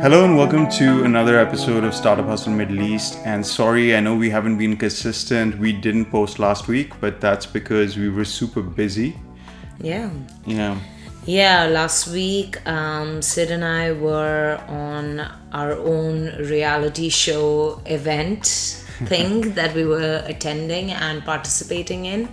Hello 0.00 0.24
and 0.24 0.36
welcome 0.36 0.70
to 0.70 1.02
another 1.02 1.40
episode 1.40 1.82
of 1.82 1.92
Startup 1.92 2.24
Hustle 2.24 2.52
Middle 2.52 2.80
East. 2.80 3.18
And 3.24 3.44
sorry, 3.44 3.96
I 3.96 4.00
know 4.00 4.14
we 4.14 4.30
haven't 4.30 4.56
been 4.56 4.76
consistent. 4.76 5.58
We 5.58 5.72
didn't 5.72 6.04
post 6.04 6.38
last 6.38 6.68
week, 6.68 6.92
but 7.00 7.20
that's 7.20 7.46
because 7.46 7.96
we 7.96 8.08
were 8.08 8.24
super 8.24 8.62
busy. 8.62 9.18
Yeah. 9.80 10.08
Yeah. 10.46 10.78
Yeah, 11.26 11.66
last 11.66 12.06
week, 12.06 12.64
um, 12.64 13.20
Sid 13.22 13.50
and 13.50 13.64
I 13.64 13.90
were 13.90 14.62
on 14.68 15.18
our 15.52 15.72
own 15.72 16.26
reality 16.46 17.08
show 17.08 17.82
event 17.84 18.46
thing 19.06 19.52
that 19.54 19.74
we 19.74 19.84
were 19.84 20.22
attending 20.26 20.92
and 20.92 21.24
participating 21.24 22.06
in. 22.06 22.28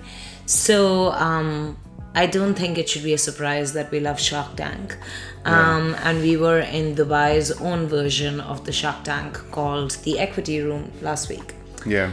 So, 0.46 1.14
um, 1.14 1.78
I 2.16 2.26
don't 2.28 2.56
think 2.56 2.78
it 2.78 2.88
should 2.90 3.04
be 3.04 3.14
a 3.14 3.18
surprise 3.18 3.74
that 3.74 3.92
we 3.92 4.00
love 4.00 4.20
Shark 4.20 4.56
Tank. 4.56 4.98
Um, 5.46 5.96
And 6.04 6.22
we 6.22 6.38
were 6.38 6.60
in 6.60 6.96
Dubai's 6.96 7.52
own 7.70 7.88
version 7.88 8.40
of 8.40 8.66
the 8.66 8.72
Shark 8.72 9.04
Tank 9.04 9.32
called 9.52 9.92
the 10.06 10.20
Equity 10.20 10.62
Room 10.62 10.92
last 11.02 11.30
week. 11.30 11.54
Yeah. 11.86 12.10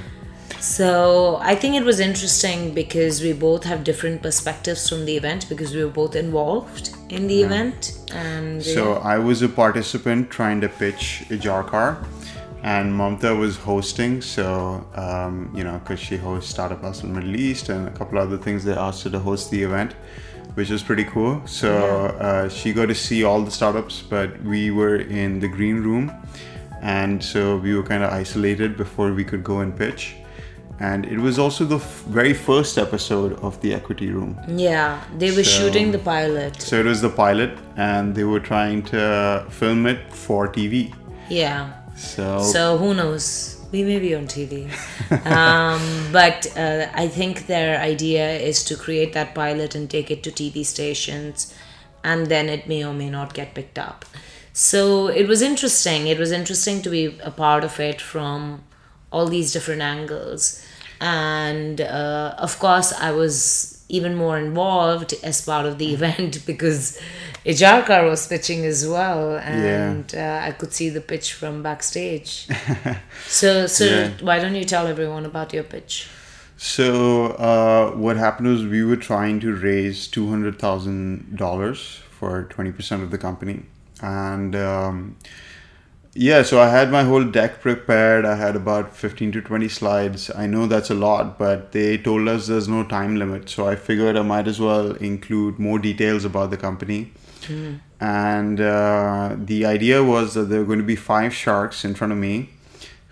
So 0.60 1.38
I 1.42 1.54
think 1.54 1.74
it 1.74 1.84
was 1.84 1.98
interesting 1.98 2.74
because 2.74 3.22
we 3.22 3.32
both 3.32 3.64
have 3.64 3.82
different 3.84 4.22
perspectives 4.22 4.88
from 4.88 5.06
the 5.06 5.16
event 5.16 5.48
because 5.48 5.74
we 5.74 5.84
were 5.84 5.90
both 5.90 6.14
involved 6.14 6.90
in 7.08 7.26
the 7.26 7.42
event. 7.42 7.98
And 8.12 8.62
So 8.62 8.94
I 9.14 9.18
was 9.18 9.42
a 9.42 9.48
participant 9.48 10.30
trying 10.30 10.60
to 10.60 10.68
pitch 10.68 11.24
Ijarkar, 11.30 12.04
and 12.62 12.92
Mamta 12.92 13.36
was 13.38 13.56
hosting. 13.56 14.20
So 14.22 14.86
um, 14.94 15.52
you 15.54 15.64
know, 15.64 15.78
because 15.78 16.00
she 16.00 16.16
hosts 16.16 16.50
Startup 16.50 16.80
Hustle 16.80 17.08
Middle 17.08 17.36
East 17.36 17.68
and 17.68 17.88
a 17.88 17.90
couple 17.90 18.18
other 18.18 18.38
things, 18.38 18.64
they 18.64 18.72
asked 18.74 19.02
her 19.04 19.10
to 19.10 19.18
host 19.18 19.50
the 19.50 19.62
event, 19.62 19.92
which 20.54 20.70
was 20.70 20.82
pretty 20.82 21.04
cool. 21.04 21.42
So 21.46 21.70
uh, 22.20 22.48
she 22.48 22.72
got 22.72 22.86
to 22.86 22.94
see 22.94 23.24
all 23.24 23.42
the 23.42 23.50
startups, 23.50 24.02
but 24.02 24.40
we 24.42 24.70
were 24.70 24.96
in 24.96 25.40
the 25.40 25.48
green 25.48 25.82
room, 25.82 26.12
and 26.82 27.22
so 27.22 27.56
we 27.56 27.74
were 27.74 27.82
kind 27.82 28.02
of 28.02 28.10
isolated 28.12 28.76
before 28.76 29.12
we 29.12 29.24
could 29.24 29.42
go 29.44 29.60
and 29.60 29.76
pitch. 29.76 30.16
And 30.80 31.04
it 31.06 31.18
was 31.18 31.38
also 31.38 31.64
the 31.64 31.76
f- 31.76 32.02
very 32.08 32.32
first 32.34 32.76
episode 32.76 33.34
of 33.40 33.60
the 33.60 33.72
Equity 33.72 34.10
Room. 34.10 34.36
yeah, 34.48 35.00
they 35.16 35.30
were 35.30 35.44
So- 35.44 35.58
shooting 35.58 35.92
the 35.92 35.98
pilot. 35.98 36.60
So 36.60 36.76
it 36.80 36.86
was 36.86 37.00
the 37.00 37.10
pilot, 37.10 37.56
and 37.76 38.14
they 38.16 38.24
were 38.24 38.40
trying 38.40 38.82
to 38.84 39.44
film 39.48 39.86
it 39.86 40.12
for 40.12 40.48
TV. 40.48 40.92
Yeah. 41.28 41.70
So, 42.02 42.42
So 42.42 42.78
who 42.78 42.94
knows? 42.94 43.58
We 43.70 43.84
may 43.84 43.98
be 43.98 44.14
on 44.14 44.26
TV. 44.26 44.68
um, 45.26 46.12
but 46.12 46.46
uh, 46.56 46.88
I 46.92 47.08
think 47.08 47.46
their 47.46 47.80
idea 47.80 48.38
is 48.38 48.64
to 48.64 48.76
create 48.76 49.14
that 49.14 49.34
pilot 49.34 49.74
and 49.74 49.88
take 49.88 50.10
it 50.10 50.22
to 50.24 50.30
TV 50.30 50.64
stations, 50.64 51.54
and 52.04 52.26
then 52.26 52.48
it 52.48 52.68
may 52.68 52.84
or 52.84 52.92
may 52.92 53.08
not 53.08 53.32
get 53.32 53.54
picked 53.54 53.78
up. 53.78 54.04
So 54.52 55.08
it 55.08 55.26
was 55.26 55.40
interesting. 55.40 56.06
It 56.08 56.18
was 56.18 56.32
interesting 56.32 56.82
to 56.82 56.90
be 56.90 57.18
a 57.22 57.30
part 57.30 57.64
of 57.64 57.80
it 57.80 58.00
from 58.00 58.62
all 59.10 59.26
these 59.26 59.52
different 59.52 59.80
angles. 59.80 60.62
And 61.00 61.80
uh, 61.80 62.34
of 62.38 62.58
course, 62.58 62.92
I 62.92 63.12
was 63.12 63.81
even 63.98 64.16
more 64.16 64.36
involved 64.38 65.14
as 65.22 65.40
part 65.50 65.66
of 65.66 65.74
the 65.78 65.88
event 65.96 66.44
because 66.46 66.98
Ijarkar 67.44 68.02
was 68.08 68.26
pitching 68.26 68.64
as 68.64 68.80
well. 68.88 69.36
And 69.38 70.06
uh, 70.14 70.40
I 70.48 70.50
could 70.52 70.72
see 70.72 70.88
the 70.88 71.00
pitch 71.12 71.32
from 71.34 71.62
backstage. 71.62 72.48
So, 73.28 73.66
so 73.66 73.84
Yeah. 73.84 74.10
why 74.28 74.36
don't 74.42 74.54
you 74.56 74.64
tell 74.64 74.86
everyone 74.94 75.24
about 75.32 75.52
your 75.52 75.64
pitch? 75.76 76.08
so 76.56 76.86
uh, 77.50 77.90
what 78.04 78.16
happened 78.16 78.46
was 78.48 78.64
we 78.64 78.82
were 78.84 79.00
trying 79.12 79.40
to 79.40 79.50
raise 79.54 80.06
two 80.16 80.26
hundred 80.32 80.58
thousand 80.64 81.36
dollars 81.36 81.80
for 82.18 82.44
twenty 82.54 82.70
percent 82.78 83.02
of 83.02 83.10
the 83.10 83.18
company, 83.18 83.56
and 84.00 84.54
um, 84.54 85.16
yeah, 86.14 86.42
so 86.42 86.60
I 86.60 86.68
had 86.68 86.90
my 86.90 87.04
whole 87.04 87.24
deck 87.24 87.60
prepared. 87.60 88.24
I 88.26 88.34
had 88.36 88.54
about 88.56 88.94
fifteen 88.94 89.32
to 89.32 89.40
twenty 89.40 89.68
slides. 89.68 90.30
I 90.34 90.46
know 90.46 90.66
that's 90.66 90.90
a 90.90 90.94
lot, 90.94 91.38
but 91.38 91.72
they 91.72 91.96
told 91.96 92.28
us 92.28 92.46
there's 92.48 92.68
no 92.68 92.84
time 92.84 93.16
limit, 93.16 93.48
so 93.48 93.66
I 93.66 93.76
figured 93.76 94.16
I 94.16 94.22
might 94.22 94.46
as 94.46 94.60
well 94.60 94.92
include 94.96 95.58
more 95.58 95.78
details 95.78 96.24
about 96.24 96.50
the 96.50 96.56
company. 96.58 97.12
and 98.00 98.60
uh, 98.60 99.34
the 99.36 99.64
idea 99.66 100.02
was 100.04 100.34
that 100.34 100.44
there 100.44 100.60
were 100.60 100.66
going 100.66 100.78
to 100.78 100.84
be 100.84 100.96
five 100.96 101.34
sharks 101.34 101.84
in 101.84 101.94
front 101.94 102.12
of 102.12 102.18
me 102.18 102.50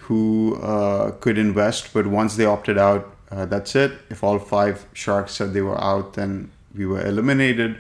who 0.07 0.57
uh, 0.63 1.13
could 1.21 1.39
invest 1.39 1.93
but 1.93 2.07
once 2.07 2.37
they 2.37 2.45
opted 2.45 2.79
out 2.79 3.11
uh, 3.31 3.47
that's 3.47 3.75
it 3.75 3.93
if 4.09 4.23
all 4.23 4.39
five 4.39 4.87
sharks 4.93 5.33
said 5.33 5.53
they 5.53 5.61
were 5.61 5.81
out 5.83 6.15
then 6.15 6.51
we 6.77 6.87
were 6.87 7.05
eliminated 7.05 7.77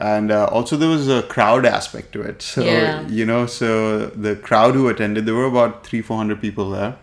and 0.00 0.30
uh, 0.32 0.46
also 0.46 0.76
there 0.76 0.88
was 0.88 1.08
a 1.08 1.22
crowd 1.34 1.66
aspect 1.66 2.12
to 2.12 2.20
it 2.22 2.40
so 2.42 2.62
Yeah. 2.64 3.06
you 3.08 3.24
know 3.26 3.46
so 3.46 4.06
the 4.26 4.34
crowd 4.36 4.74
who 4.74 4.88
attended 4.88 5.26
there 5.26 5.34
were 5.34 5.46
about 5.56 5.84
three 5.86 6.02
four 6.02 6.16
hundred 6.16 6.40
people 6.40 6.70
there 6.70 6.96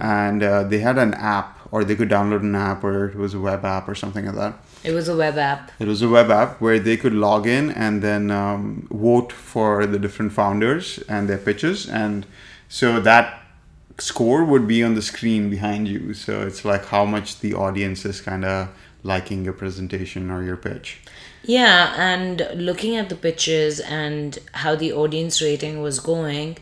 and 0.00 0.42
uh, 0.42 0.62
they 0.64 0.78
had 0.80 0.98
an 0.98 1.14
app 1.14 1.58
or 1.72 1.84
they 1.84 1.94
could 1.96 2.10
download 2.10 2.40
an 2.42 2.54
app 2.54 2.84
or 2.84 3.06
it 3.08 3.16
was 3.16 3.32
a 3.34 3.40
web 3.40 3.64
app 3.64 3.88
or 3.88 3.94
something 3.94 4.26
like 4.26 4.34
that 4.34 4.54
It 4.84 4.92
was 4.92 5.08
a 5.08 5.16
web 5.16 5.38
app. 5.38 5.70
it 5.78 5.88
was 5.88 6.02
a 6.02 6.08
web 6.08 6.30
app 6.30 6.60
where 6.60 6.78
they 6.78 6.96
could 6.96 7.14
log 7.14 7.46
in 7.46 7.70
and 7.70 8.02
then 8.02 8.30
um, 8.30 8.86
vote 8.90 9.32
for 9.32 9.86
the 9.86 9.98
different 9.98 10.32
founders 10.32 10.98
and 11.08 11.28
their 11.30 11.38
pitches. 11.38 11.88
And 11.88 12.26
so 12.68 13.00
that 13.00 13.24
score 13.98 14.44
would 14.44 14.66
be 14.66 14.82
on 14.82 14.94
the 14.94 15.02
screen 15.02 15.48
behind 15.50 15.88
you. 15.88 16.14
So 16.14 16.42
it's 16.48 16.64
like 16.64 16.84
how 16.86 17.04
much 17.04 17.40
the 17.40 17.52
audience 17.54 18.04
is 18.04 18.20
kind 18.20 18.44
of 18.44 18.68
liking 19.02 19.44
your 19.44 19.52
presentation 19.54 20.30
or 20.30 20.42
your 20.42 20.56
pitch. 20.56 21.00
Yeah, 21.42 21.94
and 21.96 22.46
looking 22.54 22.96
at 22.96 23.08
the 23.08 23.14
pitches 23.16 23.80
and 23.80 24.38
how 24.52 24.74
the 24.74 24.92
audience 24.92 25.40
rating 25.40 25.80
was 25.80 25.98
going, 25.98 26.58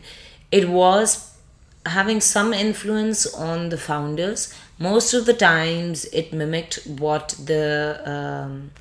it 0.51 0.69
was 0.69 1.37
having 1.85 2.21
some 2.21 2.53
influence 2.53 3.25
on 3.33 3.69
the 3.69 3.77
founders. 3.77 4.53
Most 4.77 5.13
of 5.13 5.25
the 5.25 5.33
times, 5.33 6.05
it 6.05 6.31
mimicked 6.31 6.79
what 6.87 7.35
the 7.43 8.01
um, 8.05 8.71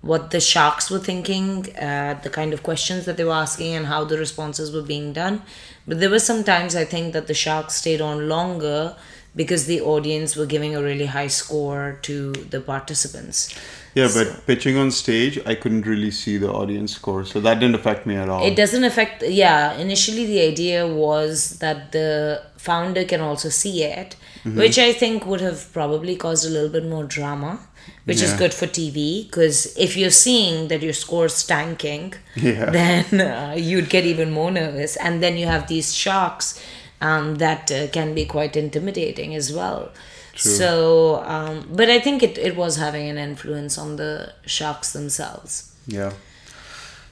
what 0.00 0.30
the 0.32 0.40
sharks 0.40 0.90
were 0.90 0.98
thinking, 0.98 1.76
uh, 1.76 2.18
the 2.22 2.30
kind 2.30 2.52
of 2.52 2.62
questions 2.62 3.04
that 3.04 3.16
they 3.16 3.24
were 3.24 3.32
asking, 3.32 3.74
and 3.74 3.86
how 3.86 4.04
the 4.04 4.18
responses 4.18 4.72
were 4.72 4.82
being 4.82 5.12
done. 5.12 5.42
But 5.86 6.00
there 6.00 6.10
were 6.10 6.18
some 6.18 6.44
times 6.44 6.74
I 6.74 6.84
think 6.84 7.12
that 7.12 7.26
the 7.26 7.34
sharks 7.34 7.74
stayed 7.76 8.00
on 8.00 8.28
longer 8.28 8.96
because 9.34 9.66
the 9.66 9.80
audience 9.80 10.36
were 10.36 10.46
giving 10.46 10.74
a 10.76 10.82
really 10.82 11.06
high 11.06 11.28
score 11.28 11.98
to 12.02 12.32
the 12.32 12.60
participants. 12.60 13.54
Yeah, 13.94 14.08
but 14.14 14.46
pitching 14.46 14.76
on 14.78 14.90
stage, 14.90 15.38
I 15.44 15.54
couldn't 15.54 15.86
really 15.86 16.10
see 16.10 16.38
the 16.38 16.50
audience 16.50 16.94
score. 16.94 17.24
So 17.26 17.40
that 17.40 17.60
didn't 17.60 17.74
affect 17.74 18.06
me 18.06 18.16
at 18.16 18.28
all. 18.28 18.42
It 18.44 18.56
doesn't 18.56 18.84
affect, 18.84 19.22
yeah. 19.22 19.74
Initially, 19.74 20.24
the 20.26 20.40
idea 20.40 20.86
was 20.86 21.58
that 21.58 21.92
the 21.92 22.42
founder 22.56 23.04
can 23.04 23.20
also 23.20 23.48
see 23.48 23.82
it, 23.84 24.16
Mm-hmm. 24.44 24.58
which 24.58 24.76
I 24.76 24.92
think 24.92 25.24
would 25.24 25.40
have 25.40 25.72
probably 25.72 26.16
caused 26.16 26.44
a 26.44 26.50
little 26.50 26.68
bit 26.68 26.84
more 26.84 27.04
drama, 27.04 27.60
which 28.06 28.20
is 28.20 28.32
good 28.32 28.52
for 28.52 28.66
TV 28.66 29.24
because 29.26 29.72
if 29.78 29.96
you're 29.96 30.10
seeing 30.10 30.66
that 30.66 30.82
your 30.82 30.92
score's 30.94 31.46
tanking, 31.46 32.14
Yeah. 32.34 32.68
then 32.70 33.20
uh, 33.20 33.54
you'd 33.56 33.88
get 33.88 34.04
even 34.04 34.32
more 34.32 34.50
nervous. 34.50 34.96
And 34.96 35.22
then 35.22 35.36
you 35.36 35.46
have 35.46 35.68
these 35.68 35.94
sharks 35.94 36.60
um, 37.02 37.34
that 37.36 37.70
uh, 37.70 37.88
can 37.88 38.14
be 38.14 38.24
quite 38.24 38.56
intimidating 38.56 39.34
as 39.34 39.52
well. 39.52 39.90
True. 40.34 40.52
So, 40.52 41.22
um, 41.24 41.68
but 41.70 41.90
I 41.90 41.98
think 41.98 42.22
it, 42.22 42.38
it 42.38 42.56
was 42.56 42.76
having 42.76 43.08
an 43.10 43.18
influence 43.18 43.76
on 43.76 43.96
the 43.96 44.32
sharks 44.46 44.92
themselves. 44.92 45.74
Yeah. 45.86 46.12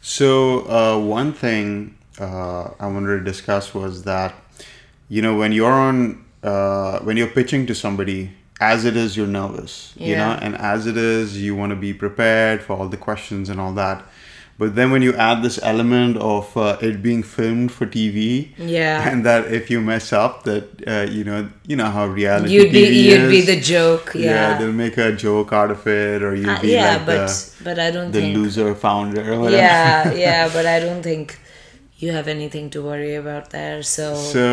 So 0.01 0.61
uh, 0.71 0.99
one 0.99 1.35
thing 1.35 1.99
uh, 2.19 2.71
I 2.79 2.87
wanted 2.87 3.19
to 3.19 3.25
discuss 3.25 3.75
was 3.75 4.05
that 4.05 4.35
you 5.09 5.21
know 5.21 5.37
when 5.37 5.53
you're 5.53 5.73
on 5.73 6.25
uh, 6.43 7.01
when 7.01 7.19
you're 7.19 7.35
pitching 7.41 7.67
to 7.67 7.75
somebody, 7.75 8.31
as 8.61 8.85
it 8.85 8.97
is, 8.97 9.17
you're 9.17 9.27
nervous. 9.27 9.93
yeah. 9.97 10.07
You 10.07 10.17
know, 10.17 10.39
and 10.41 10.57
as 10.57 10.87
it 10.87 10.97
is, 10.97 11.37
you 11.43 11.55
want 11.55 11.71
to 11.71 11.77
be 11.77 11.93
prepared 11.93 12.63
for 12.63 12.77
all 12.77 12.89
the 12.89 12.97
questions 12.97 13.51
and 13.51 13.61
all 13.61 13.73
that. 13.75 14.03
But 14.61 14.75
then 14.77 14.91
when 14.93 15.01
you 15.07 15.13
add 15.27 15.43
this 15.43 15.59
element 15.73 16.19
of 16.19 16.55
uh, 16.55 16.77
it 16.89 16.97
being 17.03 17.23
filmed 17.35 17.71
for 17.77 17.87
TV, 17.87 18.19
Yeah. 18.59 19.09
and 19.11 19.25
that 19.29 19.43
if 19.59 19.71
you 19.73 19.81
mess 19.81 20.13
up, 20.13 20.45
that 20.49 20.65
uh, 20.87 21.07
you 21.17 21.25
know, 21.29 21.39
you 21.71 21.77
know 21.81 21.91
how 21.97 22.05
reality 22.07 22.53
You'd 22.55 22.73
be 22.79 22.83
TV 22.85 23.05
you'd 23.09 23.31
be 23.37 23.41
the 23.53 23.59
joke, 23.75 24.13
yeah. 24.15 24.31
yeah. 24.33 24.59
they'll 24.59 24.79
make 24.85 24.99
a 24.99 25.13
joke 25.27 25.55
out 25.61 25.71
of 25.77 25.87
it, 25.87 26.23
or 26.23 26.35
you'll 26.41 26.51
Uh, 26.57 26.61
be 26.61 26.69
yeah, 26.77 26.97
like 26.97 27.07
but 27.07 27.27
the, 27.29 27.65
but 27.69 27.79
I 27.87 27.91
don't 27.91 28.13
the 28.13 28.21
think. 28.21 28.37
loser 28.37 28.75
founder 28.75 29.23
or 29.33 29.41
whatever. 29.41 29.63
Yeah, 29.63 30.13
yeah, 30.27 30.51
but 30.53 30.67
I 30.67 30.79
don't 30.85 31.03
think 31.03 31.39
you 32.03 32.13
have 32.13 32.29
anything 32.29 32.69
to 32.71 32.83
worry 32.83 33.15
about 33.15 33.49
there. 33.57 33.83
So, 33.83 34.15
So, 34.15 34.45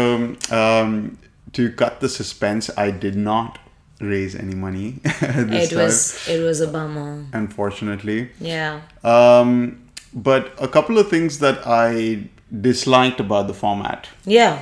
um, 0.62 1.18
to 1.57 1.69
cut 1.81 2.00
the 2.00 2.09
suspense, 2.09 2.69
I 2.77 2.92
did 2.92 3.15
not 3.31 3.59
raise 4.00 4.36
any 4.39 4.56
money 4.56 4.88
this 5.04 5.68
it 5.68 5.75
time, 5.75 5.83
was 5.83 5.98
it 6.30 6.39
was 6.48 6.62
a 6.62 6.68
bummer. 6.68 7.25
unfortunately. 7.33 8.30
Yeah. 8.39 8.81
Um, 9.04 9.83
but 10.28 10.52
a 10.68 10.68
couple 10.68 10.98
of 11.02 11.10
things 11.10 11.40
that 11.40 11.58
I 11.66 12.28
disliked 12.68 13.19
about 13.19 13.48
the 13.48 13.54
format. 13.54 14.08
Yeah. 14.25 14.58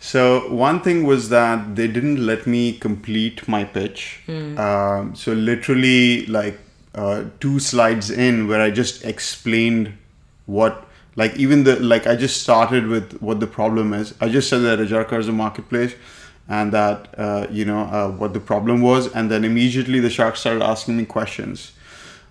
So 0.00 0.20
one 0.66 0.80
thing 0.86 1.04
was 1.06 1.28
that 1.30 1.74
they 1.78 1.88
didn't 1.88 2.20
let 2.30 2.46
me 2.46 2.62
complete 2.86 3.46
my 3.54 3.64
pitch. 3.64 4.02
Um, 4.58 5.14
so 5.14 5.32
literally, 5.32 6.26
like 6.26 6.58
uh, 6.94 7.24
two 7.40 7.58
slides 7.58 8.10
in, 8.10 8.46
where 8.48 8.60
I 8.68 8.70
just 8.70 9.04
explained 9.04 9.92
what 10.46 10.74
Like 11.16 11.36
even 11.36 11.64
the 11.64 11.76
like 11.80 12.06
I 12.06 12.14
just 12.14 12.42
started 12.42 12.86
with 12.86 13.12
what 13.20 13.40
the 13.40 13.46
problem 13.46 13.94
is. 13.94 14.14
I 14.20 14.28
just 14.28 14.48
said 14.50 14.60
that 14.68 14.78
Ijarkar 14.78 15.18
is 15.18 15.28
a 15.28 15.32
marketplace, 15.32 15.94
and 16.46 16.72
that 16.72 17.08
uh, 17.18 17.46
you 17.50 17.64
know 17.64 17.82
uh, 17.98 18.10
what 18.10 18.34
the 18.34 18.40
problem 18.40 18.82
was, 18.82 19.08
and 19.14 19.30
then 19.30 19.44
immediately 19.44 19.98
the 19.98 20.10
sharks 20.10 20.40
started 20.40 20.62
asking 20.62 20.98
me 20.98 21.06
questions, 21.06 21.72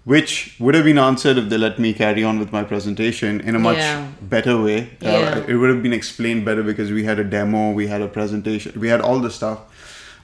which 0.06 0.56
would 0.60 0.76
have 0.76 0.86
been 0.86 1.00
answered 1.00 1.38
if 1.38 1.50
they 1.50 1.58
let 1.58 1.78
me 1.80 1.92
carry 1.94 2.24
on 2.24 2.40
with 2.40 2.52
my 2.52 2.64
presentation 2.64 3.42
in 3.42 3.56
a 3.56 3.60
much 3.60 3.78
Yeah. 3.78 4.06
better 4.22 4.56
way. 4.62 4.90
Uh, 5.04 5.42
It 5.48 5.56
would 5.56 5.70
have 5.74 5.82
been 5.82 5.94
explained 6.02 6.46
better 6.46 6.64
because 6.64 6.92
we 6.92 7.04
had 7.06 7.18
a 7.20 7.24
demo, 7.24 7.72
we 7.72 7.88
had 7.88 8.02
a 8.02 8.08
presentation, 8.08 8.72
we 8.80 8.88
had 8.88 9.02
all 9.02 9.20
the 9.20 9.32
stuff. 9.32 9.60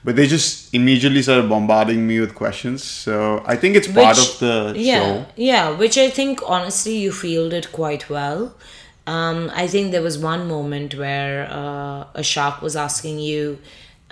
But 0.04 0.16
they 0.16 0.26
just 0.26 0.72
immediately 0.74 1.22
started 1.22 1.48
bombarding 1.48 2.06
me 2.06 2.18
with 2.20 2.34
questions. 2.34 2.82
So 2.84 3.42
I 3.46 3.54
think 3.56 3.76
it's 3.76 3.88
part 3.88 4.16
Which- 4.16 4.26
of 4.26 4.38
the 4.44 4.56
yeah, 4.76 5.00
show. 5.00 5.26
Yeah, 5.36 5.70
which 5.82 5.96
I 5.98 6.08
think 6.10 6.40
honestly 6.56 6.96
you 7.04 7.12
fielded 7.12 7.70
quite 7.72 8.08
well. 8.08 8.40
Um, 9.06 9.50
I 9.64 9.66
think 9.66 9.90
there 9.90 10.02
was 10.02 10.16
one 10.16 10.46
moment 10.46 10.94
where 10.94 11.48
uh, 11.50 12.04
a 12.14 12.22
shark 12.22 12.62
was 12.62 12.74
asking 12.76 13.18
you, 13.18 13.58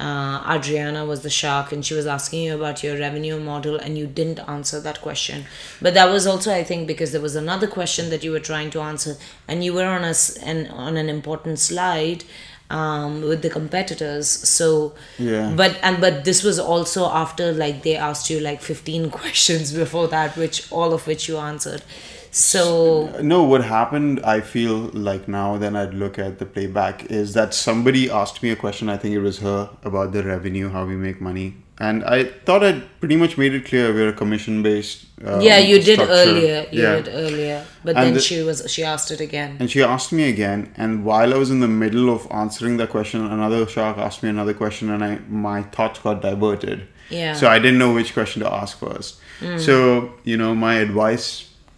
uh, 0.01 0.55
Adriana 0.57 1.05
was 1.05 1.21
the 1.23 1.31
shark, 1.31 1.73
and 1.73 1.85
she 1.85 1.95
was 1.95 2.07
asking 2.07 2.45
you 2.45 2.55
about 2.55 2.83
your 2.83 2.99
revenue 2.99 3.39
model, 3.39 3.77
and 3.77 3.99
you 3.99 4.07
didn't 4.07 4.41
answer 4.49 4.81
that 4.81 5.01
question. 5.03 5.45
But 5.83 5.95
that 5.95 6.09
was 6.11 6.27
also, 6.27 6.53
I 6.53 6.65
think, 6.65 6.87
because 6.87 7.13
there 7.13 7.21
was 7.21 7.37
another 7.37 7.67
question 7.67 8.11
that 8.11 8.25
you 8.25 8.33
were 8.33 8.41
trying 8.53 8.71
to 8.71 8.81
answer, 8.81 9.17
and 9.47 9.63
you 9.65 9.73
were 9.75 9.87
on 9.87 10.05
a 10.05 10.15
an, 10.45 10.67
on 10.69 10.97
an 10.97 11.09
important 11.09 11.59
slide 11.59 12.25
um, 12.71 13.21
with 13.23 13.43
the 13.43 13.51
competitors. 13.51 14.29
So 14.29 14.95
Yeah. 15.19 15.53
but 15.57 15.79
and 15.83 16.01
but 16.01 16.25
this 16.25 16.43
was 16.43 16.59
also 16.59 17.07
after 17.07 17.53
like 17.53 17.83
they 17.83 17.97
asked 17.97 18.31
you 18.31 18.41
like 18.41 18.61
15 18.63 19.11
questions 19.21 19.73
before 19.73 20.09
that 20.09 20.37
which 20.37 20.71
all 20.73 20.93
of 20.95 21.07
which 21.07 21.29
you 21.29 21.37
answered 21.39 21.83
so 22.31 23.13
No, 23.23 23.43
what 23.43 23.65
happened, 23.65 24.21
I 24.25 24.41
feel 24.41 24.91
like 24.93 25.29
now, 25.29 25.57
then 25.59 25.77
I'd 25.77 25.95
look 25.95 26.19
at 26.19 26.39
the 26.39 26.47
playback, 26.47 27.11
is 27.11 27.35
that 27.35 27.55
somebody 27.55 28.11
asked 28.11 28.43
me 28.43 28.51
a 28.51 28.57
question, 28.57 28.89
I 28.89 28.97
think 28.97 29.15
it 29.15 29.21
was 29.21 29.39
her, 29.41 29.71
about 29.85 30.13
the 30.13 30.23
revenue, 30.23 30.69
how 30.71 30.85
we 30.85 30.97
make 30.97 31.21
money. 31.21 31.57
And 31.83 32.05
I 32.05 32.25
thought 32.25 32.63
I'd 32.63 32.83
pretty 33.01 33.17
much 33.17 33.39
made 33.39 33.55
it 33.55 33.65
clear 33.65 33.93
we're 33.95 34.11
a 34.11 34.13
commission 34.13 34.63
based. 34.63 35.07
Um, 35.25 35.41
yeah 35.41 35.59
you 35.59 35.77
did 35.83 35.95
structure. 35.99 36.13
earlier 36.15 36.67
you 36.71 36.83
Yeah. 36.83 36.97
did 36.97 37.09
earlier 37.13 37.65
but 37.85 37.97
And 37.97 38.07
then 38.07 38.15
the- 38.15 38.21
she 38.21 38.43
was 38.43 38.59
she 38.71 38.85
asked 38.85 39.11
it 39.11 39.21
again 39.21 39.57
And 39.59 39.71
she 39.71 39.83
asked 39.83 40.13
me 40.13 40.29
again, 40.29 40.73
and 40.77 41.05
while 41.07 41.33
I 41.33 41.39
was 41.39 41.51
in 41.51 41.61
the 41.61 41.69
middle 41.69 42.09
of 42.15 42.27
answering 42.31 42.77
that 42.79 42.91
question, 42.91 43.25
another 43.27 43.67
shark 43.67 43.97
asked 43.97 44.23
me 44.23 44.29
another 44.29 44.53
question, 44.53 44.91
and 44.91 45.03
I 45.03 45.19
my 45.29 45.63
thoughts 45.63 46.01
got 46.01 46.21
diverted. 46.23 46.83
Yeah. 47.09 47.33
So 47.35 47.49
I 47.49 47.59
didn't 47.59 47.79
know 47.79 47.93
which 47.95 48.13
question 48.13 48.43
to 48.43 48.53
ask 48.53 48.79
first. 48.79 49.17
So 49.59 50.11
you 50.25 50.37
know, 50.37 50.55
my 50.55 50.75
advice 50.75 51.29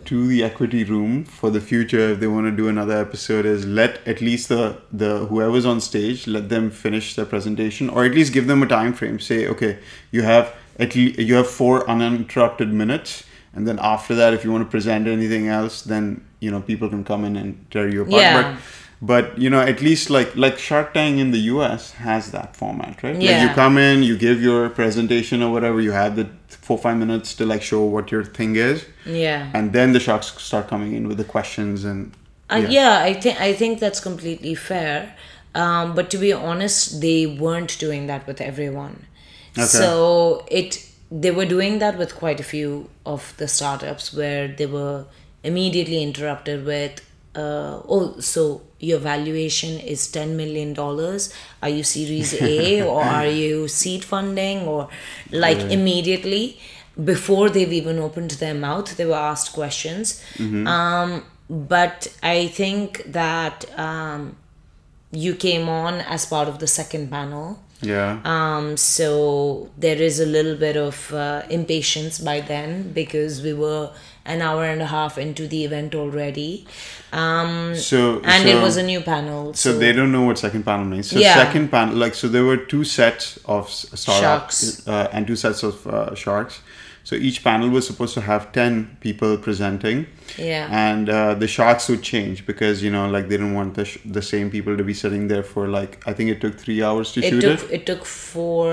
to 0.06 0.26
the 0.26 0.43
equity 0.44 0.84
room 0.84 1.25
for 1.25 1.50
the 1.50 1.60
future, 1.60 2.10
if 2.12 2.20
they 2.20 2.26
want 2.26 2.46
to 2.46 2.50
do 2.52 2.69
another 2.69 2.96
episode, 2.96 3.46
is 3.46 3.64
let 3.66 4.06
at 4.06 4.20
least 4.20 4.49
the 4.49 4.78
the 4.93 5.26
whoever's 5.26 5.64
on 5.66 5.81
stage 5.81 6.26
let 6.26 6.49
them 6.49 6.70
finish 6.70 7.14
their 7.16 7.26
presentation, 7.26 7.88
or 7.90 8.04
at 8.04 8.12
least 8.12 8.32
give 8.32 8.46
them 8.46 8.62
a 8.62 8.66
time 8.66 8.93
frame. 8.93 9.19
Say, 9.20 9.46
okay, 9.49 9.78
you 10.10 10.22
have 10.22 10.54
at 10.78 10.94
least 10.94 11.19
you 11.19 11.34
have 11.34 11.49
four 11.49 11.88
uninterrupted 11.88 12.72
minutes 12.72 13.25
and 13.54 13.69
then 13.69 13.78
after 13.82 14.14
that 14.14 14.32
if 14.32 14.44
you 14.44 14.50
want 14.50 14.64
to 14.64 14.70
present 14.70 15.06
anything 15.06 15.46
else 15.46 15.82
then 15.82 16.25
you 16.40 16.50
know 16.50 16.60
people 16.62 16.88
can 16.88 17.04
come 17.04 17.22
in 17.26 17.37
and 17.37 17.66
tear 17.70 17.87
you 17.87 18.00
apart 18.02 18.22
Yeah. 18.22 18.43
but 18.43 18.60
but 19.10 19.37
you 19.37 19.50
know 19.50 19.60
at 19.72 19.81
least 19.87 20.10
like 20.16 20.31
like 20.44 20.56
shark 20.58 20.94
tank 20.94 21.19
in 21.19 21.28
the 21.32 21.40
us 21.40 21.82
has 22.08 22.31
that 22.31 22.54
format 22.60 23.02
right 23.02 23.16
like 23.16 23.43
you 23.44 23.49
come 23.62 23.76
in 23.76 24.02
you 24.08 24.16
give 24.16 24.40
your 24.40 24.69
presentation 24.70 25.43
or 25.43 25.50
whatever 25.52 25.81
you 25.81 25.93
have 25.93 26.14
the 26.20 26.26
four 26.66 26.78
five 26.78 26.96
minutes 26.96 27.34
to 27.34 27.44
like 27.52 27.62
show 27.70 27.82
what 27.96 28.12
your 28.12 28.25
thing 28.38 28.54
is 28.54 28.84
yeah 29.04 29.50
and 29.56 29.72
then 29.72 29.93
the 29.93 30.00
sharks 30.06 30.26
start 30.50 30.69
coming 30.69 30.93
in 30.99 31.08
with 31.08 31.19
the 31.22 31.28
questions 31.37 31.84
and 31.84 32.12
Uh, 32.54 32.66
yeah. 32.78 32.94
I 33.10 33.12
think 33.22 33.37
I 33.49 33.50
think 33.60 33.72
that's 33.84 34.00
completely 34.10 34.54
fair. 34.70 34.96
Um, 35.62 35.94
but 35.96 36.06
to 36.12 36.19
be 36.25 36.31
honest, 36.49 37.00
they 37.04 37.20
weren't 37.44 37.75
doing 37.84 38.02
that 38.10 38.22
with 38.28 38.40
everyone. 38.50 38.96
Okay. 39.56 39.66
So 39.82 39.94
it 40.60 40.70
they 41.22 41.32
were 41.38 41.49
doing 41.56 41.78
that 41.84 41.94
with 42.02 42.10
quite 42.22 42.38
a 42.44 42.46
few 42.54 42.70
of 43.04 43.20
the 43.40 43.49
startups 43.56 44.04
where 44.19 44.44
they 44.58 44.69
were 44.78 44.99
immediately 45.50 46.00
interrupted 46.08 46.58
with, 46.72 46.94
uh, 47.43 47.75
"Oh, 47.94 48.04
so 48.32 48.43
your 48.88 48.99
valuation 48.99 49.79
is 49.94 50.06
ten 50.17 50.37
million 50.37 50.75
dollars? 50.75 51.32
Are 51.62 51.69
you 51.76 51.82
Series 51.84 52.34
A 52.43 52.82
or 52.93 53.02
are 53.02 53.26
you 53.43 53.69
seed 53.69 54.05
funding 54.05 54.58
or 54.75 54.88
like 55.31 55.61
immediately?" 55.79 56.58
Before 57.12 57.49
they've 57.49 57.73
even 57.73 57.99
opened 57.99 58.32
their 58.32 58.55
mouth, 58.55 58.96
they 58.99 59.06
were 59.06 59.23
asked 59.32 59.55
questions. 59.55 60.23
Um, 60.67 61.25
but 61.49 62.08
I 62.23 62.49
think 62.49 63.05
that 63.20 63.64
um, 63.79 64.37
you 65.11 65.35
came 65.35 65.69
on 65.70 66.00
as 66.17 66.26
part 66.26 66.49
of 66.49 66.58
the 66.58 66.67
second 66.67 67.11
panel. 67.11 67.46
yeah 67.93 68.20
Um, 68.25 68.67
so 68.76 69.08
there 69.85 70.00
is 70.08 70.20
a 70.20 70.26
little 70.37 70.56
bit 70.67 70.76
of 70.76 70.96
uh, 71.12 71.43
impatience 71.58 72.19
by 72.28 72.37
then 72.52 72.93
because 73.00 73.43
we 73.46 73.52
were 73.64 73.87
an 74.24 74.40
hour 74.40 74.64
and 74.64 74.80
a 74.80 74.86
half 74.86 75.19
into 75.19 75.48
the 75.48 75.64
event 75.64 75.94
already. 75.94 76.66
Um, 77.12 77.74
so 77.74 78.20
and 78.24 78.44
so, 78.44 78.48
it 78.48 78.62
was 78.62 78.76
a 78.76 78.82
new 78.82 79.00
panel. 79.00 79.52
so 79.54 79.76
they 79.78 79.92
don't 79.92 80.12
know 80.12 80.22
what 80.22 80.38
second 80.38 80.64
panel 80.64 80.86
means 80.86 81.10
so 81.10 81.19
Yeah. 81.19 81.34
second 81.34 81.70
panel 81.70 81.94
like 81.96 82.14
so 82.14 82.28
there 82.28 82.44
were 82.44 82.56
two 82.56 82.84
sets 82.84 83.38
of 83.44 83.69
startups 83.69 84.84
Sharks. 84.84 84.88
uh, 84.88 85.08
and 85.12 85.26
two 85.26 85.36
sets 85.36 85.62
of 85.62 85.86
uh, 85.86 86.14
sharks 86.14 86.60
so 87.04 87.16
each 87.16 87.42
panel 87.44 87.69
was 87.69 87.84
supposed 87.86 88.14
to 88.14 88.20
have 88.20 88.52
10 88.52 88.96
people 89.00 89.36
presenting 89.36 90.06
Yeah. 90.38 90.68
and 90.70 91.10
uh, 91.10 91.34
the 91.34 91.48
sharks 91.48 91.88
would 91.90 92.02
change 92.02 92.46
because 92.46 92.82
you 92.82 92.90
know 92.90 93.10
like 93.10 93.25
they 93.28 93.36
didn't 93.36 93.54
want 93.54 93.75
the, 93.75 93.84
sh- 93.84 93.98
the 94.06 94.22
same 94.22 94.50
people 94.50 94.76
to 94.76 94.84
be 94.84 94.94
sitting 94.94 95.28
there 95.28 95.42
for 95.42 95.68
like 95.68 96.00
i 96.06 96.12
think 96.14 96.30
it 96.30 96.40
took 96.40 96.54
three 96.58 96.82
hours 96.82 97.12
to 97.12 97.20
it 97.20 97.28
shoot 97.30 97.40
took 97.42 97.62
it 97.64 97.70
it 97.80 97.84
took 97.86 98.04
four 98.06 98.72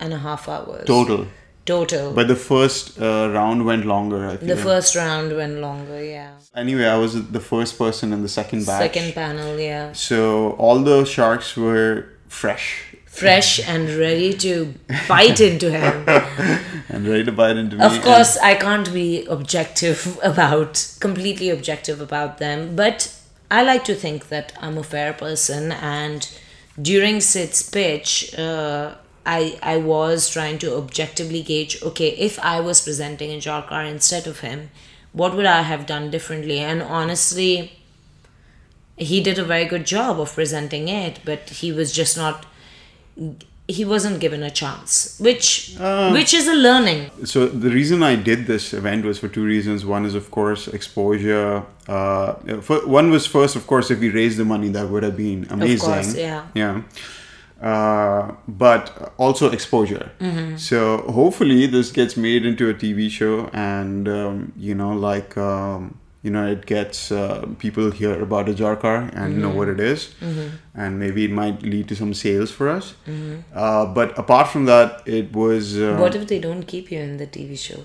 and 0.00 0.12
a 0.12 0.18
half 0.18 0.48
hours 0.48 0.84
total 0.86 1.26
Total. 1.64 2.12
but 2.12 2.26
the 2.28 2.36
first 2.36 3.00
uh, 3.00 3.30
round 3.32 3.64
went 3.64 3.84
longer 3.86 4.36
the 4.36 4.56
first 4.56 4.96
round 4.96 5.36
went 5.36 5.58
longer. 5.60 6.02
Yeah. 6.04 6.32
anyway 6.56 6.86
i 6.86 6.96
was 6.96 7.12
the 7.30 7.40
first 7.40 7.78
person 7.78 8.12
in 8.12 8.22
the 8.22 8.28
second 8.28 8.66
batch 8.66 8.82
Second 8.82 9.14
panel. 9.14 9.58
Yeah. 9.58 9.92
so 9.92 10.52
all 10.52 10.78
the 10.80 11.04
sharks 11.04 11.56
were 11.56 12.08
fresh 12.28 12.92
Fresh 13.06 13.60
and 13.68 13.90
ready 13.90 14.32
to 14.38 14.72
bite 15.06 15.38
into 15.38 15.70
him. 15.70 15.94
and 16.88 17.06
ready 17.06 17.22
to 17.24 17.30
bite 17.30 17.58
into 17.58 17.76
me 17.76 17.84
Of 17.84 18.00
course, 18.00 18.38
I 18.38 18.54
can't 18.54 18.90
be 18.90 19.26
objective 19.26 20.18
about, 20.32 20.96
completely 20.98 21.50
objective 21.50 22.00
about 22.00 22.38
them, 22.38 22.74
but 22.74 23.14
I 23.50 23.62
like 23.64 23.84
to 23.84 23.94
think 23.94 24.30
that 24.30 24.54
I'm 24.62 24.78
a 24.78 24.82
fair 24.82 25.12
person. 25.12 25.72
And 25.72 26.26
during 26.80 27.20
Sid's 27.20 27.62
pitch, 27.68 28.34
uh, 28.38 28.94
I, 29.24 29.58
I 29.62 29.76
was 29.76 30.28
trying 30.28 30.58
to 30.58 30.76
objectively 30.76 31.42
gauge 31.42 31.82
okay, 31.82 32.08
if 32.08 32.38
I 32.40 32.60
was 32.60 32.80
presenting 32.80 33.30
Ijarkar 33.30 33.88
instead 33.88 34.26
of 34.26 34.40
him, 34.40 34.70
what 35.12 35.36
would 35.36 35.46
I 35.46 35.62
have 35.62 35.86
done 35.86 36.10
differently? 36.10 36.58
And 36.58 36.82
honestly, 36.82 37.72
he 38.96 39.20
did 39.20 39.38
a 39.38 39.44
very 39.44 39.64
good 39.64 39.86
job 39.86 40.20
of 40.20 40.34
presenting 40.34 40.88
it, 40.88 41.20
but 41.24 41.50
he 41.50 41.72
was 41.72 41.92
just 41.92 42.16
not. 42.16 42.46
He 43.68 43.84
wasn't 43.84 44.18
given 44.20 44.42
a 44.42 44.50
chance, 44.50 45.16
which 45.20 45.76
which 46.12 46.34
is 46.34 46.48
a 46.48 46.54
learning. 46.54 47.10
so 47.24 47.46
the 47.46 47.70
reason 47.70 48.02
I 48.02 48.16
did 48.16 48.46
this 48.46 48.74
event 48.74 49.04
was 49.04 49.18
for 49.18 49.28
two 49.28 49.44
reasons. 49.44 49.86
One 49.86 50.04
is, 50.04 50.14
of 50.14 50.30
course, 50.30 50.66
exposure. 50.66 51.62
Uh, 51.86 52.34
for, 52.60 52.86
one 52.86 53.10
was 53.10 53.26
first, 53.26 53.54
of 53.56 53.66
course, 53.66 53.90
if 53.90 54.00
we 54.00 54.10
raised 54.10 54.38
the 54.38 54.44
money, 54.44 54.68
that 54.70 54.88
would 54.88 55.04
have 55.04 55.16
been 55.16 55.46
amazing. 55.48 55.78
course, 55.78 56.14
yeah. 56.16 56.46
Yeah. 56.54 56.82
Uh, 57.62 58.32
but 58.48 59.12
also 59.18 59.50
exposure. 59.52 60.10
Mm-hmm. 60.20 60.56
So 60.56 60.98
hopefully 61.12 61.66
this 61.68 61.92
gets 61.92 62.16
made 62.16 62.44
into 62.44 62.68
a 62.68 62.74
TV 62.74 63.08
show, 63.08 63.48
and 63.52 64.08
um, 64.08 64.52
you 64.56 64.74
know, 64.74 64.92
like 64.92 65.36
um, 65.36 65.98
you 66.24 66.30
know, 66.30 66.46
it 66.46 66.66
gets 66.66 67.12
uh, 67.12 67.46
people 67.58 67.90
hear 67.92 68.20
about 68.20 68.46
Ijarkar 68.46 69.10
and 69.14 69.38
know 69.40 69.48
Mm-hmm. 69.48 69.58
what 69.58 69.68
it 69.68 69.80
is. 69.80 70.08
and 70.74 70.98
maybe 70.98 71.24
it 71.24 71.30
might 71.30 71.62
lead 71.62 71.86
to 71.88 71.94
some 71.96 72.14
sales 72.14 72.50
for 72.50 72.68
us. 72.68 72.94
Uh, 73.54 73.86
but 73.86 74.18
apart 74.18 74.48
from 74.48 74.64
that, 74.66 75.02
it 75.06 75.32
was. 75.32 75.78
Uh, 75.78 75.96
What 76.00 76.14
if 76.16 76.26
they 76.26 76.40
don't 76.40 76.64
keep 76.64 76.90
you 76.90 76.98
in 77.00 77.16
the 77.18 77.26
TV 77.26 77.56
show? 77.58 77.80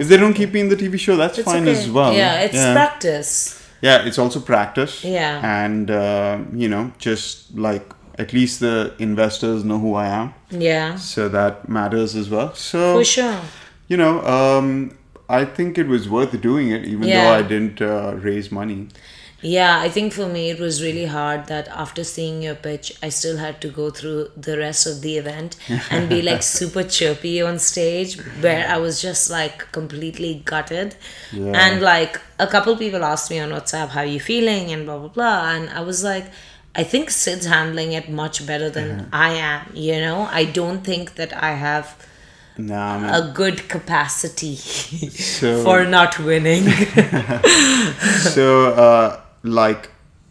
if 0.00 0.08
they 0.08 0.16
don't 0.16 0.32
keep 0.34 0.52
me 0.54 0.60
in 0.60 0.68
the 0.70 0.76
TV 0.76 0.98
show, 0.98 1.16
that's 1.16 1.38
It's 1.38 1.50
fine 1.52 1.62
okay. 1.68 1.72
as 1.78 1.90
well. 1.90 2.12
Yeah, 2.14 2.40
it's 2.46 2.54
yeah. 2.54 2.72
practice. 2.74 3.58
Yeah, 3.82 4.06
it's 4.06 4.18
also 4.18 4.40
practice. 4.40 5.04
Yeah. 5.04 5.40
And, 5.64 5.90
uh, 5.90 6.38
you 6.54 6.68
know, 6.68 6.92
just 6.98 7.56
like 7.58 7.84
at 8.22 8.32
least 8.38 8.60
the 8.66 8.76
investors 9.08 9.64
know 9.70 9.78
who 9.84 9.92
I 9.94 10.08
am. 10.20 10.34
Yeah, 10.68 10.96
So 10.96 11.28
that 11.36 11.68
matters 11.78 12.14
as 12.22 12.26
well. 12.34 12.50
So, 12.54 12.80
for 12.98 13.04
sure. 13.16 13.38
you 13.88 13.96
know, 14.02 14.14
um, 14.38 14.66
I 15.40 15.44
think 15.56 15.78
it 15.78 15.88
was 15.94 16.08
worth 16.16 16.34
doing 16.50 16.70
it, 16.76 16.82
even 16.92 17.04
Yeah. 17.08 17.24
though 17.24 17.32
I 17.40 17.42
didn't 17.52 17.80
uh, 17.92 18.12
raise 18.28 18.48
money. 18.60 18.80
Yeah, 19.44 19.80
I 19.86 19.88
think 19.94 20.12
for 20.12 20.26
me 20.34 20.42
it 20.54 20.60
was 20.60 20.74
really 20.86 21.06
hard 21.06 21.40
that 21.52 21.66
after 21.84 22.02
seeing 22.04 22.42
your 22.46 22.54
pitch, 22.66 22.92
I 23.06 23.08
still 23.08 23.38
had 23.38 23.56
to 23.62 23.68
go 23.78 23.86
through 23.90 24.20
the 24.36 24.56
rest 24.56 24.86
of 24.90 25.00
the 25.06 25.14
event 25.22 25.56
and 25.90 26.08
be 26.08 26.20
like 26.22 26.44
super 26.44 26.84
chirpy 26.84 27.42
on 27.42 27.58
stage, 27.58 28.12
where 28.44 28.62
I 28.68 28.76
was 28.84 29.02
just 29.02 29.30
like 29.38 29.56
completely 29.72 30.32
gutted. 30.52 30.94
Yeah. 31.32 31.54
And 31.64 31.82
like 31.82 32.20
a 32.38 32.46
couple 32.46 32.76
people 32.76 33.02
asked 33.12 33.32
me 33.32 33.40
on 33.40 33.50
WhatsApp, 33.50 33.88
How 33.88 34.02
are 34.06 34.12
you 34.16 34.20
feeling? 34.20 34.70
and 34.70 34.86
blah, 34.86 34.98
blah, 34.98 35.08
blah. 35.18 35.50
And 35.54 35.70
I 35.70 35.80
was 35.90 36.04
like, 36.12 36.26
I 36.74 36.84
think 36.84 37.10
Sid's 37.10 37.46
handling 37.46 37.92
it 37.92 38.08
much 38.08 38.46
better 38.46 38.70
than 38.70 39.08
I 39.12 39.34
am, 39.34 39.70
you 39.74 40.00
know? 40.00 40.22
I 40.30 40.44
don't 40.46 40.82
think 40.82 41.16
that 41.16 41.32
I 41.36 41.50
have 41.52 41.94
man. 42.56 43.04
a 43.12 43.30
good 43.32 43.68
capacity 43.68 44.56
So- 44.56 45.62
for 45.64 45.84
not 45.84 46.18
winning. 46.18 46.64
so 48.36 48.72
uh, 48.72 49.20
like 49.42 49.90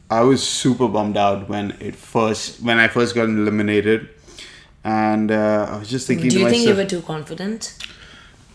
i 0.10 0.22
was 0.22 0.46
super 0.46 0.88
bummed 0.88 1.18
out 1.18 1.48
when 1.50 1.72
it 1.80 1.96
first 1.96 2.62
when 2.62 2.78
i 2.80 2.88
first 2.88 3.16
got 3.16 3.24
eliminated 3.30 4.10
and 4.84 5.32
uh, 5.32 5.68
i 5.70 5.78
was 5.78 5.90
just 5.90 6.08
thinking 6.08 6.30
Do 6.30 6.40
you 6.40 6.50
think 6.50 6.68
you 6.68 6.76
were 6.76 6.86
too 6.86 7.02
confident? 7.02 7.76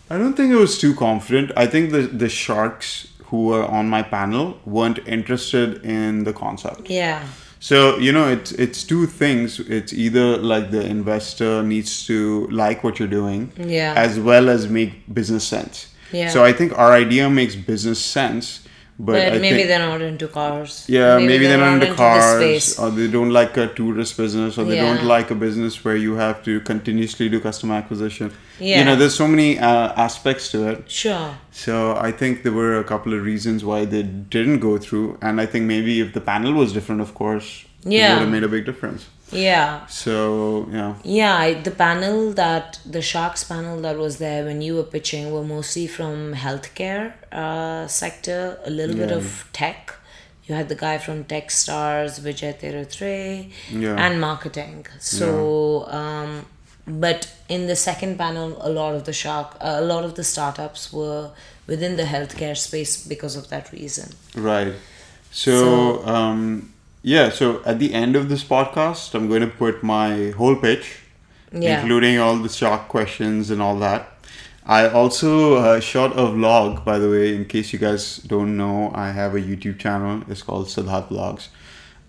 i 0.09 0.17
don't 0.17 0.33
think 0.35 0.51
it 0.51 0.55
was 0.55 0.77
too 0.77 0.93
confident 0.95 1.51
i 1.57 1.65
think 1.67 1.91
the 1.91 2.01
the 2.01 2.29
sharks 2.29 3.07
who 3.25 3.45
were 3.47 3.65
on 3.65 3.89
my 3.89 4.01
panel 4.03 4.59
weren't 4.65 4.99
interested 5.07 5.83
in 5.83 6.23
the 6.23 6.33
concept 6.33 6.89
Yeah. 6.89 7.25
So 7.59 7.97
you 7.97 8.11
know 8.11 8.27
it's 8.29 8.51
it's 8.53 8.83
two 8.83 9.05
things 9.07 9.59
it's 9.59 9.91
either 9.93 10.37
like 10.37 10.69
the 10.71 10.85
investor 10.85 11.63
needs 11.63 12.05
to 12.05 12.47
like 12.51 12.83
what 12.83 12.99
you're 12.99 13.07
doing 13.07 13.51
Yeah. 13.57 13.93
as 13.97 14.19
well 14.19 14.49
as 14.49 14.67
make 14.67 14.91
business 15.13 15.43
sense 15.43 15.87
Yeah. 16.11 16.29
so 16.29 16.43
i 16.43 16.53
think 16.53 16.77
our 16.77 16.91
idea 16.93 17.29
makes 17.29 17.55
business 17.55 17.99
sense 17.99 18.61
but, 18.99 19.13
But 19.31 19.41
maybe 19.41 19.57
think, 19.57 19.67
they're 19.67 19.79
not 19.87 20.01
into 20.01 20.27
cars. 20.27 20.85
yeah, 20.87 21.17
maybe, 21.19 21.45
they're 21.45 21.57
not 21.59 21.73
into 21.75 21.87
the 21.87 21.93
cars, 21.95 22.79
or 22.79 22.89
they 22.89 23.07
don't 23.07 23.29
like 23.29 23.55
a 23.57 23.67
tourist 23.67 24.17
business, 24.17 24.57
or 24.57 24.63
they 24.65 24.75
Yeah. 24.77 24.95
don't 24.95 25.05
like 25.05 25.29
a 25.29 25.35
business 25.35 25.85
where 25.85 25.95
you 25.95 26.15
have 26.15 26.43
to 26.45 26.59
continuously 26.61 27.29
do 27.29 27.39
customer 27.39 27.75
acquisition. 27.75 28.31
Yeah. 28.59 28.79
You 28.79 28.85
know, 28.85 28.95
there's 28.95 29.13
so 29.13 29.27
many 29.27 29.59
uh, 29.59 29.93
aspects 30.07 30.49
to 30.53 30.67
it. 30.67 30.89
Sure. 30.89 31.29
So 31.51 31.95
I 31.95 32.11
think 32.11 32.41
there 32.41 32.51
were 32.53 32.79
a 32.79 32.83
couple 32.83 33.13
of 33.13 33.21
reasons 33.23 33.63
why 33.63 33.85
they 33.85 34.01
didn't 34.03 34.59
go 34.59 34.77
through, 34.79 35.19
and 35.21 35.39
I 35.39 35.45
think 35.45 35.65
maybe 35.65 35.99
if 35.99 36.13
the 36.13 36.21
panel 36.21 36.53
was 36.53 36.73
different, 36.73 37.01
of 37.01 37.13
course, 37.13 37.65
yeah, 37.83 37.99
it 38.11 38.13
would 38.15 38.21
have 38.23 38.31
made 38.31 38.43
a 38.43 38.47
big 38.47 38.65
difference. 38.65 39.05
Yeah. 39.31 39.85
So 39.87 40.67
yeah, 40.71 40.95
Yeah, 41.03 41.61
the 41.61 41.71
panel 41.71 42.31
that 42.33 42.79
the 42.85 43.01
Sharks 43.01 43.43
panel 43.43 43.81
that 43.81 43.97
was 43.97 44.17
there 44.17 44.45
when 44.45 44.61
you 44.61 44.75
were 44.75 44.83
pitching 44.83 45.31
were 45.31 45.43
mostly 45.43 45.87
from 45.87 46.33
healthcare 46.33 47.13
uh, 47.31 47.87
sector, 47.87 48.57
a 48.65 48.69
little 48.69 48.95
bit 48.95 49.11
of 49.11 49.47
tech. 49.53 49.93
You 50.45 50.55
had 50.55 50.69
the 50.69 50.75
guy 50.75 50.97
from 50.97 51.25
Techstars, 51.25 52.21
Vijay 52.21 52.57
Tirathrai, 52.61 53.51
Yeah. 53.69 53.95
and 53.97 54.21
marketing. 54.21 54.85
So, 54.99 55.85
um, 55.89 56.45
but 56.87 57.29
in 57.49 57.67
the 57.67 57.75
second 57.75 58.17
panel, 58.17 58.55
a 58.61 58.69
lot 58.69 58.95
of 58.95 59.03
the 59.03 59.11
shark, 59.11 59.57
uh, 59.59 59.75
a 59.79 59.81
lot 59.81 60.05
of 60.05 60.15
the 60.15 60.23
startups 60.23 60.93
were 60.93 61.31
within 61.67 61.97
the 61.97 62.03
healthcare 62.03 62.55
space 62.55 63.05
because 63.05 63.35
of 63.35 63.49
that 63.49 63.73
reason. 63.73 64.13
right. 64.35 64.73
So, 65.31 66.05
um, 66.07 66.71
yeah, 67.03 67.29
so 67.29 67.61
at 67.65 67.79
the 67.79 67.93
end 67.93 68.15
of 68.15 68.29
this 68.29 68.43
podcast, 68.43 69.13
I'm 69.15 69.27
going 69.27 69.41
to 69.41 69.47
put 69.47 69.83
my 69.83 70.31
whole 70.31 70.55
pitch, 70.55 70.99
Yeah. 71.53 71.79
including 71.79 72.19
all 72.19 72.35
the 72.37 72.49
shock 72.49 72.87
questions 72.89 73.49
and 73.49 73.61
all 73.61 73.77
that. 73.79 74.11
I 74.65 74.89
also 74.89 75.55
uh, 75.55 75.79
shot 75.79 76.11
a 76.13 76.23
vlog, 76.23 76.83
by 76.83 76.99
the 76.99 77.09
way, 77.09 77.33
in 77.35 77.45
case 77.45 77.71
you 77.71 77.79
guys 77.79 78.17
don't 78.17 78.57
know, 78.57 78.91
I 78.93 79.11
have 79.11 79.33
a 79.35 79.39
YouTube 79.39 79.79
channel. 79.79 80.23
It's 80.27 80.41
called 80.43 80.67
Siddharth 80.67 81.07
Vlogs. 81.07 81.47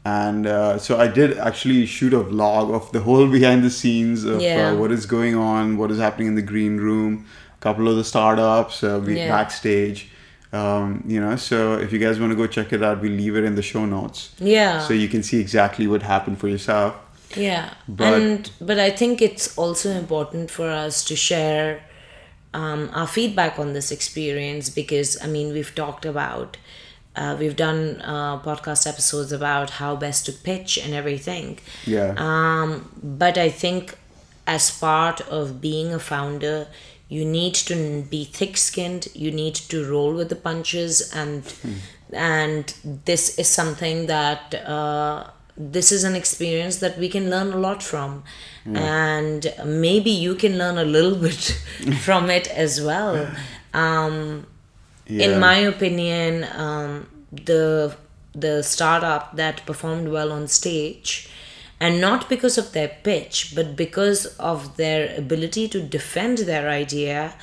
And 0.04 0.46
uh, 0.46 0.78
so 0.78 0.98
I 0.98 1.06
did 1.06 1.38
actually 1.38 1.86
shoot 1.86 2.12
a 2.14 2.20
vlog 2.20 2.74
of 2.74 2.90
the 2.92 3.00
whole 3.00 3.28
behind 3.28 3.62
the 3.62 3.70
scenes 3.70 4.24
of 4.24 4.40
Yeah. 4.40 4.70
uh, 4.72 4.76
what 4.76 4.90
is 4.90 5.06
going 5.06 5.36
on, 5.36 5.76
what 5.76 5.90
is 5.92 5.98
happening 5.98 6.28
in 6.28 6.34
the 6.34 6.42
green 6.42 6.78
room, 6.78 7.26
a 7.56 7.60
couple 7.62 7.86
of 7.88 7.96
the 7.96 8.04
startups, 8.04 8.82
uh, 8.82 9.00
we 9.04 9.16
Yeah. 9.18 9.28
backstage. 9.28 10.10
Um, 10.52 11.04
you 11.06 11.20
know, 11.20 11.36
so 11.36 11.74
if 11.78 11.92
you 11.92 11.98
guys 11.98 12.18
want 12.18 12.32
to 12.32 12.36
go 12.36 12.46
check 12.46 12.72
it 12.72 12.82
out, 12.82 13.00
we 13.02 13.10
leave 13.10 13.36
it 13.36 13.44
in 13.44 13.54
the 13.54 13.62
show 13.62 13.84
notes. 13.84 14.34
Yeah. 14.38 14.80
So 14.80 14.94
you 14.94 15.08
can 15.08 15.22
see 15.22 15.40
exactly 15.40 15.86
what 15.86 16.02
happened 16.02 16.38
for 16.38 16.48
yourself. 16.48 16.94
Yeah, 17.36 17.74
But- 17.86 18.14
and 18.14 18.50
but 18.60 18.78
I 18.78 18.90
think 18.90 19.20
it's 19.20 19.56
also 19.58 19.90
important 19.90 20.50
for 20.50 20.70
us 20.70 21.04
to 21.04 21.14
share 21.16 21.82
um, 22.54 22.88
our 22.94 23.06
feedback 23.06 23.58
on 23.58 23.74
this 23.74 23.90
experience 23.92 24.70
because 24.70 25.18
I 25.22 25.26
mean 25.26 25.52
we've 25.52 25.74
talked 25.74 26.06
about 26.06 26.56
uh, 27.14 27.36
we've 27.38 27.56
done 27.56 28.00
uh, 28.02 28.38
podcast 28.40 28.86
episodes 28.86 29.30
about 29.32 29.70
how 29.70 29.94
best 29.96 30.24
to 30.26 30.32
pitch 30.32 30.78
and 30.78 30.94
everything. 30.94 31.58
Yeah. 31.84 32.14
Um, 32.16 32.88
but 33.02 33.36
I 33.36 33.50
think 33.50 33.98
as 34.46 34.70
part 34.70 35.20
of 35.22 35.60
being 35.60 35.92
a 35.92 35.98
founder, 35.98 36.68
you 37.08 37.24
need 37.24 37.54
to 37.54 38.02
be 38.10 38.24
thick-skinned. 38.24 39.08
You 39.14 39.30
need 39.30 39.54
to 39.54 39.84
roll 39.90 40.12
with 40.14 40.28
the 40.28 40.36
punches, 40.36 41.10
and 41.14 41.42
and 42.12 42.74
this 43.04 43.38
is 43.38 43.48
something 43.48 44.06
that 44.06 44.54
uh, 44.66 45.24
this 45.56 45.90
is 45.92 46.04
an 46.04 46.14
experience 46.14 46.76
that 46.78 46.98
we 46.98 47.08
can 47.08 47.30
learn 47.30 47.52
a 47.52 47.56
lot 47.56 47.82
from, 47.82 48.22
and 48.66 49.52
maybe 49.64 50.10
you 50.10 50.34
can 50.34 50.58
learn 50.58 50.78
a 50.78 50.84
little 50.84 51.14
bit 51.26 51.60
from 52.02 52.30
it 52.30 52.46
as 52.48 52.80
well. 52.80 53.28
Um, 53.74 54.46
Yeah. 55.10 55.26
in 55.26 55.40
my 55.40 55.56
opinion, 55.74 56.44
um, 56.64 57.06
the 57.32 57.96
the 58.34 58.62
startup 58.62 59.34
that 59.36 59.64
performed 59.66 60.08
well 60.08 60.30
on 60.32 60.46
stage, 60.48 61.28
and 61.80 62.00
not 62.00 62.28
because 62.28 62.58
of 62.58 62.72
their 62.72 62.88
pitch, 63.02 63.52
but 63.54 63.76
because 63.76 64.26
of 64.38 64.76
their 64.76 65.16
ability 65.16 65.68
to 65.68 65.80
defend 65.80 66.38
their 66.38 66.68
idea, 66.68 67.34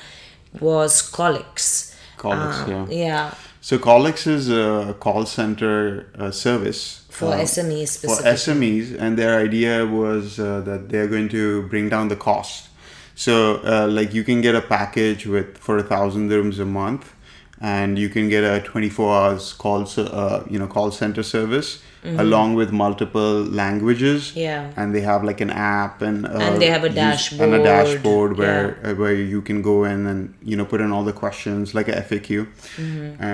was 0.60 1.02
Colix. 1.10 1.94
Colix, 2.18 2.64
Um, 2.64 2.70
yeah. 2.70 2.86
yeah, 3.04 3.34
So 3.60 3.78
Colix 3.78 4.26
is 4.26 4.48
a 4.48 4.94
call 5.00 5.26
center 5.26 6.06
uh, 6.18 6.30
service 6.30 7.04
for 7.10 7.32
uh, 7.32 7.38
SMEs 7.38 7.98
for. 8.00 8.22
SMEs, 8.22 8.96
and 8.98 9.18
their 9.18 9.38
idea 9.38 9.86
was 9.86 10.38
uh, 10.38 10.60
that 10.60 10.88
they're 10.88 11.08
going 11.08 11.28
to 11.30 11.62
bring 11.68 11.88
down 11.88 12.08
the 12.08 12.16
cost. 12.16 12.68
So, 13.14 13.62
uh, 13.64 13.88
like, 13.88 14.12
you 14.12 14.22
can 14.24 14.42
get 14.42 14.54
a 14.54 14.60
package 14.60 15.26
with 15.26 15.56
for 15.58 15.78
a 15.78 15.82
thousand 15.82 16.28
dirhams 16.30 16.58
a 16.60 16.66
month, 16.66 17.14
and 17.60 17.98
you 17.98 18.10
can 18.10 18.28
get 18.28 18.44
a 18.44 18.60
24 18.60 19.14
hours 19.16 19.52
call, 19.54 19.88
uh, 19.96 20.44
you 20.50 20.58
know, 20.58 20.66
call 20.66 20.90
center 20.90 21.22
service 21.22 21.82
along 22.24 22.54
with 22.60 22.70
multiple 22.72 23.34
languages. 23.60 24.20
Mm-hmm. 24.30 24.38
Yeah. 24.46 24.72
and 24.80 24.94
they 24.94 25.00
have 25.00 25.24
like 25.30 25.40
an 25.46 25.50
app 25.50 26.02
and 26.08 26.26
uh, 26.26 26.38
And 26.46 26.60
they 26.62 26.70
have 26.76 26.84
a 26.84 26.92
dashboard, 26.98 27.48
and 27.48 27.60
a 27.60 27.62
dashboard 27.64 28.36
where 28.40 28.66
yeah. 28.68 28.90
uh, 28.90 28.94
where 29.02 29.14
you 29.34 29.40
can 29.48 29.62
go 29.70 29.76
in 29.92 30.06
and 30.12 30.20
you 30.50 30.56
know 30.58 30.66
put 30.72 30.80
in 30.80 30.92
all 30.92 31.04
the 31.10 31.16
questions 31.24 31.74
like 31.78 31.88
a 31.88 31.96
FAQ, 32.08 32.46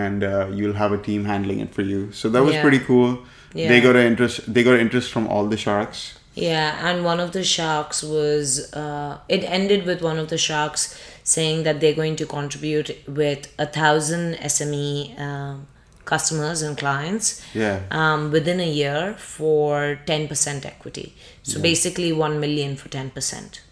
and 0.00 0.24
uh, 0.24 0.46
you'll 0.52 0.78
have 0.84 0.92
a 0.92 0.98
team 0.98 1.24
handling 1.24 1.60
it 1.60 1.74
for 1.74 1.82
you. 1.82 2.00
So 2.12 2.28
that 2.28 2.40
was 2.42 2.52
Mm-hmm. 2.52 2.56
Yeah. 2.56 2.62
pretty 2.68 2.84
cool. 2.90 3.10
Yeah. 3.54 3.68
They 3.68 3.80
got 3.80 3.96
a 3.96 4.02
interest. 4.12 4.52
They 4.54 4.62
got 4.62 4.78
interest 4.86 5.10
from 5.14 5.26
all 5.28 5.46
the 5.46 5.56
sharks. 5.56 6.18
Yeah, 6.34 6.88
and 6.88 7.04
one 7.04 7.20
of 7.20 7.32
the 7.32 7.44
sharks 7.44 8.02
was. 8.02 8.72
Uh, 8.82 9.18
it 9.28 9.42
ended 9.58 9.84
with 9.90 10.00
one 10.10 10.18
of 10.18 10.28
the 10.28 10.38
sharks 10.38 10.82
saying 11.24 11.62
that 11.64 11.80
they're 11.80 11.98
going 12.02 12.16
to 12.16 12.26
contribute 12.26 12.88
with 13.06 13.42
a 13.58 13.66
thousand 13.66 14.36
SME 14.54 15.18
um, 15.26 15.66
customers 16.12 16.62
and 16.62 16.76
clients. 16.84 17.26
Yeah. 17.54 17.76
Um, 17.90 18.30
within 18.36 18.60
a 18.60 18.70
year 18.82 19.14
for 19.34 19.98
ten 20.06 20.28
percent 20.30 20.66
equity. 20.72 21.06
So 21.42 21.60
basically, 21.70 22.10
one 22.26 22.34
million 22.44 22.76
for 22.80 22.88
ten 22.96 23.10
percent. 23.10 23.62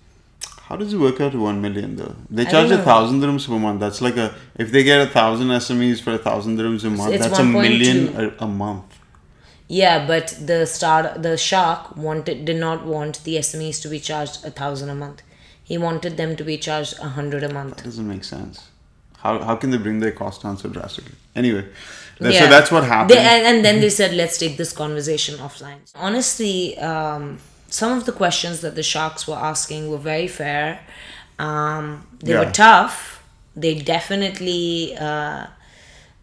How 0.66 0.76
does 0.76 0.92
it 0.94 1.00
work 1.06 1.20
out 1.20 1.32
to 1.32 1.40
one 1.40 1.60
million 1.66 1.96
though? 1.96 2.14
They 2.30 2.44
charge 2.44 2.70
a 2.70 2.82
thousand 2.90 3.20
dirhams 3.22 3.46
per 3.50 3.58
month. 3.66 3.80
That's 3.84 4.00
like 4.06 4.16
a 4.26 4.28
if 4.64 4.70
they 4.74 4.84
get 4.90 5.00
a 5.08 5.10
thousand 5.18 5.48
SMEs 5.64 6.00
for 6.04 6.12
a 6.20 6.22
thousand 6.28 6.58
dirhams 6.58 6.84
a 6.90 6.90
month, 6.90 7.12
it's 7.14 7.26
that's 7.26 7.40
a 7.40 7.44
million 7.44 7.98
a, 8.24 8.26
a 8.46 8.48
month. 8.62 8.86
Yeah, 9.80 10.06
but 10.12 10.26
the 10.50 10.60
start 10.76 11.22
the 11.26 11.36
shark 11.48 11.96
wanted 12.06 12.44
did 12.44 12.60
not 12.66 12.86
want 12.94 13.22
the 13.24 13.34
SMEs 13.48 13.82
to 13.82 13.88
be 13.94 14.00
charged 14.10 14.44
a 14.50 14.52
thousand 14.62 14.88
a 14.96 14.98
month. 15.04 15.22
He 15.72 15.76
wanted 15.86 16.16
them 16.20 16.36
to 16.40 16.44
be 16.52 16.56
charged 16.66 16.94
a 17.08 17.10
hundred 17.18 17.42
a 17.50 17.52
month. 17.58 17.76
That 17.76 17.84
doesn't 17.90 18.08
make 18.14 18.24
sense. 18.24 18.70
How, 19.22 19.38
how 19.48 19.54
can 19.56 19.70
they 19.70 19.76
bring 19.76 20.00
their 20.00 20.12
cost 20.12 20.42
down 20.42 20.56
so 20.56 20.68
drastically? 20.68 21.16
Anyway, 21.36 21.66
Yeah. 22.20 22.40
so 22.40 22.46
that's 22.48 22.70
what 22.70 22.84
happened. 22.84 23.10
They, 23.10 23.18
and, 23.18 23.46
and 23.46 23.64
then 23.64 23.80
they 23.80 23.90
said, 23.90 24.12
let's 24.14 24.36
take 24.38 24.56
this 24.56 24.72
conversation 24.72 25.36
offline. 25.38 25.78
Honestly, 25.94 26.76
um, 26.78 27.38
some 27.68 27.96
of 27.96 28.04
the 28.04 28.12
questions 28.12 28.60
that 28.60 28.74
the 28.74 28.82
sharks 28.82 29.26
were 29.28 29.36
asking 29.36 29.90
were 29.90 29.98
very 29.98 30.28
fair. 30.28 30.80
Um, 31.38 32.06
they 32.22 32.32
Yeah. 32.32 32.40
were 32.44 32.50
tough. 32.52 33.22
They 33.56 33.74
definitely 33.74 34.96
uh, 34.98 35.46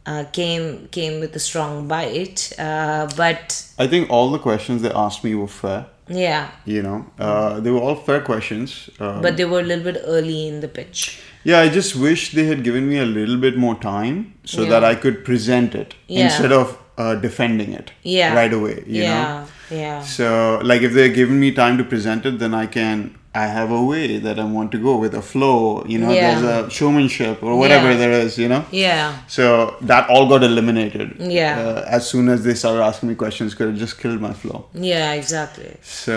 uh, 0.06 0.24
came 0.32 0.88
came 0.92 1.20
with 1.20 1.36
a 1.36 1.40
strong 1.40 1.88
bite. 1.88 2.54
Uh, 2.58 3.08
but 3.18 3.64
I 3.78 3.88
think 3.88 4.10
all 4.10 4.32
the 4.32 4.40
questions 4.40 4.82
they 4.82 4.92
asked 4.92 5.24
me 5.24 5.34
were 5.36 5.48
fair. 5.48 5.88
Yeah, 6.10 6.50
You 6.66 6.82
know, 6.82 7.06
uh, 7.20 7.60
they 7.60 7.72
were 7.72 7.80
all 7.80 7.96
fair 7.96 8.22
questions. 8.22 8.90
Um, 9.00 9.22
but 9.22 9.38
they 9.38 9.46
were 9.46 9.60
a 9.60 9.64
little 9.64 9.84
bit 9.84 10.02
early 10.06 10.48
in 10.48 10.60
the 10.62 10.68
pitch. 10.68 11.20
yeah, 11.44 11.60
I 11.60 11.70
just 11.70 11.96
wish 11.96 12.32
they 12.32 12.46
had 12.46 12.64
given 12.64 12.88
me 12.90 12.98
a 13.00 13.06
little 13.06 13.38
bit 13.38 13.58
more 13.58 13.76
time 13.76 14.34
so 14.46 14.64
Yeah. 14.64 14.70
that 14.70 14.84
I 14.84 14.96
could 14.96 15.24
present 15.26 15.76
it 15.76 15.96
Yeah. 16.08 16.26
instead 16.26 16.52
of 16.52 16.78
uh, 16.98 17.16
defending 17.16 17.74
it 17.74 17.92
Yeah. 18.04 18.34
right 18.36 18.52
away. 18.54 18.84
You 18.88 19.04
yeah. 19.04 19.22
know. 19.24 19.46
Yeah. 19.78 20.02
So, 20.02 20.60
like, 20.64 20.82
if 20.82 20.94
they're 20.94 21.10
giving 21.22 21.40
me 21.40 21.52
time 21.52 21.78
to 21.78 21.84
present 21.84 22.26
it, 22.26 22.40
then 22.40 22.54
I 22.54 22.66
can. 22.66 23.16
I 23.44 23.46
have 23.58 23.70
a 23.82 23.84
way 23.92 24.08
that 24.26 24.38
I 24.44 24.46
want 24.58 24.70
to 24.76 24.80
go 24.88 24.94
with 25.04 25.14
a 25.24 25.24
flow. 25.32 25.58
You 25.94 26.00
know, 26.02 26.12
Yeah. 26.12 26.22
there's 26.28 26.46
a 26.56 26.60
showmanship 26.78 27.36
or 27.48 27.54
whatever 27.62 27.90
Yeah. 27.92 27.98
there 28.04 28.16
is. 28.26 28.32
You 28.44 28.50
know. 28.54 28.64
Yeah. 28.86 29.06
So 29.38 29.46
that 29.92 30.04
all 30.14 30.26
got 30.34 30.42
eliminated. 30.50 31.10
Yeah. 31.40 31.54
Uh, 31.60 31.98
as 31.98 32.04
soon 32.12 32.26
as 32.36 32.40
they 32.46 32.56
started 32.62 32.82
asking 32.90 33.08
me 33.12 33.16
questions, 33.26 33.50
could 33.58 33.68
have 33.72 33.80
just 33.86 33.96
killed 34.02 34.22
my 34.28 34.34
flow. 34.42 34.60
Yeah, 34.94 35.14
exactly. 35.22 35.72
So 36.06 36.16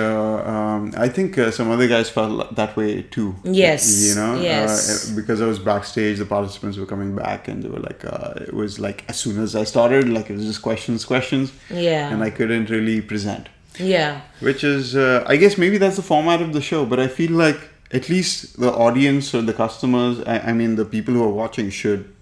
um, 0.54 0.82
I 1.06 1.08
think 1.16 1.30
uh, 1.38 1.50
some 1.58 1.68
other 1.74 1.88
guys 1.94 2.08
felt 2.18 2.54
that 2.60 2.72
way 2.80 2.92
too. 3.16 3.28
Yes, 3.66 3.82
You 4.08 4.14
know. 4.20 4.32
yes. 4.50 4.72
Uh, 4.90 5.16
because 5.20 5.38
I 5.44 5.46
was 5.52 5.58
backstage, 5.72 6.16
the 6.24 6.28
participants 6.36 6.76
were 6.80 6.86
coming 6.94 7.12
back, 7.24 7.40
and 7.48 7.56
they 7.62 7.70
were 7.74 7.84
like, 7.90 8.02
uh, 8.14 8.48
it 8.48 8.54
was 8.62 8.72
like 8.86 8.98
as 9.12 9.16
soon 9.24 9.36
as 9.46 9.50
I 9.62 9.64
started, 9.74 10.04
like 10.16 10.26
it 10.30 10.36
was 10.40 10.46
just 10.52 10.62
questions, 10.70 11.00
questions, 11.14 11.46
Yeah. 11.88 12.10
and 12.12 12.18
I 12.28 12.30
couldn't 12.38 12.66
really 12.76 12.98
present. 13.12 13.44
Yeah. 13.78 14.22
Which 14.40 14.64
is, 14.64 14.96
uh, 14.96 15.24
I 15.26 15.36
guess 15.36 15.56
maybe 15.58 15.78
that's 15.78 15.96
the 15.96 16.02
format 16.02 16.42
of 16.42 16.52
the 16.52 16.60
show, 16.60 16.84
but 16.84 16.98
I 16.98 17.08
feel 17.08 17.32
like 17.32 17.60
at 17.92 18.08
least 18.08 18.58
the 18.58 18.72
audience 18.72 19.34
or 19.34 19.42
the 19.42 19.52
customers, 19.52 20.20
I, 20.26 20.38
I 20.38 20.52
mean, 20.52 20.76
the 20.76 20.84
people 20.84 21.14
who 21.14 21.24
are 21.24 21.30
watching 21.30 21.70
should 21.70 22.14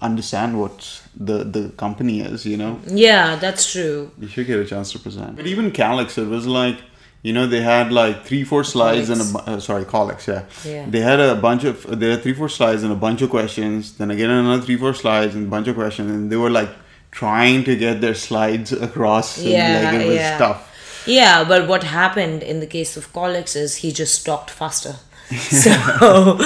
understand 0.00 0.60
what 0.60 1.02
the, 1.16 1.44
the 1.44 1.70
company 1.70 2.20
is, 2.20 2.44
you 2.46 2.56
know? 2.56 2.80
Yeah, 2.86 3.36
that's 3.36 3.70
true. 3.70 4.10
You 4.18 4.28
should 4.28 4.46
get 4.46 4.58
a 4.58 4.64
chance 4.64 4.92
to 4.92 4.98
present. 4.98 5.36
But 5.36 5.46
even 5.46 5.70
Calix, 5.70 6.18
it 6.18 6.28
was 6.28 6.46
like, 6.46 6.78
you 7.22 7.32
know, 7.32 7.46
they 7.46 7.62
had 7.62 7.90
like 7.90 8.24
three, 8.24 8.44
four 8.44 8.62
slides 8.62 9.10
and 9.10 9.20
a, 9.20 9.38
uh, 9.50 9.60
sorry, 9.60 9.84
Calix, 9.84 10.28
yeah. 10.28 10.44
Yeah. 10.64 10.86
They 10.88 11.00
had 11.00 11.18
a 11.18 11.34
bunch 11.34 11.64
of, 11.64 11.98
they 11.98 12.10
had 12.10 12.22
three, 12.22 12.34
four 12.34 12.48
slides 12.48 12.82
and 12.82 12.92
a 12.92 12.96
bunch 12.96 13.22
of 13.22 13.30
questions, 13.30 13.96
then 13.96 14.10
again 14.10 14.30
another 14.30 14.62
three, 14.62 14.76
four 14.76 14.94
slides 14.94 15.34
and 15.34 15.46
a 15.46 15.50
bunch 15.50 15.66
of 15.66 15.74
questions, 15.74 16.10
and 16.10 16.30
they 16.30 16.36
were 16.36 16.50
like 16.50 16.68
trying 17.16 17.64
to 17.64 17.74
get 17.74 18.00
their 18.02 18.14
slides 18.14 18.72
across. 18.72 19.38
And, 19.38 19.48
Yeah, 19.48 19.90
like, 19.90 20.00
it 20.00 20.06
was 20.06 20.16
yeah. 20.16 20.38
tough. 20.38 20.62
Yeah, 21.06 21.44
but 21.44 21.66
what 21.66 21.82
happened 21.84 22.42
in 22.42 22.60
the 22.60 22.66
case 22.66 22.96
of 22.96 23.12
Colix 23.12 23.56
is 23.56 23.76
he 23.76 23.90
just 23.92 24.26
talked 24.26 24.50
faster. 24.50 24.96
so 25.64 26.38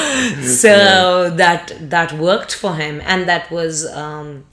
so 0.62 1.28
that 1.42 1.64
that 1.94 2.10
worked 2.14 2.54
for 2.54 2.76
him 2.76 3.02
and 3.04 3.28
that 3.28 3.50
was 3.50 3.74
um 4.04 4.46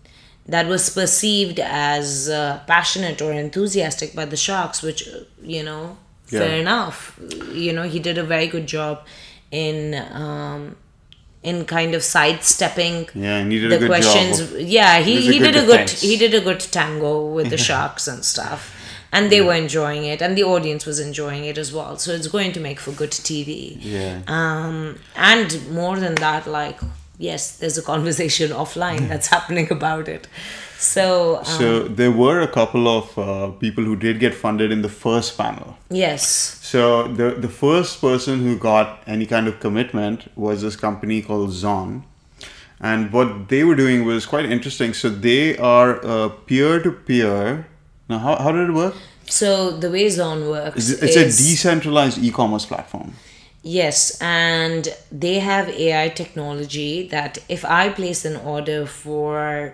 that 0.45 0.65
was 0.67 0.89
perceived 0.89 1.59
as 1.61 2.27
uh, 2.27 2.59
passionate 2.67 3.21
or 3.21 3.31
enthusiastic 3.31 4.13
by 4.13 4.25
the 4.25 4.35
sharks 4.35 4.81
which 4.81 5.07
uh, 5.07 5.19
you 5.41 5.63
know 5.63 5.95
fair 6.25 6.59
enough 6.59 7.17
you 7.53 7.71
know 7.71 7.83
he 7.83 7.99
did 7.99 8.17
a 8.17 8.23
very 8.35 8.47
good 8.47 8.67
job 8.67 8.95
in 9.49 9.95
um 10.11 10.75
in 11.49 11.57
kind 11.65 11.93
of 11.97 12.01
sidestepping 12.03 12.97
Yeah, 13.25 13.37
and 13.39 13.51
he 13.51 13.59
did 13.59 13.71
the 13.71 13.75
a 13.77 13.79
good 13.79 13.87
questions 13.93 14.39
job. 14.39 14.53
of- 14.53 14.61
yeah 14.77 14.99
he, 14.99 15.13
he 15.21 15.39
good 15.39 15.53
did 15.53 15.63
a 15.63 15.65
good 15.71 15.85
defense. 15.87 16.01
he 16.01 16.15
did 16.23 16.33
a 16.33 16.41
good 16.49 16.59
tango 16.77 17.13
with 17.37 17.49
the 17.49 17.57
sharks 17.69 18.07
and 18.07 18.23
stuff 18.33 18.73
and 19.17 19.31
they 19.31 19.39
were 19.47 19.53
enjoying 19.65 20.03
it 20.13 20.21
and 20.21 20.37
the 20.39 20.43
audience 20.53 20.85
was 20.85 20.99
enjoying 20.99 21.43
it 21.51 21.57
as 21.57 21.69
well 21.77 21.97
so 21.97 22.11
it's 22.17 22.27
going 22.37 22.51
to 22.57 22.59
make 22.59 22.79
for 22.85 22.91
good 23.01 23.11
tv 23.29 23.51
Yeah. 23.79 24.21
um 24.27 24.99
and 25.15 25.49
more 25.81 25.95
than 26.05 26.15
that 26.15 26.47
like 26.59 26.79
yes 27.17 27.57
there's 27.57 27.77
a 27.77 27.81
conversation 27.81 28.51
offline 28.63 29.07
that's 29.07 29.27
happening 29.27 29.71
about 29.71 30.07
it 30.07 30.27
so 30.79 31.37
um, 31.37 31.45
So 31.45 31.67
there 31.87 32.11
were 32.11 32.39
a 32.41 32.47
couple 32.47 32.87
of 32.87 33.17
uh, 33.17 33.47
people 33.63 33.83
who 33.83 33.95
did 33.95 34.19
get 34.19 34.35
funded 34.35 34.71
in 34.71 34.83
the 34.83 34.89
first 35.05 35.35
panel. 35.37 35.69
yes 35.89 36.23
So 36.71 36.81
the 37.19 37.29
the 37.45 37.49
first 37.61 37.99
person 38.01 38.43
who 38.45 38.53
got 38.65 38.87
any 39.15 39.25
kind 39.25 39.47
of 39.51 39.55
commitment 39.65 40.27
was 40.35 40.61
this 40.67 40.75
company 40.75 41.17
called 41.29 41.51
Zon, 41.63 42.03
and 42.91 43.11
what 43.11 43.29
they 43.53 43.63
were 43.63 43.77
doing 43.83 44.05
was 44.11 44.27
quite 44.33 44.45
interesting. 44.57 44.93
So 45.01 45.09
they 45.09 45.57
are 45.57 45.91
a 46.15 46.29
peer 46.51 46.73
to 46.85 46.91
peer. 46.91 47.41
Now, 48.09 48.19
how, 48.25 48.35
how 48.43 48.51
did 48.57 48.69
it 48.69 48.73
work? 48.83 48.95
so 49.39 49.49
the 49.83 49.89
way 49.93 50.07
Zon 50.17 50.39
works 50.49 50.89
It's, 50.89 51.01
it's 51.05 51.17
a 51.23 51.25
decentralized 51.25 52.17
e-commerce 52.27 52.65
platform. 52.65 53.09
Yes, 53.67 54.17
and 54.21 54.95
they 55.11 55.39
have 55.39 55.67
AI 55.67 56.07
technology 56.07 57.05
that 57.09 57.39
if 57.49 57.65
I 57.65 57.89
place 57.89 58.23
an 58.23 58.37
order 58.37 58.85
for 58.85 59.73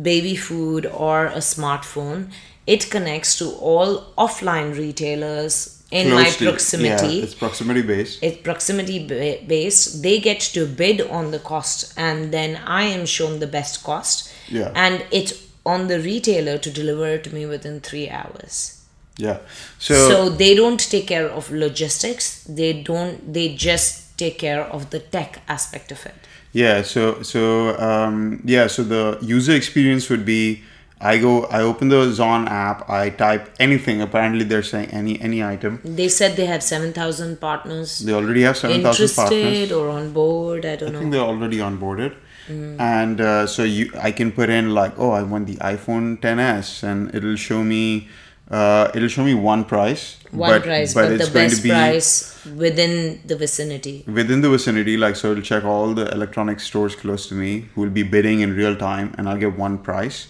baby 0.00 0.36
food 0.36 0.86
or 0.86 1.26
a 1.26 1.38
smartphone, 1.38 2.30
it 2.68 2.88
connects 2.88 3.36
to 3.38 3.50
all 3.50 4.12
offline 4.16 4.78
retailers 4.78 5.82
in 5.90 6.10
my 6.14 6.30
to- 6.30 6.44
proximity. 6.44 7.16
Yeah, 7.16 7.24
it's 7.24 7.34
proximity 7.34 7.82
based. 7.82 8.22
it's 8.22 8.40
proximity 8.42 9.04
ba- 9.08 9.40
based. 9.44 10.04
They 10.04 10.20
get 10.20 10.38
to 10.54 10.64
bid 10.64 11.00
on 11.00 11.32
the 11.32 11.40
cost, 11.40 11.94
and 11.96 12.32
then 12.32 12.60
I 12.64 12.84
am 12.84 13.06
shown 13.06 13.40
the 13.40 13.48
best 13.48 13.82
cost. 13.82 14.32
Yeah. 14.48 14.70
And 14.76 15.04
it's 15.10 15.34
on 15.66 15.88
the 15.88 15.98
retailer 15.98 16.58
to 16.58 16.70
deliver 16.70 17.08
it 17.08 17.24
to 17.24 17.34
me 17.34 17.46
within 17.46 17.80
three 17.80 18.08
hours 18.08 18.81
Yeah. 19.18 19.38
So, 19.78 19.94
so 20.08 20.28
they 20.30 20.54
don't 20.54 20.80
take 20.80 21.06
care 21.06 21.28
of 21.28 21.50
logistics 21.50 22.44
they 22.44 22.72
don't 22.82 23.32
they 23.34 23.54
just 23.54 24.16
take 24.16 24.38
care 24.38 24.62
of 24.64 24.90
the 24.90 25.00
tech 25.00 25.42
aspect 25.48 25.92
of 25.92 26.04
it 26.06 26.14
Yeah, 26.52 26.82
so 26.82 27.22
so 27.22 27.40
um, 27.80 28.40
yeah, 28.44 28.66
so 28.68 28.82
the 28.84 29.18
user 29.22 29.54
experience 29.56 30.08
would 30.10 30.24
be 30.24 30.62
I 31.00 31.18
go 31.18 31.44
I 31.46 31.62
open 31.62 31.88
the 31.88 32.12
Zon 32.12 32.46
app, 32.46 32.88
I 32.88 33.10
type 33.10 33.48
anything. 33.58 34.00
Apparently 34.02 34.44
they're 34.44 34.62
saying 34.62 34.88
any 35.00 35.14
any 35.28 35.40
item. 35.42 35.80
they 35.84 36.08
said 36.08 36.36
they 36.36 36.46
have 36.46 36.62
7000 36.62 37.40
partners 37.40 37.98
They 38.00 38.12
already 38.12 38.42
have 38.42 38.56
seven 38.56 38.82
thousand 38.82 39.08
partners. 39.16 39.40
interested 39.42 39.72
or 39.72 39.88
on 39.90 40.12
board 40.12 40.64
i 40.66 40.76
don't 40.76 40.90
I 40.90 40.92
know 40.92 40.98
think 41.00 41.12
they're 41.12 41.20
already 41.34 41.58
onboarded. 41.58 42.12
Mm. 42.48 42.80
And 42.80 43.20
uh, 43.20 43.46
so 43.46 43.62
you 43.64 43.90
I 44.08 44.10
can 44.12 44.30
put 44.32 44.48
in 44.50 44.70
like, 44.74 44.92
oh, 44.98 45.10
I 45.10 45.22
want 45.22 45.46
the 45.46 45.56
iPhone 45.56 46.20
10s 46.20 46.82
and 46.82 47.14
it'll 47.14 47.36
show 47.36 47.62
me 47.64 48.08
uh, 48.50 48.90
it'll 48.94 49.08
show 49.08 49.24
me 49.24 49.34
one 49.34 49.64
price. 49.64 50.18
one 50.30 50.60
price 50.62 50.94
but, 50.94 51.08
the 51.18 51.30
best 51.32 51.64
price 51.66 52.44
within 52.56 53.20
the 53.26 53.36
vicinity 53.36 54.02
within 54.06 54.40
the 54.40 54.50
vicinity 54.50 54.96
like 54.96 55.14
so 55.14 55.30
it'll 55.32 55.42
check 55.42 55.64
all 55.64 55.94
the 55.94 56.10
electronic 56.12 56.58
stores 56.58 56.96
close 56.96 57.28
to 57.28 57.34
me 57.34 57.50
who 57.74 57.82
will 57.82 57.90
be 57.90 58.02
bidding 58.02 58.40
in 58.40 58.56
real 58.56 58.74
time 58.74 59.14
and 59.16 59.28
i'll 59.28 59.36
get 59.38 59.56
one 59.56 59.76
price 59.78 60.28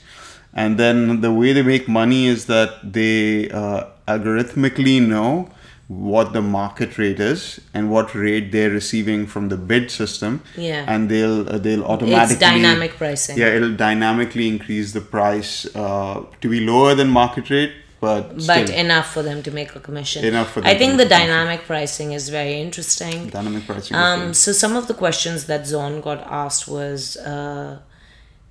and 0.52 0.78
then 0.78 1.20
the 1.20 1.32
way 1.32 1.52
they 1.52 1.62
make 1.62 1.88
money 1.88 2.26
is 2.26 2.46
that 2.46 2.92
they 2.92 3.48
uh, 3.50 3.84
algorithmically 4.08 5.00
know 5.00 5.48
what 5.88 6.32
the 6.32 6.40
market 6.42 6.96
rate 6.98 7.20
is 7.20 7.60
and 7.74 7.90
what 7.90 8.14
rate 8.14 8.50
they're 8.52 8.70
receiving 8.70 9.26
from 9.26 9.48
the 9.48 9.56
bid 9.56 9.90
system 9.90 10.42
Yeah. 10.56 10.84
and 10.88 11.08
they'll 11.10 11.48
uh, 11.48 11.58
they'll 11.58 11.84
automatically 11.84 12.34
it's 12.34 12.40
dynamic 12.40 12.92
pricing. 12.96 13.36
yeah 13.38 13.48
it'll 13.48 13.76
dynamically 13.76 14.48
increase 14.48 14.92
the 14.92 15.00
price 15.00 15.66
uh, 15.76 16.24
to 16.40 16.48
be 16.48 16.60
lower 16.60 16.94
than 16.94 17.08
market 17.08 17.50
rate 17.50 17.72
but 18.02 18.22
but 18.34 18.64
still, 18.64 18.80
enough 18.84 19.08
for 19.14 19.22
them 19.28 19.38
to 19.46 19.50
make 19.58 19.70
a 19.80 19.82
commission 19.88 20.20
Enough 20.32 20.50
for 20.52 20.60
them 20.60 20.70
i 20.72 20.74
think 20.80 20.92
the 21.02 21.06
commission. 21.08 21.28
dynamic 21.28 21.60
pricing 21.72 22.08
is 22.18 22.24
very 22.40 22.54
interesting 22.66 23.16
dynamic 23.38 23.64
pricing 23.70 23.94
Um, 24.04 24.22
so 24.42 24.48
some 24.62 24.74
of 24.80 24.84
the 24.90 24.96
questions 25.04 25.38
that 25.50 25.62
Zon 25.72 25.92
got 26.08 26.20
asked 26.42 26.64
was 26.78 27.00
uh, 27.32 27.70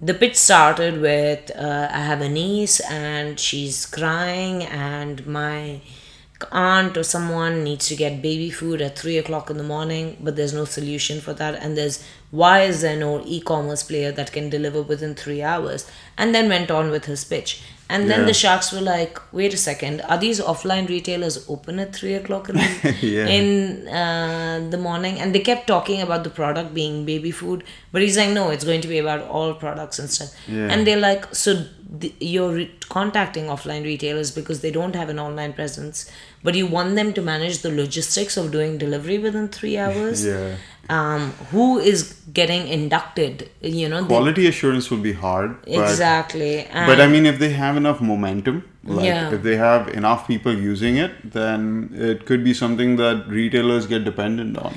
the 0.09 0.15
pitch 0.21 0.37
started 0.49 0.93
with 1.09 1.41
uh, 1.67 1.87
I 1.99 2.01
have 2.11 2.21
a 2.29 2.31
niece 2.43 2.77
and 3.05 3.29
she's 3.47 3.77
crying 3.97 4.55
and 4.89 5.15
my 5.39 5.57
aunt 6.51 6.97
or 6.97 7.03
someone 7.03 7.63
needs 7.63 7.87
to 7.89 7.95
get 7.95 8.21
baby 8.21 8.49
food 8.49 8.81
at 8.81 8.97
three 8.97 9.17
o'clock 9.17 9.49
in 9.51 9.57
the 9.57 9.63
morning, 9.75 10.17
but 10.25 10.35
there's 10.35 10.53
no 10.53 10.65
solution 10.65 11.21
for 11.21 11.33
that. 11.41 11.53
And 11.63 11.77
there's 11.77 12.03
why 12.31 12.61
is 12.71 12.81
there 12.81 12.97
no 12.97 13.11
e-commerce 13.25 13.83
player 13.83 14.11
that 14.13 14.31
can 14.31 14.49
deliver 14.49 14.81
within 14.81 15.13
three 15.15 15.41
hours? 15.43 15.81
And 16.17 16.33
then 16.33 16.49
went 16.49 16.71
on 16.71 16.89
with 16.89 17.05
his 17.05 17.23
pitch. 17.23 17.61
And 17.95 18.09
then 18.09 18.21
Yeah. 18.21 18.25
the 18.31 18.33
sharks 18.41 18.67
were 18.75 18.81
like, 18.87 19.19
wait 19.39 19.53
a 19.53 19.57
second, 19.57 20.01
are 20.11 20.17
these 20.25 20.39
offline 20.51 20.85
retailers 20.95 21.35
open 21.55 21.79
at 21.85 21.93
three 21.99 22.13
o'clock 22.19 22.49
in 22.51 22.55
the, 22.61 22.95
Yeah. 23.15 23.27
in 23.37 23.87
uh, 24.01 24.57
the 24.73 24.77
morning? 24.87 25.19
And 25.19 25.35
they 25.35 25.43
kept 25.51 25.67
talking 25.67 26.01
about 26.07 26.23
the 26.27 26.33
product 26.41 26.73
being 26.79 27.05
baby 27.11 27.31
food, 27.41 27.63
but 27.91 28.01
he's 28.01 28.17
like, 28.23 28.31
no, 28.39 28.49
it's 28.55 28.63
going 28.71 28.81
to 28.87 28.91
be 28.95 28.99
about 29.05 29.21
all 29.27 29.53
products 29.65 29.99
and 29.99 30.09
stuff. 30.17 30.33
Yeah. 30.47 30.71
And 30.71 30.87
they're 30.87 31.03
like, 31.09 31.23
so 31.43 31.55
th- 31.99 32.15
you're 32.33 32.53
re- 32.59 32.71
contacting 32.97 33.45
offline 33.57 33.83
retailers 33.93 34.31
because 34.41 34.61
they 34.61 34.71
don't 34.79 34.95
have 35.03 35.09
an 35.09 35.19
online 35.27 35.53
presence, 35.61 36.09
but 36.43 36.55
you 36.55 36.67
want 36.77 36.95
them 36.95 37.13
to 37.19 37.21
manage 37.33 37.59
the 37.67 37.71
logistics 37.83 38.37
of 38.37 38.51
doing 38.57 38.77
delivery 38.77 39.17
within 39.29 39.47
three 39.59 39.77
hours. 39.77 40.25
yeah 40.33 40.55
Um, 40.97 41.31
who 41.51 41.65
is 41.79 41.99
getting 42.37 42.67
inducted? 42.67 43.49
You 43.61 43.87
know, 43.91 44.01
they- 44.01 44.07
quality 44.13 44.47
assurance 44.47 44.89
will 44.91 45.03
be 45.05 45.13
hard 45.13 45.51
but, 45.61 45.83
exactly. 45.89 46.67
but 46.89 46.99
i 47.03 47.07
mean 47.13 47.25
if 47.31 47.37
they 47.43 47.49
have 47.59 47.77
enough 47.81 48.01
momentum 48.09 48.57
like 48.83 49.05
Yeah. 49.05 49.33
if 49.37 49.41
they 49.47 49.55
have 49.61 49.87
enough 49.99 50.25
people 50.31 50.53
using 50.71 50.97
it 51.05 51.13
then 51.37 51.61
it 52.09 52.25
could 52.31 52.43
be 52.49 52.53
something 52.61 52.95
that 53.03 53.27
retailers 53.41 53.87
get 53.93 54.03
dependent 54.09 54.57
on 54.65 54.73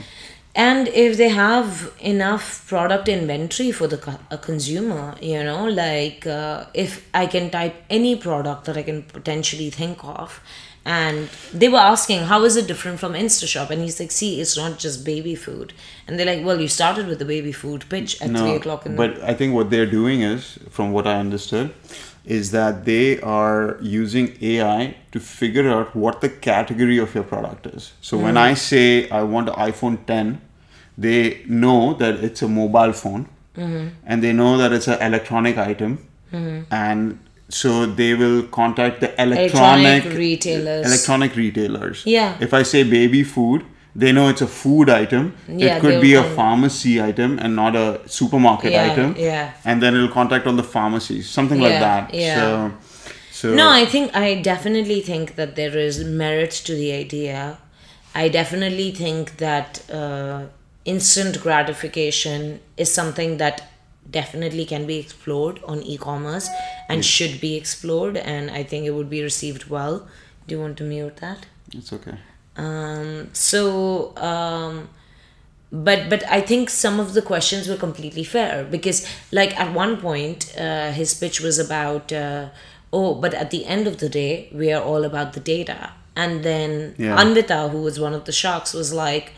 and 0.67 0.89
if 1.05 1.17
they 1.23 1.31
have 1.37 1.91
enough 2.13 2.51
product 2.73 3.09
inventory 3.17 3.71
for 3.79 3.89
the 3.95 3.99
co- 4.07 4.21
a 4.31 4.39
consumer 4.51 5.07
you 5.33 5.43
know 5.49 5.63
like 5.81 6.27
uh, 6.41 6.65
if 6.85 6.93
i 7.23 7.27
can 7.37 7.51
type 7.59 7.75
any 8.01 8.15
product 8.27 8.67
that 8.71 8.77
i 8.83 8.85
can 8.91 9.03
potentially 9.17 9.71
think 9.81 10.05
of 10.19 10.39
and 10.85 11.29
they 11.53 11.69
were 11.69 11.79
asking 11.79 12.25
how 12.25 12.45
is 12.45 12.57
it 12.57 12.67
different 12.67 13.01
from 13.01 13.15
instashop? 13.15 13.71
And 13.71 13.81
he's 13.83 13.99
like 14.01 14.11
see 14.11 14.41
it's 14.41 14.57
not 14.57 14.79
just 14.79 15.05
baby 15.05 15.35
food. 15.35 15.73
And 16.07 16.19
they're 16.19 16.27
like 16.27 16.45
well 16.45 16.61
you 16.61 16.69
started 16.69 17.07
with 17.07 17.19
the 17.19 17.25
baby 17.25 17.53
food 17.53 17.85
pitch 17.89 18.21
at 18.21 18.31
3 18.31 18.51
o'clock 18.57 18.87
in 18.87 18.93
the 18.93 18.99
but 18.99 19.23
i 19.23 19.33
think 19.33 19.55
what 19.55 19.71
they're 19.71 19.93
doing 20.01 20.21
is 20.21 20.59
from 20.69 20.93
what 20.93 21.07
i 21.07 21.19
understood 21.19 21.73
is 22.25 22.51
that 22.53 22.85
they 22.85 23.21
are 23.21 23.77
using 23.83 24.37
AI 24.41 24.97
to 25.13 25.21
figure 25.21 25.69
out 25.71 25.95
what 25.95 26.21
the 26.21 26.29
category 26.29 26.99
of 26.99 27.15
your 27.15 27.25
product 27.25 27.67
is. 27.67 27.93
So 28.01 28.17
when 28.17 28.35
mm. 28.35 28.39
I 28.39 28.55
say 28.55 29.09
I 29.11 29.23
want 29.23 29.51
an 29.51 29.57
iPhone 29.57 30.07
10, 30.07 30.41
they 30.97 31.43
know 31.47 31.95
that 31.95 32.25
it's 32.25 32.41
a 32.43 32.49
mobile 32.49 32.93
phone. 32.93 33.29
Mm-hmm. 33.57 33.89
And 34.07 34.23
they 34.23 34.33
know 34.33 34.57
that 34.57 34.73
it's 34.73 34.89
an 34.89 35.01
electronic 35.01 35.59
item. 35.59 35.99
Mm-hmm. 36.33 36.73
And 36.73 37.21
so 37.49 37.87
they 37.87 38.15
will 38.15 38.43
contact 38.45 39.01
the 39.01 39.11
electronic, 39.23 40.05
Electronic 40.05 40.19
retailers. 40.19 40.87
electronic 40.87 41.37
retailers 41.37 42.03
Yeah. 42.07 42.37
if 42.41 42.55
i 42.55 42.63
say 42.63 42.83
baby 42.85 43.23
food 43.23 43.65
they 43.97 44.11
know 44.13 44.29
it's 44.29 44.41
a 44.43 44.47
food 44.47 44.89
item 44.91 45.35
Yeah, 45.47 45.77
it 45.77 45.81
could 45.81 46.01
be 46.01 46.15
a 46.15 46.23
pharmacy 46.23 47.01
item 47.03 47.39
and 47.39 47.55
not 47.55 47.77
a 47.77 48.01
supermarket 48.07 48.73
Yeah, 48.73 48.91
item 48.93 49.15
yeah. 49.19 49.53
and 49.65 49.83
then 49.83 49.95
it'll 49.95 50.09
contact 50.09 50.47
all 50.47 50.55
the 50.57 50.65
pharmacies 50.77 51.29
something 51.29 51.61
like 51.61 51.79
that 51.81 52.13
yeah. 52.15 52.35
so 52.41 52.73
so 53.31 53.55
No, 53.55 53.69
I 53.69 53.85
think 53.85 54.17
I 54.17 54.41
definitely 54.41 55.01
think 55.01 55.35
that 55.37 55.55
there 55.57 55.77
is 55.77 56.03
merit 56.05 56.53
to 56.67 56.75
the 56.75 56.93
idea. 56.93 57.59
I 58.15 58.29
definitely 58.29 58.91
think 58.93 59.37
that 59.39 59.83
uh, 59.91 60.43
instant 60.85 61.41
gratification 61.43 62.61
is 62.77 62.93
something 62.95 63.37
that 63.39 63.63
definitely 64.11 64.65
can 64.65 64.87
be 64.87 64.99
explored 64.99 65.61
on 65.65 65.83
e-commerce 65.83 66.49
and 66.89 67.05
should 67.05 67.41
be 67.41 67.57
explored, 67.57 68.17
and 68.17 68.51
I 68.51 68.63
think 68.63 68.87
it 68.87 68.91
would 68.91 69.11
be 69.11 69.23
received 69.23 69.69
well. 69.71 70.07
Do 70.47 70.55
you 70.55 70.61
want 70.61 70.77
to 70.79 70.85
mute 70.85 71.17
that? 71.19 71.47
it's 71.73 71.93
okay 71.93 72.17
Um, 72.57 73.31
so, 73.33 74.17
um, 74.17 74.89
but 75.73 76.09
but 76.09 76.23
I 76.31 76.41
think 76.41 76.71
some 76.71 77.01
of 77.01 77.15
the 77.15 77.23
questions 77.23 77.67
were 77.69 77.77
completely 77.77 78.23
fair 78.25 78.65
because, 78.65 78.99
like 79.33 79.59
at 79.59 79.73
one 79.75 79.97
point, 79.97 80.55
uh, 80.59 80.93
his 80.93 81.15
pitch 81.15 81.41
was 81.41 81.59
about, 81.59 82.13
uh, 82.13 82.49
oh, 82.93 83.15
but 83.15 83.35
at 83.35 83.51
the 83.51 83.65
end 83.67 83.87
of 83.89 83.99
the 83.99 84.09
day, 84.09 84.49
we 84.53 84.73
are 84.73 84.83
all 84.83 85.03
about 85.05 85.33
the 85.33 85.41
data. 85.41 85.91
And 86.15 86.45
then 86.45 86.95
Yeah. 86.97 87.17
Anvita, 87.21 87.71
who 87.73 87.81
was 87.83 87.99
one 87.99 88.15
of 88.15 88.25
the 88.25 88.33
sharks, 88.43 88.73
was 88.73 88.93
like, 88.93 89.33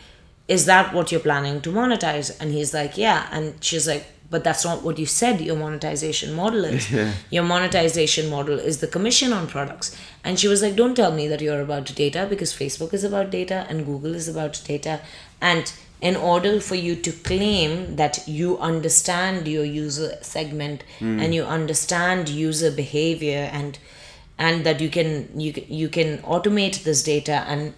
"Is 0.47 0.65
that 0.65 0.93
what 0.93 1.11
you're 1.11 1.25
planning 1.29 1.59
to 1.61 1.71
monetize?" 1.71 2.27
And 2.39 2.51
he's 2.53 2.71
like, 2.79 2.93
"Yeah." 2.97 3.19
And 3.31 3.45
she's 3.61 3.87
like, 3.87 4.05
"But 4.29 4.43
that's 4.43 4.65
not 4.65 4.83
what 4.83 4.99
you 4.99 5.05
said 5.05 5.41
your 5.41 5.55
monetization 5.55 6.33
model 6.33 6.65
is. 6.65 6.91
Yeah. 6.97 7.13
Your 7.29 7.43
monetization 7.43 8.29
model 8.29 8.59
is 8.59 8.79
the 8.79 8.87
commission 8.87 9.33
on 9.33 9.47
products." 9.47 9.95
And 10.23 10.39
she 10.39 10.47
was 10.47 10.61
like, 10.61 10.75
"Don't 10.75 10.95
tell 10.95 11.11
me 11.11 11.27
that 11.27 11.41
you're 11.41 11.61
about 11.61 11.93
data 11.95 12.27
because 12.29 12.53
Facebook 12.53 12.93
is 12.93 13.03
about 13.03 13.29
data 13.31 13.65
and 13.69 13.85
Google 13.85 14.15
is 14.15 14.27
about 14.27 14.61
data. 14.65 14.99
And 15.41 15.71
in 15.99 16.15
order 16.15 16.59
for 16.59 16.75
you 16.75 16.95
to 16.95 17.11
claim 17.11 17.95
that 17.95 18.27
you 18.27 18.57
understand 18.59 19.47
your 19.47 19.65
user 19.65 20.17
segment 20.21 20.83
hmm. 20.99 21.19
and 21.19 21.33
you 21.33 21.43
understand 21.43 22.29
user 22.29 22.69
behavior 22.71 23.49
and 23.51 23.79
and 24.37 24.63
that 24.63 24.79
you 24.79 24.89
can 24.89 25.27
you 25.39 25.51
can- 25.51 25.73
you 25.81 25.89
can 25.89 26.19
automate 26.19 26.83
this 26.83 27.01
data 27.03 27.43
and 27.47 27.73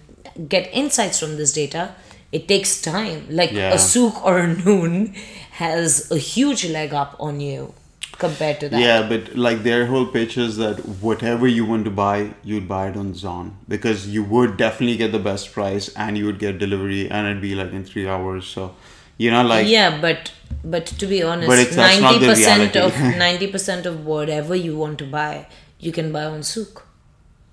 get 0.50 0.70
insights 0.74 1.20
from 1.20 1.38
this 1.38 1.54
data 1.54 1.96
it 2.32 2.48
takes 2.48 2.82
time. 2.82 3.26
Like 3.30 3.52
Yeah. 3.52 3.74
a 3.74 3.78
Souq 3.78 4.24
or 4.24 4.38
a 4.40 4.48
noon 4.56 5.14
has 5.52 6.10
a 6.12 6.18
huge 6.18 6.66
leg 6.70 6.94
up 6.94 7.16
on 7.20 7.40
you 7.40 7.74
compared 8.18 8.60
to 8.60 8.70
that. 8.70 8.80
Yeah 8.82 9.08
but 9.12 9.36
like 9.36 9.64
their 9.64 9.86
whole 9.86 10.06
pitch 10.06 10.38
is 10.38 10.58
that 10.58 10.80
whatever 11.08 11.48
you 11.48 11.66
want 11.66 11.86
to 11.86 11.92
buy 11.92 12.32
you'd 12.44 12.68
buy 12.68 12.88
it 12.90 12.98
on 12.98 13.14
zon. 13.14 13.56
Because 13.68 14.08
you 14.08 14.24
would 14.24 14.58
definitely 14.58 14.98
get 14.98 15.12
the 15.12 15.20
best 15.30 15.52
price 15.54 15.90
and 15.96 16.18
you 16.18 16.26
would 16.26 16.40
get 16.40 16.60
delivery 16.60 17.10
and 17.10 17.28
it'd 17.28 17.42
be 17.42 17.56
like 17.56 17.72
in 17.72 17.84
three 17.86 18.08
hours. 18.08 18.46
So 18.46 18.76
you 19.18 19.32
know 19.32 19.44
like 19.44 19.68
yeah 19.68 20.00
but 20.02 20.32
but 20.64 20.86
to 21.00 21.06
be 21.06 21.22
honest 21.24 21.48
But 21.48 21.60
it's- 21.60 21.76
the 21.76 22.06
90% 22.06 22.76
of 22.86 23.00
reality. 23.02 23.48
90% 23.48 23.86
of 23.86 24.06
whatever 24.06 24.56
you 24.56 24.78
want 24.78 24.98
to 25.00 25.06
buy 25.06 25.48
you 25.80 25.92
can 25.92 26.12
buy 26.12 26.24
on 26.26 26.42
Souq 26.42 26.82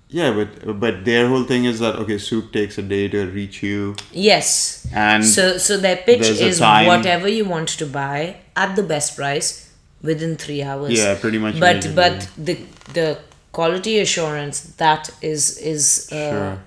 yeah 0.09 0.31
but 0.31 0.79
but 0.79 1.03
their 1.03 1.27
whole 1.27 1.43
thing 1.43 1.65
is 1.65 1.79
that 1.79 1.95
okay 1.95 2.15
Souq 2.15 2.51
takes 2.53 2.77
a 2.77 2.81
day 2.81 3.07
to 3.09 3.25
reach 3.27 3.61
you 3.61 3.95
Yes. 4.11 4.87
And 4.93 5.25
so 5.25 5.57
so 5.57 5.77
their 5.77 5.97
pitch 5.97 6.27
is 6.29 6.61
whatever 6.61 7.27
you 7.27 7.45
want 7.45 7.69
to 7.69 7.85
buy 7.85 8.37
at 8.55 8.75
the 8.75 8.83
best 8.83 9.15
price 9.17 9.69
within 10.01 10.37
three 10.37 10.63
hours. 10.63 10.91
Yeah, 10.93 11.15
pretty 11.19 11.37
much 11.37 11.59
But 11.59 11.91
but 11.93 12.29
the 12.37 12.57
the 12.93 13.19
quality 13.51 13.99
assurance 13.99 14.61
that 14.77 15.09
is 15.21 15.57
is 15.57 16.07
uh, 16.11 16.15
Sure. 16.31 16.57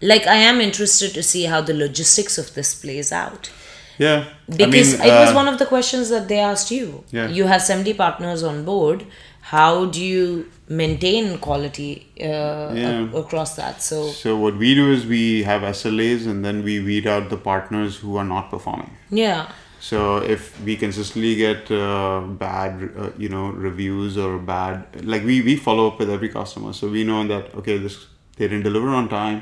like 0.00 0.26
I 0.26 0.36
am 0.50 0.60
interested 0.60 1.12
to 1.14 1.22
see 1.22 1.44
how 1.44 1.60
the 1.60 1.74
logistics 1.74 2.38
of 2.38 2.54
this 2.54 2.74
plays 2.74 3.12
out 3.12 3.50
yeah 3.98 4.24
because 4.48 4.94
I 4.94 5.04
mean, 5.04 5.12
it 5.12 5.20
was 5.24 5.30
uh, 5.30 5.34
one 5.34 5.48
of 5.48 5.58
the 5.58 5.66
questions 5.66 6.08
that 6.10 6.28
they 6.28 6.38
asked 6.38 6.70
you. 6.70 7.04
Yeah. 7.10 7.28
You 7.28 7.46
have 7.46 7.62
seventy 7.62 7.92
partners 7.94 8.42
on 8.42 8.64
board. 8.64 9.04
How 9.50 9.86
do 9.86 10.00
you 10.04 10.24
maintain 10.68 11.38
quality 11.38 11.90
uh, 12.20 12.72
Yeah. 12.82 13.20
across 13.22 13.54
that? 13.60 13.82
So 13.82 14.00
So 14.22 14.36
what 14.36 14.56
we 14.64 14.74
do 14.74 14.90
is 14.96 15.06
we 15.06 15.42
have 15.44 15.62
SLAs 15.62 16.26
and 16.32 16.44
then 16.44 16.62
we 16.64 16.74
weed 16.88 17.06
out 17.06 17.30
the 17.30 17.38
partners 17.52 17.96
who 18.02 18.16
are 18.22 18.28
not 18.34 18.50
performing. 18.50 18.90
yeah. 19.10 19.46
So 19.80 19.98
if 20.34 20.46
we 20.66 20.74
consistently 20.76 21.34
get 21.36 21.70
uh, 21.70 22.20
bad, 22.44 22.80
uh, 23.02 23.10
you 23.16 23.28
know, 23.34 23.44
reviews 23.66 24.16
or 24.18 24.30
bad, 24.38 25.04
like 25.12 25.24
we, 25.24 25.40
we 25.48 25.54
follow 25.66 25.86
up 25.90 26.00
with 26.00 26.10
every 26.10 26.28
customer, 26.28 26.72
so 26.72 26.88
we 26.96 27.04
know 27.10 27.20
that 27.28 27.54
okay, 27.60 27.76
this 27.84 27.94
they 28.36 28.48
didn't 28.48 28.64
deliver 28.64 28.88
on 28.88 29.08
time, 29.08 29.38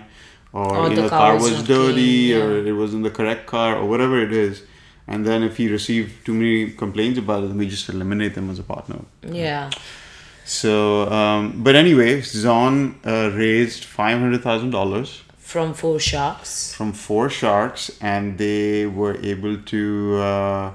or, 0.52 0.76
Or 0.76 0.88
you 0.90 0.96
the 0.96 1.02
know, 1.02 1.08
car 1.08 1.18
car 1.30 1.34
was 1.36 1.50
was 1.54 1.62
dirty, 1.70 2.12
clean, 2.32 2.42
or 2.42 2.66
it 2.72 2.74
wasn't 2.82 3.02
the 3.08 3.14
correct 3.18 3.46
car, 3.46 3.70
or 3.76 3.86
whatever 3.94 4.20
it 4.26 4.32
is, 4.42 4.62
and 5.08 5.24
then 5.26 5.42
if 5.42 5.58
we 5.58 5.68
receive 5.68 6.04
too 6.24 6.34
many 6.34 6.70
complaints 6.70 7.18
about 7.18 7.44
it, 7.44 7.48
then 7.48 7.58
we 7.58 7.68
just 7.68 7.88
eliminate 7.88 8.34
them 8.34 8.50
as 8.50 8.58
a 8.58 8.62
partner. 8.62 8.98
Yeah. 9.22 9.70
So, 10.44 11.10
um, 11.10 11.62
but 11.64 11.74
anyway, 11.74 12.20
Zon 12.22 12.98
uh, 13.04 13.30
raised 13.34 13.84
five 13.84 14.18
hundred 14.20 14.42
thousand 14.42 14.70
dollars 14.70 15.22
From 15.38 15.74
four 15.74 15.98
sharks. 16.00 16.72
from 16.74 16.92
four 16.92 17.28
sharks 17.30 17.90
and 18.00 18.36
they 18.38 18.86
were 18.86 19.16
able 19.32 19.56
to 19.72 19.82
uh, 20.30 20.70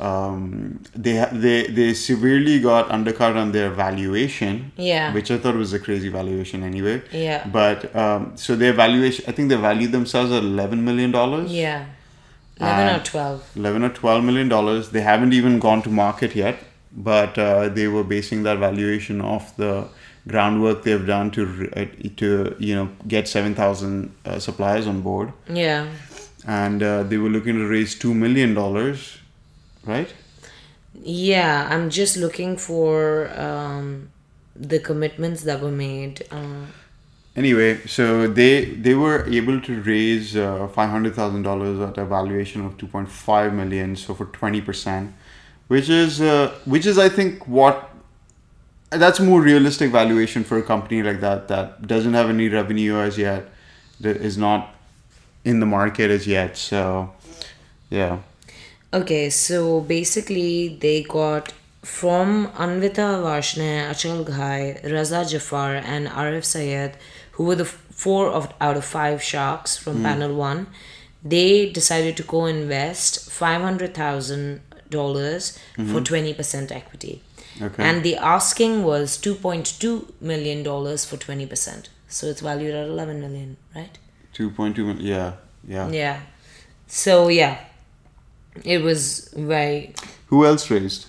um, 0.00 0.80
they 0.94 1.24
they 1.32 1.66
they 1.66 1.94
severely 1.94 2.60
got 2.60 2.90
undercut 2.90 3.36
on 3.36 3.52
their 3.52 3.70
valuation 3.70 4.70
Yeah. 4.76 5.12
which 5.12 5.30
i 5.30 5.38
thought 5.38 5.56
was 5.56 5.72
a 5.72 5.78
crazy 5.80 6.08
valuation 6.08 6.62
anyway 6.62 7.02
Yeah. 7.10 7.46
but 7.46 7.94
um, 7.96 8.32
so 8.36 8.54
their 8.56 8.72
valuation 8.72 9.24
i 9.28 9.32
think 9.32 9.48
they 9.48 9.56
valued 9.56 9.90
themselves 9.92 10.30
at 10.32 10.42
11 10.44 10.84
million 10.84 11.10
dollars 11.10 11.50
Yeah. 11.52 11.86
11 12.60 13.00
or 13.00 13.04
12. 13.04 13.50
11 13.56 13.84
or 13.84 13.88
12 13.90 14.24
million 14.24 14.48
dollars 14.48 14.90
they 14.90 15.00
haven't 15.00 15.32
even 15.32 15.58
gone 15.58 15.82
to 15.82 15.90
market 15.90 16.34
yet 16.34 16.58
but 16.92 17.38
uh, 17.38 17.68
they 17.68 17.86
were 17.86 18.02
basing 18.04 18.42
that 18.42 18.58
valuation 18.58 19.20
off 19.20 19.56
the 19.56 19.86
groundwork 20.26 20.82
they've 20.82 21.06
done 21.06 21.30
to 21.30 21.42
uh, 21.76 21.84
to 22.16 22.54
you 22.58 22.74
know 22.74 22.88
get 23.06 23.28
7000 23.28 24.12
uh, 24.24 24.38
suppliers 24.38 24.86
on 24.86 25.00
board 25.02 25.32
Yeah. 25.48 25.86
and 26.46 26.82
uh, 26.82 27.02
they 27.04 27.16
were 27.18 27.30
looking 27.30 27.54
to 27.56 27.66
raise 27.66 27.94
two 27.94 28.12
million 28.14 28.54
dollars, 28.54 29.18
right? 29.84 30.12
Yeah, 31.00 31.68
I'm 31.70 31.90
just 31.90 32.16
looking 32.16 32.56
for 32.56 33.30
um, 33.38 34.10
the 34.56 34.78
commitments 34.80 35.42
that 35.44 35.60
were 35.60 35.70
made. 35.70 36.26
Anyway, 37.36 37.78
so 37.86 38.26
they 38.26 38.64
they 38.64 38.94
were 38.94 39.24
able 39.28 39.60
to 39.60 39.80
raise 39.82 40.36
uh, 40.36 40.66
five 40.68 40.90
hundred 40.90 41.14
thousand 41.14 41.42
dollars 41.42 41.78
at 41.80 41.96
a 41.96 42.04
valuation 42.04 42.64
of 42.64 42.76
two 42.76 42.86
point 42.86 43.08
five 43.08 43.54
million, 43.54 43.94
so 43.94 44.14
for 44.14 44.26
twenty 44.26 44.60
percent, 44.60 45.14
which 45.68 45.88
is 45.88 46.20
uh, 46.20 46.52
which 46.64 46.84
is 46.84 46.98
I 46.98 47.08
think 47.08 47.46
what 47.46 47.90
that's 48.90 49.20
more 49.20 49.40
realistic 49.40 49.90
valuation 49.92 50.44
for 50.44 50.58
a 50.58 50.62
company 50.62 51.02
like 51.02 51.20
that 51.20 51.48
that 51.48 51.86
doesn't 51.86 52.14
have 52.14 52.28
any 52.30 52.48
revenue 52.48 52.96
as 52.96 53.18
yet, 53.18 53.48
that 54.00 54.16
is 54.16 54.38
not 54.38 54.74
in 55.44 55.60
the 55.60 55.66
market 55.66 56.10
as 56.10 56.26
yet. 56.26 56.56
So, 56.56 57.12
yeah. 57.90 58.18
okay, 58.92 59.30
so 59.30 59.80
basically, 59.80 60.76
they 60.80 61.02
got 61.02 61.52
from 61.82 62.48
Anvita 62.48 63.22
Vashne, 63.22 63.90
Achal 63.90 64.26
Ghai, 64.26 64.80
Raza 64.84 65.28
Jafar, 65.30 65.76
and 65.76 66.08
Arif 66.08 66.44
Sayed, 66.44 66.94
who 67.38 67.44
were 67.44 67.54
the 67.54 67.64
four 67.64 68.28
of 68.28 68.52
out 68.60 68.76
of 68.76 68.84
five 68.84 69.22
sharks 69.22 69.76
from 69.76 69.98
hmm. 69.98 70.02
panel 70.02 70.34
one. 70.34 70.66
They 71.24 71.70
decided 71.70 72.16
to 72.18 72.22
co-invest 72.22 73.30
five 73.30 73.62
hundred 73.62 73.94
thousand 73.94 74.60
dollars 74.90 75.58
mm-hmm. 75.76 75.92
for 75.92 76.00
twenty 76.00 76.34
percent 76.34 76.70
equity. 76.70 77.22
Okay. 77.62 77.82
And 77.82 78.02
the 78.02 78.16
asking 78.16 78.82
was 78.84 79.16
two 79.16 79.34
point 79.34 79.66
two 79.80 80.12
million 80.20 80.62
dollars 80.62 81.04
for 81.04 81.16
twenty 81.16 81.46
percent. 81.46 81.88
So 82.08 82.26
it's 82.26 82.40
valued 82.40 82.74
at 82.74 82.88
eleven 82.88 83.20
million, 83.20 83.56
right? 83.74 83.96
Two 84.32 84.50
point 84.50 84.76
two 84.76 84.86
million. 84.86 85.06
Yeah, 85.06 85.32
yeah. 85.66 85.88
Yeah. 85.90 86.20
So 86.88 87.28
yeah, 87.28 87.64
it 88.64 88.82
was 88.82 89.32
very. 89.36 89.94
Who 90.26 90.44
else 90.44 90.70
raised? 90.70 91.06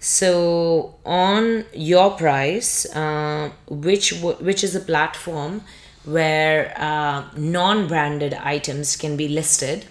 So 0.00 0.94
on 1.04 1.66
your 1.74 2.12
price, 2.12 2.86
uh, 2.96 3.50
which 3.68 4.10
w- 4.20 4.36
which 4.38 4.64
is 4.64 4.74
a 4.74 4.80
platform 4.80 5.62
where 6.04 6.72
uh, 6.78 7.24
non-branded 7.36 8.32
items 8.34 8.96
can 8.96 9.16
be 9.16 9.28
listed. 9.28 9.84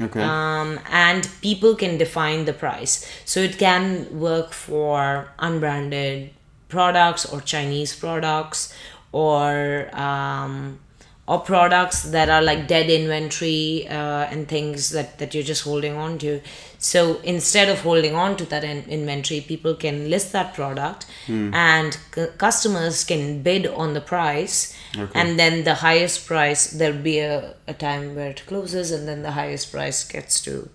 Okay. 0.00 0.20
Um, 0.20 0.80
and 0.90 1.28
people 1.42 1.76
can 1.76 1.96
define 1.96 2.44
the 2.44 2.52
price. 2.52 3.06
So 3.24 3.38
it 3.40 3.56
can 3.58 4.18
work 4.18 4.52
for 4.52 5.28
unbranded 5.38 6.30
products 6.68 7.24
or 7.24 7.40
Chinese 7.40 7.94
products 7.94 8.74
or 9.12 9.88
um, 9.94 10.80
or 11.28 11.38
products 11.38 12.02
that 12.02 12.28
are 12.28 12.42
like 12.42 12.66
dead 12.66 12.90
inventory 12.90 13.86
uh, 13.88 14.24
and 14.32 14.48
things 14.48 14.90
that, 14.90 15.18
that 15.18 15.32
you're 15.34 15.44
just 15.44 15.62
holding 15.62 15.94
on 15.96 16.18
to. 16.18 16.40
So 16.78 17.20
instead 17.22 17.68
of 17.68 17.78
holding 17.80 18.16
on 18.16 18.36
to 18.38 18.44
that 18.46 18.64
in- 18.64 18.84
inventory, 18.90 19.40
people 19.40 19.74
can 19.76 20.10
list 20.10 20.32
that 20.32 20.52
product 20.52 21.06
and 21.28 21.96
c- 22.14 22.26
customers 22.38 23.04
can 23.04 23.40
bid 23.42 23.68
on 23.68 23.94
the 23.94 24.00
price. 24.00 24.76
And 25.14 25.38
then 25.38 25.62
the 25.64 25.74
highest 25.76 26.26
price, 26.26 26.66
there'll 26.72 26.98
be 26.98 27.20
a, 27.20 27.54
a 27.68 27.72
time 27.74 28.16
where 28.16 28.28
it 28.30 28.42
closes, 28.46 28.90
and 28.90 29.06
then 29.08 29.22
the 29.22 29.30
highest 29.30 29.70
price 29.70 30.02
gets 30.04 30.40
to. 30.42 30.68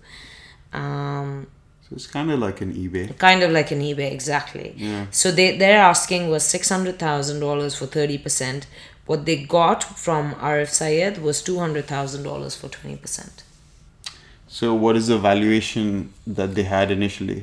Um, 0.72 1.46
So 1.88 1.94
it's 1.96 2.06
kind 2.06 2.30
of 2.30 2.38
like 2.40 2.60
an 2.62 2.72
eBay. 2.74 3.16
kind 3.18 3.42
of 3.42 3.50
like 3.50 3.70
an 3.70 3.80
ebay 3.80 4.10
exactly 4.12 4.74
Yeah. 4.76 5.06
so 5.10 5.30
they, 5.32 5.56
they're 5.56 5.80
asking 5.80 6.28
was 6.28 6.42
$600000 6.44 7.76
for 7.78 7.86
30% 7.86 8.64
what 9.08 9.20
they 9.28 9.36
got 9.58 9.82
from 10.04 10.24
Arif 10.48 10.70
sayed 10.80 11.18
was 11.26 11.42
$200000 11.42 12.56
for 12.60 12.68
20% 12.68 13.30
So 14.56 14.66
what 14.82 14.94
is 15.00 15.06
the 15.12 15.18
valuation 15.30 15.86
that 16.38 16.50
they 16.56 16.66
had 16.76 16.90
initially? 16.98 17.40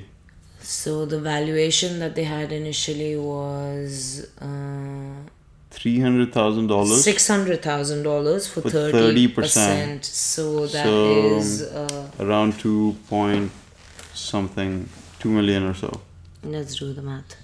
so 0.78 0.92
the 1.14 1.20
valuation 1.34 2.00
that 2.04 2.14
they 2.18 2.24
had 2.36 2.52
initially 2.62 3.16
was 3.16 3.94
uh, 4.42 5.16
Three 5.78 6.00
hundred 6.06 6.30
thousand 6.38 6.68
dollars. 6.74 7.06
$600000 7.06 8.48
for 8.52 8.62
For 8.62 8.70
30%, 8.70 9.34
30%. 9.34 10.06
so 10.06 10.44
that 10.76 10.86
So- 10.86 11.38
is 11.38 11.50
uh, 11.64 12.10
Around 12.26 12.58
two 12.64 12.96
point 13.10 13.52
something, 14.14 14.72
two 15.20 15.30
million 15.38 15.64
or 15.72 15.76
so. 15.84 15.92
let's 16.56 16.74
do 16.82 16.88
the 16.94 17.02
math 17.12 17.36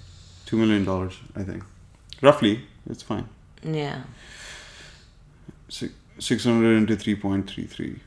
Two 0.46 0.56
million 0.62 0.84
dollars, 0.90 1.14
I 1.40 1.42
think. 1.48 1.62
Roughly, 2.28 2.54
it's 2.90 3.02
fine. 3.12 3.26
Yeah 3.64 4.02
Six 5.68 5.92
six 6.18 6.44
hundred 6.44 6.76
into 6.76 6.96
three 6.96 7.14
point 7.16 7.48
three 7.50 7.66
three. 7.66 8.00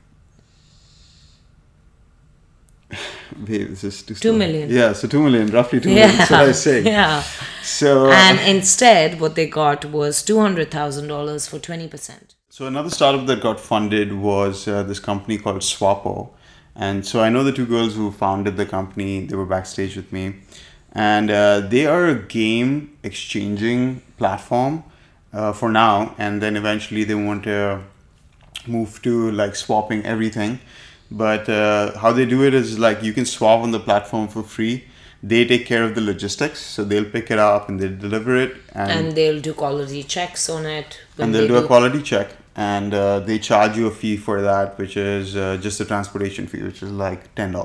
Babe, 3.44 3.70
this 3.70 3.84
is 3.84 4.04
too 4.04 4.14
Two 4.16 4.34
million. 4.38 4.70
Yeah, 4.70 4.94
so 4.94 5.08
two 5.08 5.22
million, 5.24 5.48
roughly 5.48 5.80
two 5.80 5.90
million. 5.90 6.10
yeah 6.10 6.18
That's 6.18 6.32
what 6.32 6.40
I 6.40 6.48
was 6.48 6.62
saying. 6.62 6.86
yeah 6.98 7.24
So 7.64 8.12
and 8.12 8.40
instead 8.40 9.20
what 9.20 9.36
they 9.36 9.48
got 9.48 9.86
was 9.86 10.24
$200000 10.24 11.50
for 11.50 11.58
20% 11.60 12.36
So 12.50 12.68
another 12.68 12.90
startup 12.92 13.26
that 13.26 13.42
got 13.42 13.60
funded 13.60 14.14
was 14.14 14.68
uh, 14.68 14.84
this 14.84 15.00
company 15.00 15.38
called 15.40 15.62
Swapo, 15.62 16.30
and 16.76 17.06
so 17.06 17.22
I 17.22 17.30
know 17.30 17.44
the 17.44 17.52
two 17.52 17.66
girls 17.66 17.96
who 17.96 18.12
founded 18.12 18.56
the 18.58 18.66
company. 18.66 19.26
They 19.26 19.36
were 19.36 19.46
backstage 19.48 19.96
with 19.96 20.12
me, 20.14 20.36
and 20.94 21.32
uh, 21.32 21.62
they 21.62 21.86
are 21.88 22.06
a 22.08 22.16
game 22.16 22.96
exchanging 23.04 24.02
platform 24.18 24.84
uh, 25.36 25.54
for 25.54 25.70
now, 25.70 26.16
and 26.18 26.42
then 26.42 26.56
eventually 26.56 27.04
they 27.04 27.16
want 27.16 27.44
to 27.44 27.82
move 28.66 29.02
to 29.04 29.32
like 29.32 29.56
swapping 29.56 30.04
everything. 30.06 30.60
But 31.12 31.48
uh, 31.48 31.98
how 32.00 32.12
they 32.12 32.26
do 32.26 32.44
it 32.44 32.54
is 32.54 32.80
like 32.80 33.04
you 33.04 33.14
can 33.14 33.26
swap 33.26 33.62
on 33.62 33.72
the 33.72 33.80
platform 33.80 34.28
for 34.28 34.44
free. 34.44 34.86
They 35.22 35.46
take 35.46 35.66
care 35.66 35.84
of 35.84 35.96
the 35.96 36.02
logistics, 36.02 36.60
so 36.60 36.84
they'll 36.84 37.10
pick 37.18 37.32
it 37.32 37.40
up 37.40 37.70
and 37.70 37.80
they 37.80 37.90
deliver 37.90 38.36
it, 38.36 38.58
and 38.74 39.14
they'll 39.14 39.42
do 39.42 39.54
quality 39.54 40.04
checks 40.04 40.50
on 40.50 40.66
it 40.66 41.00
and 41.18 41.34
they'll 41.34 41.44
they 41.44 41.48
do 41.48 41.56
a 41.56 41.66
quality 41.66 42.02
check 42.02 42.30
and 42.56 42.94
uh, 42.94 43.20
they 43.20 43.38
charge 43.38 43.78
you 43.78 43.88
a 43.88 43.92
fee 43.92 44.16
for 44.18 44.42
that 44.42 44.78
which 44.78 44.96
is 44.98 45.36
uh, 45.36 45.58
just 45.58 45.78
the 45.78 45.86
transportation 45.86 46.48
fee 46.48 46.62
which 46.62 46.82
is 46.82 46.92
like 46.92 47.34
$10 47.36 47.56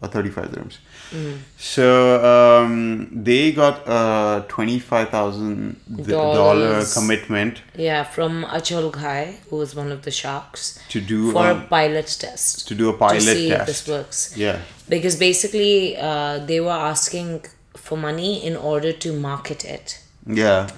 or 0.00 0.08
35 0.08 0.50
dirhams 0.50 0.78
Mm. 1.10 1.38
so 1.56 2.22
um, 2.32 3.08
they 3.10 3.52
got 3.52 3.86
a 3.86 4.44
$25000 4.48 6.94
commitment 6.94 7.62
yeah 7.74 8.04
from 8.04 8.44
Achal 8.44 8.92
Ghai 8.92 9.38
who 9.48 9.56
was 9.56 9.74
one 9.74 9.90
of 9.90 10.02
the 10.02 10.10
sharks 10.10 10.78
to 10.88 11.00
do 11.00 11.32
for 11.32 11.46
um, 11.46 11.62
a 11.62 11.64
pilot 11.66 12.14
test. 12.18 12.68
To 12.68 12.74
do 12.74 12.90
a 12.90 12.92
pilot 12.92 13.20
to 13.20 13.22
see 13.34 13.48
test. 13.48 13.60
if 13.60 13.66
this 13.66 13.88
works. 13.88 14.36
Yeah. 14.36 14.60
Because 14.88 15.16
basically 15.16 15.96
uh, 15.96 16.38
they 16.44 16.60
were 16.60 16.78
asking 16.92 17.44
for 17.74 17.96
money 17.96 18.44
in 18.44 18.56
order 18.56 18.92
to 18.92 19.12
market 19.12 19.64
it. 19.64 20.00
Yeah. 20.26 20.68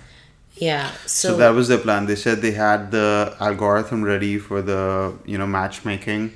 Yeah 0.57 0.91
so, 1.07 1.31
so, 1.31 1.37
that 1.37 1.55
was 1.55 1.69
their 1.69 1.79
plan. 1.79 2.07
They 2.07 2.17
said 2.17 2.43
they 2.43 2.53
had 2.53 2.91
the 2.91 3.35
algorithm 3.41 4.05
ready 4.05 4.39
for 4.39 4.61
the 4.63 5.15
you 5.25 5.39
know 5.39 5.47
matchmaking 5.47 6.33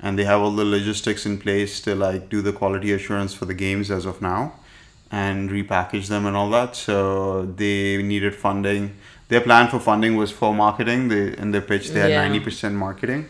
and 0.00 0.18
they 0.18 0.24
have 0.24 0.40
all 0.40 0.52
the 0.52 0.64
logistics 0.64 1.26
in 1.26 1.38
place 1.38 1.80
to 1.80 1.94
like 1.94 2.28
do 2.28 2.40
the 2.42 2.52
quality 2.52 2.92
assurance 2.92 3.34
for 3.34 3.44
the 3.46 3.54
games 3.54 3.90
as 3.90 4.04
of 4.06 4.20
now 4.22 4.52
and 5.10 5.50
repackage 5.50 6.06
them 6.08 6.26
and 6.26 6.36
all 6.36 6.50
that. 6.50 6.76
So 6.76 7.46
they 7.56 8.02
needed 8.02 8.34
funding. 8.34 8.94
Their 9.28 9.40
plan 9.40 9.68
for 9.68 9.78
funding 9.80 10.16
was 10.16 10.30
for 10.30 10.54
marketing. 10.54 11.08
They 11.08 11.36
in 11.36 11.50
their 11.52 11.62
pitch 11.62 11.90
they 11.90 12.00
had 12.00 12.10
Yeah. 12.10 12.28
90% 12.28 12.74
marketing. 12.74 13.28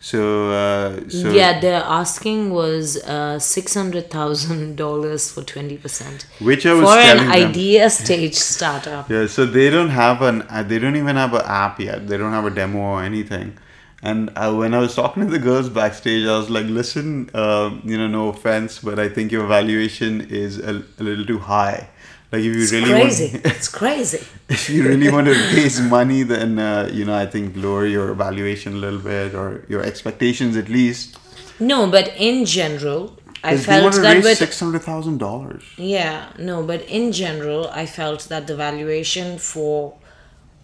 So 0.00 0.50
uh, 0.50 1.08
so 1.08 1.30
yeah 1.30 1.60
their 1.60 1.80
asking 2.00 2.50
was 2.50 2.96
uh, 3.04 3.38
$600000 3.38 5.32
for 5.32 5.42
20% 5.42 6.24
which 6.40 6.66
i 6.66 6.72
was 6.74 6.84
for 6.90 6.98
an 6.98 7.16
them. 7.18 7.30
idea 7.30 7.88
stage 7.90 8.34
startup. 8.34 9.08
Yeah, 9.14 9.26
so 9.26 9.46
they 9.46 9.70
don't 9.70 9.90
have 9.90 10.22
an 10.22 10.42
uh, 10.48 10.62
they 10.64 10.78
don't 10.78 10.96
even 10.96 11.16
have 11.16 11.34
an 11.34 11.42
app 11.46 11.78
yet. 11.80 12.08
They 12.08 12.16
don't 12.16 12.32
have 12.32 12.46
a 12.46 12.50
demo 12.50 12.78
or 12.78 13.02
anything. 13.02 13.56
And 14.02 14.30
uh, 14.34 14.52
when 14.54 14.74
I 14.74 14.78
was 14.80 14.94
talking 14.96 15.24
to 15.24 15.30
the 15.30 15.38
girls 15.38 15.68
backstage, 15.68 16.26
I 16.26 16.36
was 16.36 16.50
like, 16.50 16.66
"Listen, 16.66 17.30
uh, 17.34 17.70
you 17.84 17.96
know, 17.96 18.08
no 18.08 18.28
offense, 18.28 18.80
but 18.80 18.98
I 18.98 19.08
think 19.08 19.30
your 19.30 19.46
valuation 19.46 20.20
is 20.22 20.58
a, 20.58 20.82
a 20.98 21.02
little 21.02 21.24
too 21.24 21.38
high. 21.38 21.88
Like, 22.32 22.40
if 22.40 22.46
you 22.46 22.62
it's 22.62 22.72
really 22.72 22.90
crazy 22.90 23.30
want, 23.32 23.46
it's 23.56 23.68
crazy 23.68 24.26
if 24.48 24.68
you 24.70 24.82
really 24.88 25.10
want 25.10 25.26
to 25.26 25.34
raise 25.54 25.80
money, 25.80 26.22
then 26.24 26.58
uh, 26.58 26.88
you 26.92 27.04
know, 27.04 27.14
I 27.14 27.26
think 27.26 27.54
lower 27.56 27.86
your 27.86 28.14
valuation 28.14 28.72
a 28.74 28.76
little 28.76 28.98
bit 28.98 29.34
or 29.34 29.64
your 29.68 29.82
expectations 29.82 30.56
at 30.56 30.68
least. 30.68 31.18
no 31.60 31.78
but 31.94 32.06
in 32.28 32.44
general 32.44 33.02
i 33.44 33.56
felt 33.56 33.94
that 33.94 34.22
with 34.24 34.38
six 34.38 34.58
hundred 34.60 34.82
thousand 34.82 35.18
dollars. 35.18 35.64
Yeah, 35.76 36.30
no, 36.38 36.62
but 36.62 36.80
in 36.82 37.12
general, 37.12 37.68
I 37.82 37.86
felt 37.86 38.20
that 38.28 38.46
the 38.46 38.56
valuation 38.56 39.38
for 39.38 39.94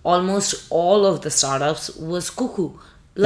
almost 0.05 0.66
all 0.70 1.05
of 1.05 1.22
the 1.22 1.31
startups 1.31 1.90
was 1.96 2.31
cuckoo. 2.31 2.70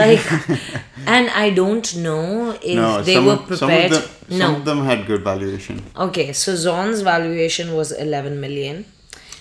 Like, 0.00 0.24
and 1.06 1.28
I 1.30 1.50
don't 1.50 1.88
know 1.96 2.52
if 2.62 2.76
No, 2.76 3.02
they 3.02 3.14
some, 3.16 3.26
were 3.26 3.32
of- 3.32 3.58
some 3.58 3.70
of 3.70 3.76
prepared. 3.76 3.92
them 3.92 4.04
no. 4.30 4.38
some 4.46 4.54
of 4.60 4.64
them 4.64 4.84
had 4.90 5.06
good 5.06 5.22
valuation, 5.22 5.82
Okay, 6.06 6.32
so 6.32 6.54
Zon's 6.56 7.02
valuation 7.02 7.74
was 7.74 7.92
11 7.92 8.40
million. 8.40 8.86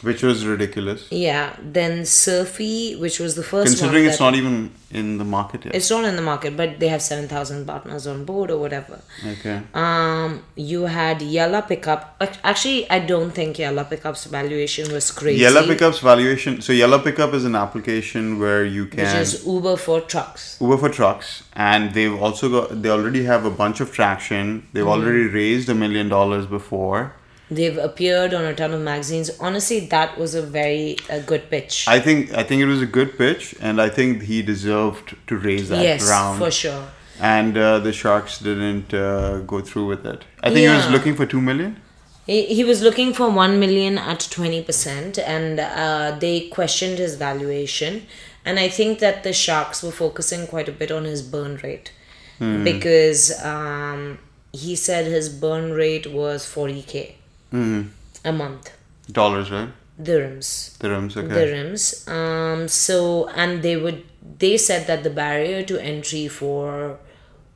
Which 0.01 0.23
was 0.23 0.45
ridiculous. 0.45 1.07
Yeah, 1.11 1.55
then 1.61 2.05
Surfy, 2.05 2.95
which 2.95 3.19
was 3.19 3.35
the 3.35 3.43
first 3.43 3.67
Considering 3.77 4.05
it's 4.05 4.19
not 4.19 4.33
even 4.35 4.71
in 4.89 5.17
the 5.19 5.23
market 5.23 5.63
yet. 5.65 5.75
It's 5.75 5.89
not 5.91 6.03
in 6.05 6.15
the 6.15 6.21
market, 6.23 6.57
but 6.57 6.79
they 6.79 6.87
have 6.87 7.01
7,000 7.01 7.65
partners 7.67 8.07
on 8.07 8.25
board 8.25 8.49
or 8.51 8.57
whatever. 8.57 8.99
Okay. 9.33 9.61
Um, 9.75 10.43
you 10.55 10.81
had 10.83 11.21
Yalla 11.21 11.61
Pickup. 11.61 12.15
Actually, 12.43 12.89
I 12.89 12.99
don't 12.99 13.31
think 13.31 13.59
Yalla 13.59 13.83
Pickup's 13.85 14.25
valuation 14.25 14.91
was 14.91 15.11
crazy. 15.11 15.41
Yalla 15.43 15.63
Pickup's 15.67 15.99
valuation. 15.99 16.61
So 16.61 16.73
Yalla 16.73 16.99
Pickup 16.99 17.33
is 17.33 17.45
an 17.45 17.55
application 17.55 18.39
where 18.39 18.65
you 18.65 18.87
can. 18.87 19.05
which 19.05 19.15
is 19.27 19.45
Uber 19.45 19.77
for 19.77 20.01
trucks. 20.01 20.57
Uber 20.59 20.77
for 20.77 20.89
trucks, 20.89 21.43
and 21.53 21.93
they've 21.93 22.19
also 22.21 22.49
got 22.49 22.81
they 22.81 22.89
already 22.89 23.23
have 23.25 23.45
a 23.45 23.51
bunch 23.51 23.79
of 23.79 23.93
traction. 23.93 24.67
They've 24.73 24.83
Mm-hmm. 24.83 24.91
already 25.03 25.27
raised 25.27 25.69
a 25.69 25.75
million 25.75 26.09
dollars 26.09 26.45
before. 26.47 27.13
They've 27.51 27.77
appeared 27.77 28.33
on 28.33 28.45
a 28.45 28.55
ton 28.55 28.73
of 28.73 28.79
magazines. 28.79 29.29
Honestly, 29.37 29.81
that 29.87 30.17
was 30.17 30.35
a 30.35 30.41
very 30.41 30.95
uh, 31.09 31.19
good 31.19 31.49
pitch. 31.49 31.85
I 31.85 31.99
think 31.99 32.33
I 32.33 32.43
think 32.43 32.61
it 32.61 32.65
was 32.65 32.81
a 32.81 32.85
good 32.85 33.17
pitch, 33.17 33.53
and 33.59 33.81
I 33.81 33.89
think 33.89 34.23
he 34.23 34.41
deserved 34.41 35.15
to 35.27 35.37
raise 35.37 35.67
that 35.67 35.83
yes, 35.83 36.09
round. 36.09 36.39
for 36.39 36.49
sure. 36.49 36.87
And 37.19 37.57
uh, 37.57 37.79
the 37.79 37.91
Sharks 37.91 38.39
didn't 38.39 38.93
uh, 38.93 39.39
go 39.39 39.59
through 39.59 39.87
with 39.87 40.05
it. 40.05 40.23
I 40.41 40.47
think 40.47 40.59
he 40.59 40.75
was 40.75 40.89
looking 40.89 41.13
for 41.13 41.25
two 41.25 41.41
million. 41.41 41.81
He, 42.25 42.45
he 42.45 42.63
was 42.63 42.81
looking 42.81 43.13
for 43.13 43.29
1 43.29 43.59
million 43.59 43.97
at 43.97 44.19
20% 44.19 45.17
and 45.17 45.59
uh, 45.59 46.17
they 46.19 46.49
questioned 46.49 46.99
his 46.99 47.15
valuation. 47.15 48.05
And 48.45 48.59
I 48.59 48.69
think 48.69 48.99
that 48.99 49.23
the 49.23 49.33
Sharks 49.33 49.81
were 49.83 49.91
focusing 49.91 50.45
quite 50.47 50.69
a 50.69 50.71
bit 50.71 50.91
on 50.91 51.03
his 51.03 51.23
burn 51.23 51.59
rate 51.63 51.91
because 52.39 53.43
um, 53.43 54.19
he 54.53 54.75
said 54.75 55.05
his 55.05 55.29
burn 55.29 55.73
rate 55.73 56.11
was 56.11 56.45
40k 56.45 57.15
a 57.51 58.31
month. 58.31 58.71
Dollars, 59.11 59.51
right? 59.51 59.69
Dirhams. 60.01 60.77
Dirhams. 60.79 61.17
Okay. 61.17 61.27
dirhams. 61.35 62.07
Um, 62.09 62.67
so 62.67 63.27
and 63.29 63.61
they 63.61 63.75
would 63.77 64.03
they 64.39 64.57
said 64.57 64.87
that 64.87 65.03
the 65.03 65.09
barrier 65.09 65.63
to 65.63 65.81
entry 65.81 66.27
for 66.27 66.97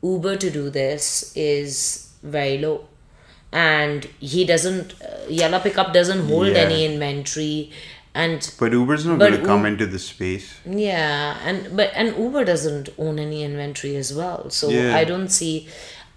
Uber 0.03 0.35
to 0.37 0.49
do 0.51 0.69
this 0.69 1.31
is 1.35 2.11
very 2.21 2.57
low, 2.59 2.87
and 3.51 4.05
he 4.19 4.45
doesn't. 4.45 4.93
Uh, 5.01 5.17
Yalla 5.29 5.59
Pickup 5.59 5.93
doesn't 5.93 6.27
hold 6.27 6.47
Yeah. 6.47 6.65
any 6.65 6.85
inventory, 6.85 7.71
and 8.13 8.47
But 8.59 8.73
Uber's 8.73 9.05
not 9.05 9.17
going 9.19 9.31
to 9.39 9.45
come 9.45 9.61
U- 9.61 9.67
into 9.71 9.85
the 9.87 9.97
space. 9.99 10.53
yeah, 10.65 11.37
and 11.43 11.75
but 11.75 11.91
and 11.95 12.15
Uber 12.17 12.43
doesn't 12.45 12.89
own 12.99 13.17
any 13.17 13.43
inventory 13.43 13.95
as 13.95 14.13
well. 14.13 14.49
So 14.51 14.69
Yeah. 14.69 14.95
I 14.95 15.03
don't 15.05 15.29
see. 15.29 15.67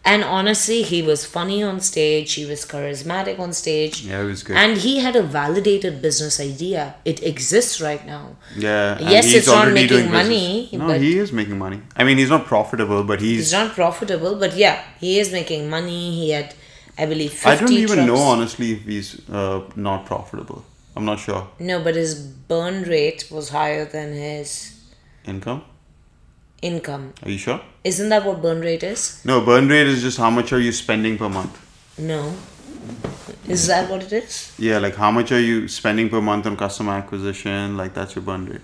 And 0.04 0.24
honestly, 0.24 0.82
he 0.82 1.02
was 1.02 1.26
funny 1.26 1.62
on 1.62 1.80
stage. 1.80 2.32
He 2.32 2.46
was 2.46 2.64
charismatic 2.64 3.38
on 3.38 3.52
stage. 3.52 4.02
Yeah, 4.02 4.22
it 4.22 4.24
was 4.24 4.42
good. 4.42 4.56
And 4.56 4.78
he 4.78 5.00
had 5.00 5.16
a 5.16 5.22
validated 5.22 6.00
business 6.00 6.40
idea. 6.40 6.94
It 7.04 7.22
exists 7.22 7.80
right 7.80 8.04
now. 8.06 8.36
yeah. 8.56 8.98
yes, 9.00 9.32
it's 9.34 9.46
not 9.46 9.72
making 9.72 10.10
money, 10.10 10.70
No, 10.72 10.98
he 10.98 11.18
is 11.18 11.32
making 11.32 11.58
money. 11.58 11.82
I 11.94 12.04
mean, 12.04 12.16
he's 12.16 12.30
not 12.30 12.46
profitable, 12.46 13.04
but 13.04 13.20
he's. 13.20 13.38
He's 13.38 13.52
not 13.52 13.72
profitable, 13.74 14.36
but 14.36 14.56
yeah, 14.56 14.82
he 14.98 15.18
is 15.18 15.30
making 15.30 15.68
money. 15.68 16.12
He 16.12 16.30
had, 16.30 16.54
I 16.96 17.04
believe, 17.04 17.32
50 17.32 17.48
I 17.50 17.56
don't 17.56 17.72
even 17.72 18.06
know 18.06 18.16
honestly 18.16 18.72
if 18.72 18.84
he's 18.84 19.28
uh, 19.28 19.62
not 19.76 20.06
profitable. 20.06 20.64
I'm 20.96 21.04
not 21.04 21.20
sure. 21.20 21.48
No, 21.60 21.80
but 21.82 21.94
his 21.96 22.14
burn 22.14 22.82
rate 22.84 23.28
was 23.30 23.50
higher 23.50 23.84
than 23.84 24.14
his 24.14 24.74
Income? 25.24 25.62
Income. 26.62 27.12
Are 27.22 27.30
you 27.30 27.38
sure? 27.38 27.60
Isn't 27.84 28.08
that 28.08 28.24
what 28.24 28.42
burn 28.42 28.60
rate 28.60 28.82
is? 28.82 29.22
No, 29.24 29.40
burn 29.40 29.68
rate 29.68 29.86
is 29.86 30.02
just 30.02 30.18
how 30.18 30.30
much 30.30 30.52
are 30.52 30.60
you 30.60 30.72
spending 30.72 31.18
per 31.18 31.28
month. 31.28 31.58
No. 31.98 32.34
Is 33.46 33.66
that 33.66 33.90
what 33.90 34.02
it 34.02 34.12
is? 34.12 34.52
Yeah, 34.58 34.78
like 34.78 34.96
how 34.96 35.10
much 35.10 35.32
are 35.32 35.40
you 35.40 35.68
spending 35.68 36.08
per 36.08 36.20
month 36.20 36.46
on 36.46 36.56
customer 36.56 36.92
acquisition? 36.92 37.76
Like 37.76 37.94
that's 37.94 38.14
your 38.14 38.22
burn 38.22 38.46
rate. 38.46 38.60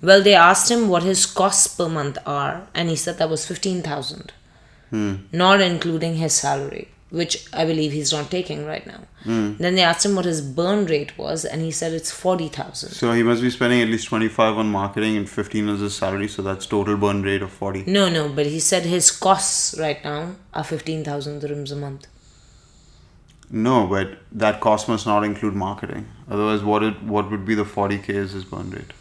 Well, 0.00 0.22
they 0.22 0.34
asked 0.34 0.70
him 0.70 0.88
what 0.88 1.02
his 1.04 1.26
costs 1.26 1.68
per 1.68 1.88
month 1.88 2.18
are, 2.26 2.66
and 2.74 2.88
he 2.88 2.96
said 2.96 3.18
that 3.18 3.30
was 3.30 3.46
15,000. 3.46 4.32
Hmm. 4.90 5.14
Not 5.32 5.60
including 5.60 6.16
his 6.16 6.32
salary, 6.32 6.88
which 7.18 7.34
I 7.52 7.64
believe 7.66 7.92
he's 7.92 8.10
not 8.12 8.30
taking 8.30 8.64
right 8.66 8.86
now. 8.86 9.00
Then 9.24 9.74
they 9.76 9.82
asked 9.82 10.04
him 10.06 10.14
what 10.16 10.24
his 10.24 10.40
burn 10.40 10.86
rate 10.86 11.16
was, 11.18 11.44
and 11.44 11.60
he 11.62 11.70
said 11.70 11.92
it's 11.92 12.10
40,000. 12.10 12.90
So 12.90 13.12
he 13.12 13.22
must 13.22 13.42
be 13.42 13.50
spending 13.50 13.82
at 13.82 13.88
least 13.88 14.06
25 14.08 14.56
on 14.62 14.68
marketing 14.68 15.16
and 15.18 15.28
15 15.28 15.68
as 15.68 15.80
his 15.80 15.94
salary. 15.94 16.26
So 16.28 16.42
that's 16.42 16.64
total 16.66 16.96
burn 16.96 17.22
rate 17.22 17.42
of 17.42 17.52
40. 17.52 17.84
No, 17.86 18.08
no, 18.08 18.28
but 18.30 18.46
he 18.46 18.58
said 18.60 18.84
his 18.84 19.10
costs 19.10 19.78
right 19.78 20.02
now 20.02 20.36
are 20.54 20.64
15,000 20.64 21.42
dirhams 21.42 21.70
a 21.70 21.76
month. 21.76 22.06
No, 23.50 23.86
but 23.86 24.18
that 24.32 24.60
cost 24.60 24.88
must 24.88 25.06
not 25.06 25.22
include 25.22 25.54
marketing. 25.54 26.06
Otherwise, 26.30 26.62
what 26.64 26.82
it 26.82 27.02
what 27.02 27.30
would 27.30 27.44
be 27.44 27.54
the 27.54 27.64
40k 27.64 28.08
as 28.24 28.32
his 28.32 28.44
burn 28.46 28.70
rate? 28.70 28.92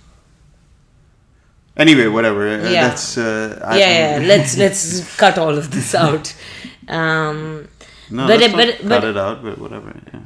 Anyway, 1.77 2.07
whatever. 2.07 2.47
uh, 2.49 2.69
Yeah. 2.69 2.87
That's 2.89 3.17
uh, 3.17 3.75
yeah, 3.77 4.19
yeah, 4.19 4.27
let's 4.27 4.57
let's 4.57 5.15
cut 5.15 5.37
all 5.37 5.57
of 5.57 5.71
this 5.71 5.95
out. 6.05 6.35
Um, 6.89 7.69
No, 8.11 8.27
But 8.27 8.41
it- 8.41 8.51
not 8.51 8.57
but- 8.57 8.79
cut 8.79 8.89
but- 8.89 9.03
it 9.11 9.17
out. 9.17 9.43
But 9.43 9.57
whatever. 9.65 9.93
Yeah. 10.13 10.19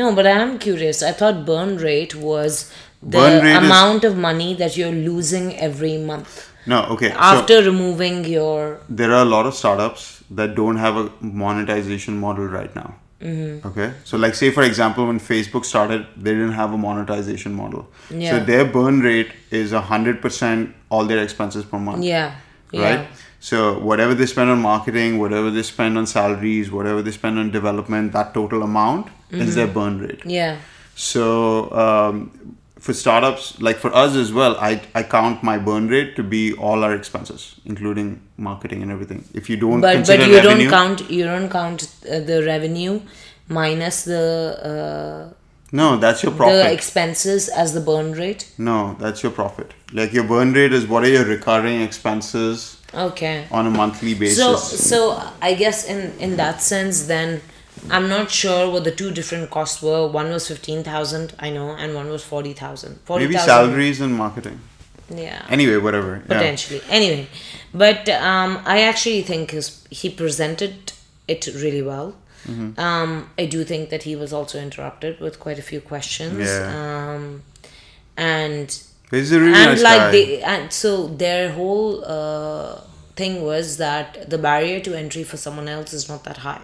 no, 0.00 0.12
but 0.14 0.26
I 0.26 0.36
am 0.44 0.58
curious. 0.58 1.02
I 1.02 1.12
thought 1.12 1.44
burn 1.50 1.76
rate 1.88 2.14
was 2.14 2.70
the 3.02 3.18
rate 3.18 3.50
is- 3.50 3.64
amount 3.64 4.04
of 4.04 4.16
money 4.28 4.54
that 4.62 4.76
you're 4.76 4.92
losing 5.10 5.46
every 5.68 5.96
month 5.98 6.32
No. 6.72 6.78
Okay. 6.94 7.10
so 7.10 7.18
after 7.34 7.62
removing 7.62 8.24
your. 8.24 8.78
there 8.88 9.12
are 9.18 9.22
a 9.28 9.30
lot 9.36 9.46
of 9.50 9.54
startups 9.60 10.08
that 10.40 10.54
don't 10.54 10.76
have 10.86 10.96
a 11.04 11.04
monetization 11.20 12.18
model 12.24 12.46
right 12.56 12.74
now. 12.82 12.90
Mm-hmm. 13.28 13.66
Okay, 13.68 13.86
so 14.10 14.16
like 14.24 14.34
say 14.34 14.50
for 14.58 14.62
example, 14.62 15.06
when 15.06 15.18
Facebook 15.20 15.64
started, 15.70 16.06
they 16.16 16.30
didn't 16.36 16.52
have 16.60 16.72
a 16.72 16.78
monetization 16.84 17.52
model. 17.62 17.82
Yeah. 18.10 18.30
So 18.38 18.44
their 18.50 18.64
burn 18.76 19.00
rate 19.08 19.32
is 19.62 19.72
a 19.80 19.82
hundred 19.88 20.22
percent 20.22 20.74
all 20.90 21.04
their 21.10 21.22
expenses 21.22 21.64
per 21.72 21.78
month. 21.88 22.02
Yeah. 22.04 22.30
Yeah. 22.72 23.04
So 23.42 23.78
whatever 23.78 24.14
they 24.14 24.26
spend 24.26 24.50
on 24.50 24.60
marketing, 24.60 25.18
whatever 25.18 25.50
they 25.50 25.62
spend 25.62 25.96
on 25.96 26.06
salaries, 26.06 26.70
whatever 26.70 27.00
they 27.02 27.10
spend 27.10 27.38
on 27.38 27.50
development, 27.50 28.12
that 28.12 28.34
total 28.34 28.62
amount 28.62 29.08
is 29.30 29.54
their 29.54 29.66
burn 29.66 29.98
rate. 29.98 30.20
Yeah. 30.26 30.58
So 30.94 31.70
um, 31.72 32.56
for 32.78 32.92
startups, 32.92 33.58
like 33.60 33.76
for 33.78 33.94
us 33.94 34.14
as 34.14 34.32
well, 34.32 34.56
I, 34.58 34.82
I 34.94 35.02
count 35.02 35.42
my 35.42 35.56
burn 35.56 35.88
rate 35.88 36.16
to 36.16 36.22
be 36.22 36.52
all 36.54 36.84
our 36.84 36.94
expenses, 36.94 37.56
including 37.64 38.20
marketing 38.36 38.82
and 38.82 38.90
everything. 38.92 39.24
If 39.32 39.48
you 39.48 39.56
don't 39.56 39.80
But 39.80 40.06
but 40.06 40.18
you 40.28 40.34
revenue, 40.36 40.68
don't 40.68 40.70
count 40.70 41.10
you 41.10 41.24
don't 41.24 41.48
count 41.50 41.88
uh, 42.10 42.20
the 42.20 42.42
revenue 42.44 43.00
minus 43.48 44.04
the 44.04 45.30
uh, 45.30 45.34
no, 45.72 45.96
that's 45.96 46.22
your 46.22 46.32
the 46.32 46.36
profit. 46.36 46.72
expenses 46.72 47.48
as 47.48 47.72
the 47.74 47.80
burn 47.80 48.12
rate. 48.12 48.50
no, 48.58 48.96
that's 48.98 49.22
your 49.22 49.32
profit. 49.32 49.72
Like 49.92 50.12
your 50.12 50.24
burn 50.24 50.52
rate 50.52 50.72
is 50.72 50.86
what 50.86 51.04
are 51.04 51.08
your 51.08 51.24
recurring 51.24 51.80
expenses 51.80 52.76
Okay. 52.92 53.46
on 53.50 53.66
a 53.66 53.70
monthly 53.70 54.14
basis. 54.14 54.36
So 54.38 54.56
so 54.56 55.22
I 55.40 55.54
guess 55.54 55.86
in 55.86 56.12
in 56.18 56.36
that 56.36 56.60
sense 56.60 57.06
then 57.06 57.40
I'm 57.88 58.08
not 58.08 58.30
sure 58.30 58.70
what 58.70 58.84
the 58.84 58.90
two 58.90 59.10
different 59.10 59.50
costs 59.50 59.82
were. 59.82 60.06
One 60.06 60.30
was 60.30 60.48
fifteen 60.48 60.82
thousand, 60.82 61.34
I 61.38 61.50
know, 61.50 61.70
and 61.70 61.94
one 61.94 62.08
was 62.10 62.24
forty 62.24 62.52
thousand. 62.52 63.00
Forty 63.04 63.24
Maybe 63.24 63.34
thousand. 63.36 63.48
salaries 63.48 64.00
and 64.00 64.14
marketing. 64.14 64.60
Yeah. 65.08 65.44
Anyway, 65.48 65.76
whatever. 65.76 66.16
Yeah. 66.16 66.36
Potentially. 66.36 66.82
Anyway, 66.88 67.28
but 67.72 68.08
um, 68.08 68.60
I 68.64 68.82
actually 68.82 69.22
think 69.22 69.50
his, 69.50 69.86
he 69.90 70.10
presented 70.10 70.92
it 71.26 71.46
really 71.46 71.82
well. 71.82 72.14
Mm-hmm. 72.46 72.78
Um, 72.78 73.30
I 73.38 73.46
do 73.46 73.64
think 73.64 73.90
that 73.90 74.04
he 74.04 74.14
was 74.16 74.32
also 74.32 74.58
interrupted 74.58 75.20
with 75.20 75.40
quite 75.40 75.58
a 75.58 75.62
few 75.62 75.80
questions. 75.80 76.46
Yeah. 76.46 77.14
Um, 77.14 77.42
and 78.16 78.82
He's 79.10 79.32
a 79.32 79.40
really 79.40 79.54
and 79.54 79.70
nice 79.72 79.82
like 79.82 79.98
guy. 79.98 80.10
they 80.12 80.42
and 80.42 80.72
so 80.72 81.06
their 81.08 81.50
whole 81.52 82.04
uh, 82.04 82.80
thing 83.16 83.42
was 83.42 83.76
that 83.78 84.30
the 84.30 84.38
barrier 84.38 84.80
to 84.80 84.94
entry 84.96 85.24
for 85.24 85.36
someone 85.36 85.68
else 85.68 85.92
is 85.92 86.08
not 86.08 86.24
that 86.24 86.38
high 86.38 86.62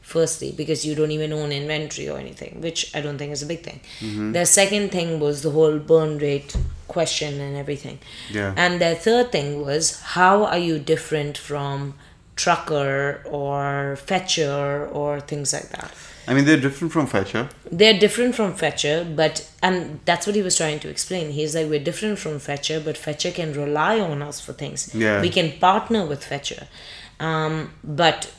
firstly 0.00 0.52
because 0.60 0.84
you 0.86 0.94
don't 0.94 1.10
even 1.12 1.32
own 1.32 1.52
inventory 1.52 2.06
or 2.08 2.18
anything 2.18 2.60
which 2.60 2.80
i 2.96 3.00
don't 3.00 3.18
think 3.18 3.32
is 3.32 3.42
a 3.42 3.46
big 3.46 3.62
thing 3.62 3.80
Mm-hmm. 4.00 4.32
the 4.32 4.44
second 4.44 4.90
thing 4.90 5.20
was 5.20 5.42
the 5.42 5.50
whole 5.50 5.78
burn 5.78 6.18
rate 6.18 6.54
question 6.88 7.40
and 7.40 7.56
everything 7.56 7.98
Yeah. 8.30 8.52
and 8.56 8.80
the 8.80 8.94
third 8.94 9.30
thing 9.32 9.62
was 9.64 10.00
how 10.16 10.44
are 10.44 10.58
you 10.58 10.78
different 10.78 11.38
from 11.38 11.94
Trukker 12.36 13.22
or 13.40 13.96
Fetchr 14.08 14.92
or 14.94 15.20
things 15.20 15.52
like 15.52 15.68
that 15.70 15.90
I 16.26 16.34
mean, 16.34 16.44
they're 16.44 16.60
different 16.60 16.92
from 16.92 17.06
Fetchr. 17.08 17.50
they're 17.70 17.98
different 17.98 18.34
from 18.34 18.54
Fetchr, 18.54 19.16
but 19.16 19.48
and 19.62 20.00
that's 20.04 20.26
what 20.26 20.36
he 20.36 20.42
was 20.42 20.56
trying 20.56 20.78
to 20.80 20.88
explain. 20.88 21.30
He's 21.32 21.54
like, 21.54 21.68
we're 21.68 21.82
different 21.82 22.18
from 22.18 22.38
Fetchr, 22.38 22.84
but 22.84 22.96
Fetchr 22.96 23.34
can 23.34 23.52
rely 23.52 23.98
on 24.00 24.22
us 24.22 24.40
for 24.40 24.52
things. 24.52 24.94
Yeah. 24.94 25.20
We 25.20 25.30
can 25.30 25.58
partner 25.58 26.06
with 26.06 26.24
Fetchr. 26.24 26.66
Um, 27.18 27.72
but 27.82 28.32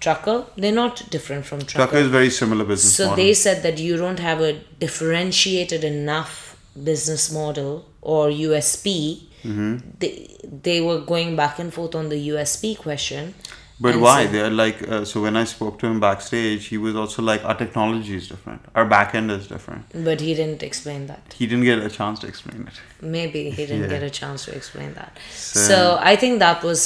Trukker, 0.00 0.46
they're 0.56 0.72
not 0.72 1.10
different 1.10 1.44
from 1.44 1.60
Trukker. 1.60 1.88
Trukker 1.88 1.94
is 1.94 2.08
very 2.08 2.30
similar 2.30 2.64
business 2.64 2.94
so 2.94 3.08
model. 3.08 3.24
they 3.24 3.34
said 3.34 3.62
that 3.62 3.78
you 3.78 3.96
don't 3.96 4.20
have 4.20 4.40
a 4.40 4.52
differentiated 4.78 5.82
enough 5.82 6.56
business 6.82 7.32
model 7.32 7.88
or 8.00 8.28
USP. 8.28 9.24
Mm-hmm. 9.42 9.78
They, 9.98 10.36
they 10.44 10.80
were 10.80 11.00
going 11.00 11.36
back 11.36 11.58
and 11.58 11.72
forth 11.72 11.94
on 11.94 12.08
the 12.10 12.28
USP 12.28 12.78
question. 12.78 13.34
But 13.80 13.92
And 13.94 14.02
why? 14.02 14.26
so- 14.26 14.32
They're 14.32 14.50
like, 14.50 14.78
uh, 14.88 15.04
so 15.04 15.20
when 15.22 15.36
I 15.36 15.44
spoke 15.44 15.78
to 15.80 15.86
him 15.86 16.00
backstage, 16.00 16.66
he 16.66 16.78
was 16.78 16.96
also 16.96 17.22
like, 17.22 17.44
our 17.44 17.54
technology 17.54 18.16
is 18.16 18.26
different. 18.28 18.60
Our 18.74 18.84
back 18.84 19.14
end 19.14 19.30
is 19.30 19.46
different. 19.46 19.84
But 20.08 20.20
he 20.20 20.34
didn't 20.34 20.62
explain 20.64 21.06
that. 21.06 21.34
He 21.38 21.46
didn't 21.46 21.64
get 21.64 21.78
a 21.78 21.88
chance 21.88 22.18
to 22.20 22.26
explain 22.26 22.66
it. 22.66 22.80
maybe 23.00 23.40
he 23.50 23.64
didn't 23.64 23.82
Yeah. 23.82 23.94
get 23.94 24.02
a 24.02 24.10
chance 24.10 24.44
to 24.46 24.50
explain 24.60 24.90
that 24.94 25.12
So- 25.32 25.60
so, 25.70 25.76
i 26.12 26.14
think 26.22 26.34
that 26.46 26.58
was 26.68 26.80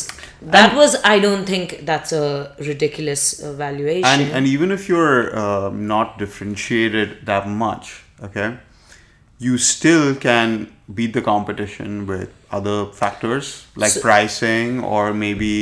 that 0.56 0.70
was 0.80 0.90
i 1.12 1.16
don't 1.24 1.46
think 1.52 1.66
that's 1.90 2.12
a 2.24 2.26
ridiculous 2.70 3.22
valuation 3.62 4.04
And, 4.12 4.22
and 4.36 4.44
even 4.54 4.68
if 4.76 4.82
you're 4.90 5.22
um, 5.44 5.86
not 5.94 6.06
differentiated 6.24 7.08
that 7.30 7.44
much, 7.64 7.86
okay, 8.26 8.48
you 9.46 9.56
still 9.56 10.14
can 10.28 10.48
beat 10.98 11.12
the 11.18 11.22
competition 11.32 12.06
with 12.12 12.28
other 12.58 12.78
factors 13.02 13.46
like 13.84 13.92
So- 13.96 14.02
pricing 14.08 14.68
or 14.94 15.04
maybe 15.14 15.54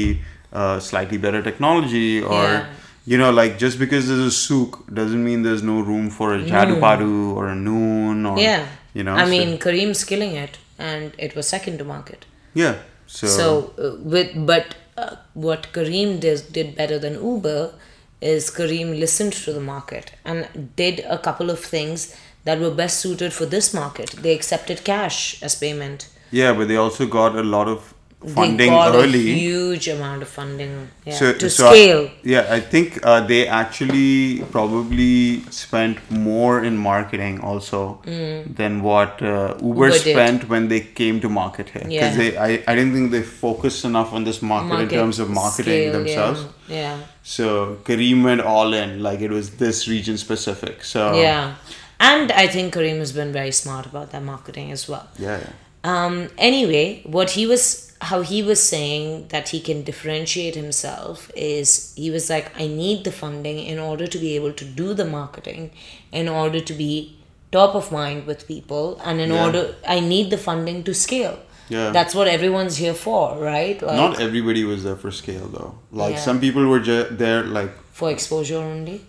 uh, 0.52 0.80
slightly 0.80 1.18
better 1.18 1.42
technology 1.42 2.22
or. 2.22 2.42
Yeah. 2.42 2.66
You 3.06 3.16
know, 3.16 3.32
like 3.32 3.58
just 3.58 3.78
because 3.78 4.08
there's 4.08 4.20
a 4.20 4.30
Souq 4.30 4.94
doesn't 4.94 5.24
mean 5.24 5.42
there's 5.42 5.62
no 5.62 5.80
room 5.80 6.10
for 6.10 6.34
a 6.34 6.42
JadoPado 6.42 7.34
or 7.34 7.48
a 7.48 7.56
Noon 7.56 8.26
or 8.26 8.38
yeah 8.38 8.66
you 8.92 9.02
know. 9.02 9.14
i 9.14 9.24
so- 9.24 9.30
mean 9.30 9.58
Careem's 9.58 10.04
killing 10.04 10.36
it 10.36 10.58
and 10.78 11.12
it 11.18 11.34
was 11.34 11.48
second 11.48 11.78
to 11.78 11.84
market 11.84 12.26
yeah. 12.54 12.76
So, 13.06 13.26
so 13.26 13.74
uh, 13.78 13.96
with 14.02 14.46
but 14.46 14.74
uh, 14.96 15.16
what 15.34 15.72
Careem 15.72 16.20
did, 16.20 16.52
did 16.52 16.76
better 16.76 16.98
than 16.98 17.14
uber 17.14 17.72
is 18.20 18.50
Careem 18.50 18.98
listened 18.98 19.32
to 19.32 19.52
the 19.52 19.60
market 19.60 20.12
and 20.24 20.70
did 20.76 21.00
a 21.00 21.18
couple 21.18 21.50
of 21.50 21.58
things 21.58 22.14
that 22.44 22.60
were 22.60 22.70
best 22.70 23.00
suited 23.00 23.32
for 23.32 23.46
this 23.46 23.72
market 23.74 24.10
they 24.10 24.34
accepted 24.34 24.84
cash 24.84 25.42
as 25.42 25.54
payment 25.54 26.08
yeah, 26.32 26.52
but 26.52 26.68
they 26.68 26.76
also 26.76 27.06
got 27.06 27.34
a 27.34 27.42
lot 27.42 27.66
of 27.66 27.92
funding 28.34 28.70
early. 28.72 29.32
huge 29.32 29.88
amount 29.88 30.20
of 30.22 30.28
funding 30.28 30.88
yeah, 31.06 31.14
so, 31.14 31.32
to 31.32 31.48
so 31.48 31.68
I- 31.68 31.72
scale 31.72 32.10
yeah, 32.22 32.46
I 32.50 32.60
think 32.60 32.98
uh, 33.02 33.20
they 33.26 33.46
actually 33.48 34.42
probably 34.50 35.40
spent 35.50 35.98
more 36.10 36.62
in 36.62 36.76
marketing 36.76 37.40
also 37.40 38.00
than 38.04 38.82
what 38.82 39.22
uh, 39.22 39.54
Uber, 39.62 39.62
Mm. 39.62 39.62
Uber 39.62 39.90
did. 39.90 40.00
spent 40.00 40.48
when 40.50 40.68
they 40.68 40.80
came 40.80 41.20
to 41.20 41.28
market 41.30 41.70
here. 41.70 41.84
Because 41.88 42.18
Yeah. 42.18 42.42
I, 42.42 42.62
I 42.66 42.74
didn't 42.74 42.92
think 42.92 43.10
they 43.10 43.22
focused 43.22 43.84
enough 43.86 44.12
on 44.12 44.24
this 44.24 44.42
market, 44.42 44.80
in 44.80 44.88
terms 44.88 45.18
of 45.18 45.30
marketing 45.30 45.80
scale, 45.90 45.92
themselves. 45.92 46.40
Yeah. 46.68 46.76
Yeah. 46.76 46.98
So 47.22 47.78
Careem 47.84 48.22
went 48.22 48.42
all 48.42 48.74
in, 48.74 49.02
like 49.02 49.20
it 49.20 49.30
was 49.30 49.50
this 49.56 49.88
region 49.88 50.18
specific. 50.18 50.84
So 50.84 51.14
yeah. 51.14 51.54
And 51.98 52.32
I 52.32 52.46
think 52.48 52.74
Careem 52.74 52.98
has 52.98 53.12
been 53.12 53.32
very 53.32 53.52
smart 53.52 53.86
about 53.86 54.10
their 54.12 54.20
marketing 54.20 54.72
as 54.72 54.88
well. 54.88 55.06
yeah, 55.18 55.38
yeah. 55.38 55.50
Um, 55.84 56.28
anyway, 56.38 57.02
what 57.04 57.30
he 57.30 57.46
was, 57.46 57.92
how 58.02 58.22
he 58.22 58.42
was 58.42 58.62
saying 58.62 59.28
that 59.28 59.48
he 59.50 59.60
can 59.60 59.82
differentiate 59.82 60.54
himself 60.54 61.30
is 61.34 61.92
he 61.96 62.10
was 62.10 62.28
like, 62.30 62.52
I 62.58 62.66
need 62.66 63.04
the 63.04 63.12
funding 63.12 63.58
in 63.58 63.78
order 63.78 64.06
to 64.06 64.18
be 64.18 64.36
able 64.36 64.52
to 64.52 64.64
do 64.64 64.92
the 64.94 65.04
marketing, 65.04 65.70
in 66.12 66.28
order 66.28 66.60
to 66.60 66.72
be 66.74 67.16
top 67.52 67.74
of 67.74 67.90
mind 67.90 68.26
with 68.26 68.46
people, 68.46 69.00
and 69.04 69.20
in 69.20 69.30
Yeah. 69.30 69.44
order, 69.46 69.74
I 69.88 70.00
need 70.00 70.30
the 70.30 70.38
funding 70.38 70.82
to 70.84 70.94
scale. 70.94 71.38
Yeah. 71.68 71.90
That's 71.90 72.14
what 72.14 72.26
everyone's 72.28 72.76
here 72.76 72.94
for, 72.94 73.38
right? 73.38 73.80
Like, 73.80 73.96
Not 73.96 74.20
everybody 74.20 74.64
was 74.64 74.82
there 74.84 74.96
for 74.96 75.10
scale 75.10 75.48
though. 75.56 75.74
Like 75.92 76.14
Yeah. 76.14 76.20
some 76.20 76.40
people 76.40 76.66
were 76.66 76.80
just 76.80 77.16
there 77.18 77.42
like 77.44 77.70
for 77.92 78.10
exposure 78.10 78.58
only. 78.58 79.00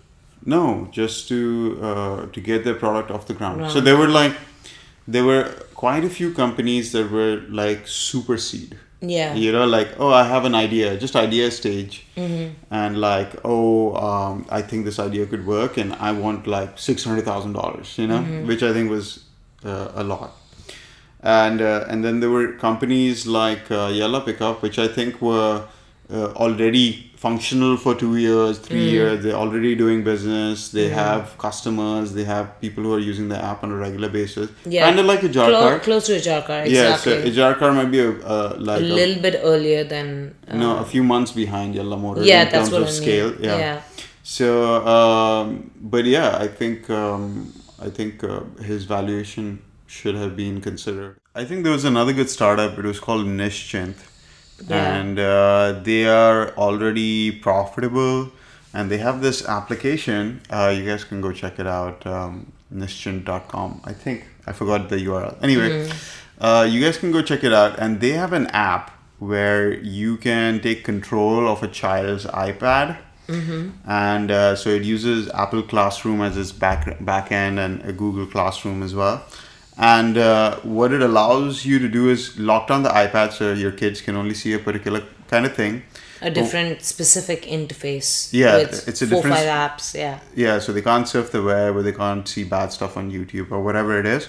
no, 0.44 0.88
just 0.92 1.28
to 1.28 1.78
uh, 1.88 2.26
to 2.34 2.40
get 2.40 2.64
their 2.64 2.74
product 2.74 3.10
off 3.10 3.26
the 3.26 3.34
ground. 3.34 3.70
So 3.70 3.80
they 3.80 3.92
were 3.92 4.08
like 4.08 4.34
they 5.08 5.22
were 5.22 5.44
quite 5.82 6.04
a 6.04 6.10
few 6.18 6.32
companies 6.42 6.92
that 6.92 7.10
were 7.18 7.34
like 7.62 7.80
super 7.86 8.36
seed. 8.46 8.72
Yeah. 9.14 9.34
You 9.44 9.50
know, 9.54 9.66
like 9.76 9.88
oh, 9.98 10.10
I 10.22 10.24
have 10.34 10.44
an 10.50 10.54
idea, 10.66 10.96
just 11.04 11.16
idea 11.16 11.50
stage, 11.50 11.94
Mm-hmm. 12.16 12.44
and 12.82 13.00
like 13.00 13.30
oh, 13.44 13.94
um, 14.08 14.46
I 14.58 14.60
think 14.68 14.84
this 14.90 14.98
idea 15.08 15.26
could 15.32 15.44
work, 15.54 15.76
and 15.82 15.90
I 16.08 16.12
want 16.24 16.46
like 16.46 16.78
six 16.90 17.04
hundred 17.08 17.24
thousand 17.30 17.54
dollars. 17.60 17.88
You 18.02 18.06
know, 18.12 18.20
Mm-hmm. 18.20 18.46
which 18.50 18.62
I 18.68 18.72
think 18.76 18.90
was 18.96 19.06
uh, 19.64 19.88
a 20.02 20.04
lot. 20.12 20.30
And 21.40 21.60
uh, 21.60 21.84
and 21.90 22.04
then 22.04 22.20
there 22.20 22.30
were 22.30 22.48
companies 22.68 23.26
like 23.26 23.70
uh, 23.70 23.90
Yalla 23.98 24.20
Pickup, 24.28 24.62
which 24.62 24.78
I 24.78 24.88
think 24.88 25.20
were 25.20 25.64
uh, 26.12 26.26
already 26.44 27.08
functional 27.16 27.76
for 27.82 27.94
two 27.94 28.16
years, 28.16 28.58
three 28.58 28.84
Mm. 28.86 28.92
years. 28.96 29.22
They're 29.24 29.40
already 29.44 29.74
doing 29.82 30.02
business. 30.08 30.68
They 30.78 30.88
have 30.88 31.36
customers. 31.38 32.12
They 32.18 32.24
have 32.24 32.46
people 32.60 32.82
who 32.84 32.92
are 32.94 33.04
using 33.10 33.28
the 33.28 33.38
app 33.50 33.62
on 33.64 33.70
a 33.70 33.76
regular 33.76 34.08
basis. 34.08 34.50
Yeah. 34.76 34.86
Kind 34.86 34.98
of 35.02 35.06
like 35.06 35.22
a 35.22 35.28
jar 35.36 35.48
Clo- 35.50 35.60
car. 35.60 35.78
close 35.78 36.06
to 36.06 36.12
Ijarkar, 36.20 36.58
Yeah, 36.68 36.96
so 36.96 37.12
a 37.12 37.30
jar 37.30 37.54
car 37.54 37.70
might 37.72 37.90
be 37.96 38.00
a, 38.00 38.10
uh, 38.10 38.56
like 38.58 38.80
a 38.80 38.84
a, 38.84 38.96
little 39.00 39.22
bit 39.26 39.36
earlier 39.52 39.84
than. 39.84 40.34
Uh, 40.48 40.56
no, 40.64 40.76
a 40.78 40.84
few 40.84 41.04
months 41.04 41.30
behind 41.42 41.74
Yalla 41.76 41.96
Motor 41.96 42.22
yeah, 42.24 42.42
in 42.42 42.50
that's 42.52 42.68
terms 42.68 42.72
what 42.72 42.82
of 42.82 42.88
I 42.88 42.90
mean. 42.90 43.02
scale. 43.02 43.30
Yeah. 43.48 43.58
yeah. 43.64 43.80
So, 44.24 44.48
um, 44.96 45.70
but 45.80 46.04
yeah, 46.04 46.36
I 46.46 46.48
think 46.48 46.90
um, 46.90 47.52
I 47.80 47.88
think 47.90 48.24
uh, 48.24 48.40
his 48.70 48.84
valuation 48.84 49.60
should 49.86 50.14
have 50.16 50.36
been 50.36 50.60
considered. 50.60 51.16
I 51.34 51.44
think 51.44 51.62
there 51.64 51.72
was 51.72 51.84
another 51.84 52.12
good 52.12 52.30
startup. 52.30 52.78
It 52.78 52.84
was 52.84 53.00
called 53.00 53.26
Nischint, 53.26 53.94
Yeah. 54.68 54.94
and 55.00 55.18
uh, 55.18 55.80
they 55.82 56.06
are 56.06 56.50
already 56.56 57.30
profitable, 57.32 58.30
and 58.74 58.90
they 58.90 58.98
have 58.98 59.20
this 59.22 59.46
application. 59.48 60.40
Uh, 60.50 60.72
you 60.76 60.84
guys 60.86 61.04
can 61.04 61.20
go 61.20 61.32
check 61.32 61.58
it 61.58 61.66
out. 61.66 62.06
Um, 62.06 62.52
Nischint.com. 62.74 63.80
I 63.84 63.92
think 63.92 64.24
I 64.46 64.52
forgot 64.52 64.88
the 64.88 64.96
URL. 64.96 65.36
Anyway, 65.42 65.90
uh, 66.40 66.66
you 66.68 66.80
guys 66.82 66.96
can 66.98 67.12
go 67.12 67.20
check 67.22 67.44
it 67.44 67.52
out, 67.52 67.78
and 67.78 68.00
they 68.00 68.10
have 68.10 68.32
an 68.32 68.46
app 68.48 68.90
where 69.18 69.72
you 69.74 70.16
can 70.16 70.60
take 70.60 70.84
control 70.84 71.46
of 71.48 71.62
a 71.62 71.68
child's 71.68 72.24
iPad 72.26 72.96
and 73.86 74.30
uh, 74.30 74.54
so 74.56 74.68
it 74.68 74.82
uses 74.82 75.30
Apple 75.30 75.62
Classroom 75.62 76.20
as 76.20 76.36
its 76.36 76.52
back 76.52 77.02
back 77.02 77.32
end 77.32 77.58
and 77.58 77.80
a 77.82 77.92
Google 77.92 78.26
Classroom 78.26 78.82
as 78.82 78.94
well. 78.94 79.22
And 79.78 80.18
uh, 80.18 80.56
what 80.60 80.92
it 80.92 81.02
allows 81.02 81.64
you 81.64 81.78
to 81.78 81.88
do 81.88 82.10
is 82.10 82.38
lock 82.38 82.68
down 82.68 82.82
the 82.82 82.90
iPad 82.90 83.32
so 83.32 83.52
your 83.52 83.72
kids 83.72 84.00
can 84.00 84.16
only 84.16 84.34
see 84.34 84.52
a 84.52 84.58
particular 84.58 85.02
kind 85.28 85.46
of 85.46 85.54
thing. 85.54 85.82
A 86.20 86.30
different 86.30 86.82
specific 86.82 87.42
interface. 87.42 88.28
Yeah, 88.32 88.58
it's 88.58 89.02
a 89.02 89.06
four 89.06 89.22
different- 89.22 89.36
five 89.36 89.46
apps. 89.48 89.94
Yeah. 89.94 90.20
Yeah, 90.36 90.60
so 90.60 90.72
they 90.72 90.82
can't 90.82 91.08
surf 91.08 91.32
the 91.32 91.42
web 91.42 91.74
or 91.76 91.82
they 91.82 91.92
can't 91.92 92.28
see 92.28 92.44
bad 92.44 92.72
stuff 92.72 92.96
on 92.96 93.10
YouTube 93.10 93.50
or 93.50 93.60
whatever 93.62 93.98
it 93.98 94.06
is. 94.06 94.28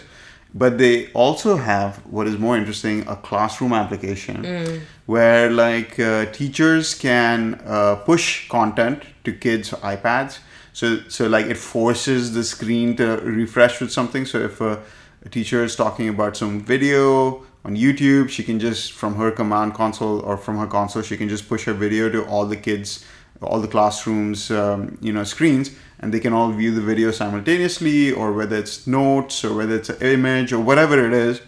But 0.56 0.78
they 0.78 1.12
also 1.14 1.58
have 1.58 1.98
what 2.06 2.28
is 2.28 2.38
more 2.38 2.56
interesting 2.58 3.08
a 3.08 3.16
classroom 3.16 3.74
application 3.74 4.82
where 5.08 5.50
like 5.50 6.00
uh, 6.00 6.26
teachers 6.28 6.94
can 6.96 7.60
uh, 7.66 7.96
push 7.96 8.48
content 8.50 9.04
to 9.24 9.34
kids' 9.34 9.72
iPads. 9.72 10.40
So 10.72 11.00
so 11.10 11.28
like 11.28 11.48
it 11.48 11.58
forces 11.58 12.34
the 12.34 12.44
screen 12.44 12.96
to 12.98 13.18
refresh 13.18 13.80
with 13.82 13.92
something. 13.92 14.26
So 14.26 14.40
if 14.40 14.62
a, 14.62 14.80
a 15.24 15.30
teacher 15.30 15.64
is 15.64 15.76
talking 15.76 16.10
about 16.10 16.38
some 16.38 16.62
video 16.62 17.44
on 17.66 17.76
YouTube, 17.76 18.30
she 18.30 18.44
can 18.44 18.60
just 18.60 18.92
from 18.92 19.16
her 19.16 19.32
command 19.32 19.74
console 19.74 20.20
or 20.20 20.38
from 20.38 20.58
her 20.58 20.68
console, 20.68 21.02
she 21.02 21.18
can 21.18 21.30
just 21.30 21.48
push 21.48 21.64
her 21.66 21.74
video 21.74 22.10
to 22.10 22.26
all 22.26 22.46
the 22.46 22.58
kids 22.58 23.06
all 23.42 23.60
the 23.60 23.68
classrooms 23.68 24.50
um, 24.52 24.98
you 25.02 25.12
know 25.12 25.24
screens 25.26 25.72
and 26.00 26.14
they 26.14 26.20
can 26.20 26.32
all 26.32 26.50
view 26.52 26.74
the 26.74 26.80
video 26.80 27.12
simultaneously 27.12 28.10
or 28.10 28.32
whether 28.32 28.56
it's 28.56 28.88
notes 28.88 29.44
or 29.44 29.54
whether 29.54 29.76
it's 29.76 29.90
an 29.90 30.02
image 30.02 30.54
or 30.54 30.60
whatever 30.60 31.06
it 31.06 31.12
is 31.12 31.42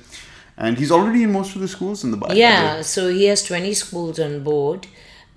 and 0.57 0.77
he's 0.77 0.91
already 0.91 1.23
in 1.23 1.31
most 1.31 1.55
of 1.55 1.61
the 1.61 1.67
schools 1.67 2.03
in 2.03 2.11
the. 2.11 2.33
Yeah, 2.33 2.81
so 2.81 3.09
he 3.09 3.25
has 3.25 3.43
20 3.43 3.73
schools 3.73 4.19
on 4.19 4.43
board. 4.43 4.87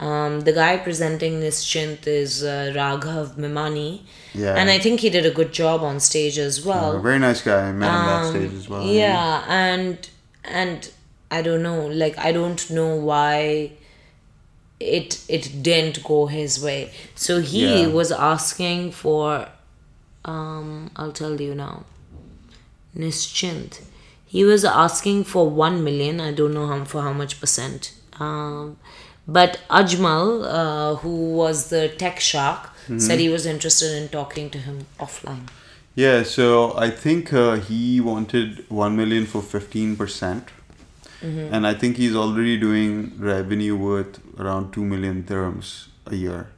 Um, 0.01 0.41
the 0.43 0.53
guy 0.53 0.77
presenting 0.77 1.41
Nischint 1.41 2.07
is 2.07 2.45
uh, 2.45 2.73
Raghav 2.75 3.35
Mimani. 3.37 4.03
Yeah. 4.33 4.55
And 4.55 4.71
I 4.71 4.79
think 4.79 5.01
he 5.01 5.11
did 5.11 5.27
a 5.27 5.31
good 5.33 5.53
job 5.53 5.83
on 5.83 5.99
stage 5.99 6.39
as 6.39 6.65
well. 6.65 6.97
a 6.97 7.01
very 7.01 7.19
nice 7.19 7.43
guy 7.43 7.69
I 7.69 7.73
met 7.73 7.89
him 7.89 8.07
backstage 8.07 8.55
as 8.55 8.69
well 8.69 8.83
Um, 8.83 8.89
yeah 8.91 9.45
and 9.49 10.09
and 10.45 10.91
i 11.31 11.43
don't 11.43 11.63
know 11.63 11.87
like 11.89 12.17
i 12.19 12.31
don't 12.33 12.71
know 12.71 12.95
why 12.97 13.73
it 14.81 15.21
it 15.29 15.63
didn't 15.63 16.03
go 16.05 16.27
his 16.27 16.63
way 16.63 16.91
so 17.15 17.41
he 17.41 17.65
Yeah. 17.83 17.89
was 17.89 18.11
asking 18.13 18.93
for 18.93 19.49
um 20.25 20.91
i'll 20.97 21.13
tell 21.13 21.39
you 21.41 21.55
now 21.55 21.85
nischint 22.97 23.81
he 24.27 24.45
was 24.45 24.65
asking 24.65 25.25
for 25.25 25.49
1 25.51 25.83
million 25.85 26.21
i 26.21 26.33
don't 26.33 26.55
know 26.55 26.67
how 26.67 26.85
for 26.85 27.03
how 27.03 27.13
much 27.13 27.41
percent 27.41 27.93
um 28.21 28.77
but 29.37 29.61
ajmal 29.79 30.27
uh, 30.59 30.95
who 31.03 31.15
was 31.43 31.69
the 31.77 31.89
tech 32.03 32.19
shark 32.21 32.71
Mm-hmm. 32.89 33.01
said 33.07 33.19
he 33.21 33.29
was 33.29 33.45
interested 33.45 33.91
in 33.95 34.09
talking 34.09 34.47
to 34.53 34.59
him 34.67 34.77
offline 34.99 35.43
yeah 35.95 36.23
so 36.23 36.45
I 36.85 36.89
think 37.03 37.33
uh, 37.35 37.57
he 37.57 38.01
wanted 38.01 38.65
1 38.71 38.97
million 38.97 39.27
for 39.27 39.43
15% 39.43 39.99
Mm-hmm. 41.21 41.53
and 41.53 41.67
I 41.67 41.75
think 41.75 41.97
he's 41.97 42.15
already 42.15 42.57
doing 42.57 43.13
revenue 43.19 43.77
worth 43.77 44.21
around 44.41 44.73
2 44.73 44.85
million 44.85 45.25
dirhams 45.25 45.89
a 46.07 46.15
year 46.15 46.49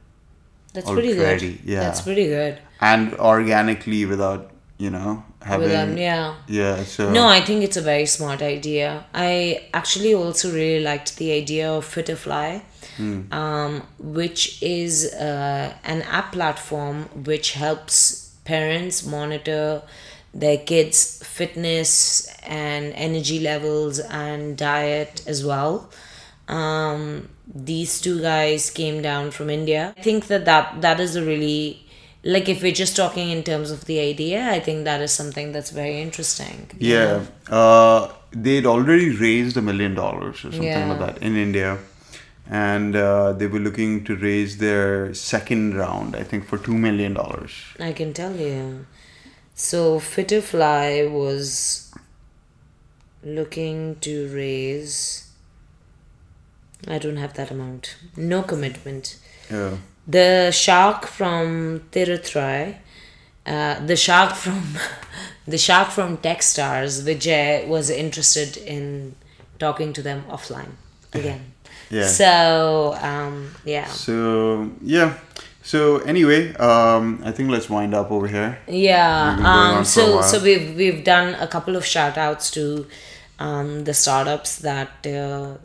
that's 0.73 0.89
pretty 0.89 1.13
good 1.15 1.41
yeah. 1.65 1.79
that's 1.81 2.01
pretty 2.01 2.27
good 2.27 2.59
and 2.79 3.13
organically 3.15 4.05
without 4.05 4.51
you 4.77 4.91
know 4.91 5.23
having 5.43 5.69
with 5.69 5.75
um, 5.77 5.97
yeah 5.97 6.35
yeah 6.47 6.83
so 6.83 7.11
No, 7.11 7.27
I 7.27 7.41
think 7.41 7.63
it's 7.63 7.77
a 7.77 7.81
very 7.81 8.05
smart 8.05 8.41
idea. 8.41 9.05
I 9.13 9.67
actually 9.73 10.13
also 10.13 10.51
really 10.51 10.83
liked 10.83 11.17
the 11.17 11.31
idea 11.33 11.71
of 11.71 11.85
Fitterfly, 11.85 12.61
um, 13.31 13.81
which 13.99 14.61
is 14.61 15.11
uh, 15.13 15.73
an 15.83 16.01
app 16.03 16.33
platform 16.33 17.03
which 17.25 17.53
helps 17.53 18.33
parents 18.45 19.05
monitor 19.05 19.81
their 20.33 20.57
kids' 20.57 21.21
fitness 21.25 22.27
and 22.43 22.93
energy 22.93 23.39
levels 23.39 23.99
and 23.99 24.57
diet 24.57 25.23
as 25.27 25.43
well. 25.43 25.89
Um, 26.47 27.29
these 27.53 27.99
two 28.01 28.21
guys 28.21 28.69
came 28.69 29.01
down 29.01 29.31
from 29.31 29.49
India. 29.49 29.93
I 29.97 30.01
think 30.01 30.27
that 30.27 30.45
that, 30.45 30.81
that 30.81 30.99
is 30.99 31.15
a 31.15 31.23
really 31.23 31.85
like 32.23 32.47
if 32.49 32.61
we're 32.61 32.71
just 32.71 32.95
talking 32.95 33.29
in 33.31 33.43
terms 33.43 33.71
of 33.71 33.85
the 33.85 33.99
idea, 33.99 34.49
I 34.49 34.59
think 34.59 34.83
that 34.85 35.01
is 35.01 35.11
something 35.11 35.51
that's 35.51 35.71
very 35.71 36.01
interesting. 36.01 36.69
Yeah, 36.77 37.25
uh, 37.49 38.11
they'd 38.31 38.65
already 38.65 39.09
raised 39.15 39.57
a 39.57 39.61
million 39.61 39.95
dollars 39.95 40.37
or 40.45 40.51
something 40.51 40.63
Yeah. 40.63 40.87
like 40.89 40.99
that 40.99 41.21
in 41.23 41.35
India, 41.35 41.79
and 42.49 42.95
uh, 42.95 43.33
they 43.33 43.47
were 43.47 43.59
looking 43.59 44.03
to 44.05 44.15
raise 44.15 44.57
their 44.57 45.13
second 45.13 45.75
round, 45.75 46.15
I 46.15 46.23
think, 46.23 46.45
for 46.47 46.57
two 46.57 46.77
million 46.77 47.13
dollars. 47.15 47.51
I 47.79 47.91
can 47.93 48.13
tell 48.13 48.35
you. 48.35 48.85
So 49.55 49.99
Fitterfly 49.99 51.07
was 51.11 51.93
looking 53.23 53.95
to 54.01 54.27
raise. 54.33 55.27
I 56.87 56.97
don't 56.97 57.17
have 57.17 57.33
that 57.35 57.51
amount. 57.51 57.95
No 58.17 58.41
commitment. 58.43 59.17
Yeah, 59.49 59.77
The 60.07 60.51
shark 60.51 61.05
from 61.07 61.81
Tirathrai, 61.91 62.75
uh, 63.45 63.85
the 63.85 63.95
shark 63.95 64.35
from 64.35 64.77
the 65.47 65.57
shark 65.57 65.89
from 65.89 66.17
Techstars, 66.17 67.01
Vijay 67.03 67.67
was 67.67 67.89
interested 67.89 68.57
in 68.57 69.15
talking 69.59 69.93
to 69.93 70.01
them 70.01 70.23
offline 70.29 70.71
again. 71.13 71.41
Yeah. 71.89 72.07
So 72.07 72.95
um, 73.01 73.51
yeah. 73.65 73.87
So 73.87 74.71
yeah. 74.81 75.13
So 75.63 75.99
anyway, 75.99 76.53
um, 76.55 77.21
I 77.23 77.31
think 77.31 77.49
let's 77.51 77.69
wind 77.69 77.93
up 77.93 78.09
over 78.11 78.27
here. 78.27 78.57
Yeah. 78.67 79.29
We've 79.29 79.35
been 79.37 79.43
going 79.43 79.55
on 79.57 79.77
Um, 79.77 79.85
so 79.85 80.21
so 80.21 80.41
we've 80.41 80.75
we've 80.75 81.03
done 81.03 81.35
a 81.35 81.47
couple 81.47 81.75
of 81.75 81.85
shout 81.85 82.17
outs 82.17 82.49
to 82.51 82.87
um, 83.39 83.83
the 83.83 83.93
startups 83.93 84.57
that 84.59 85.05
uh, 85.05 85.57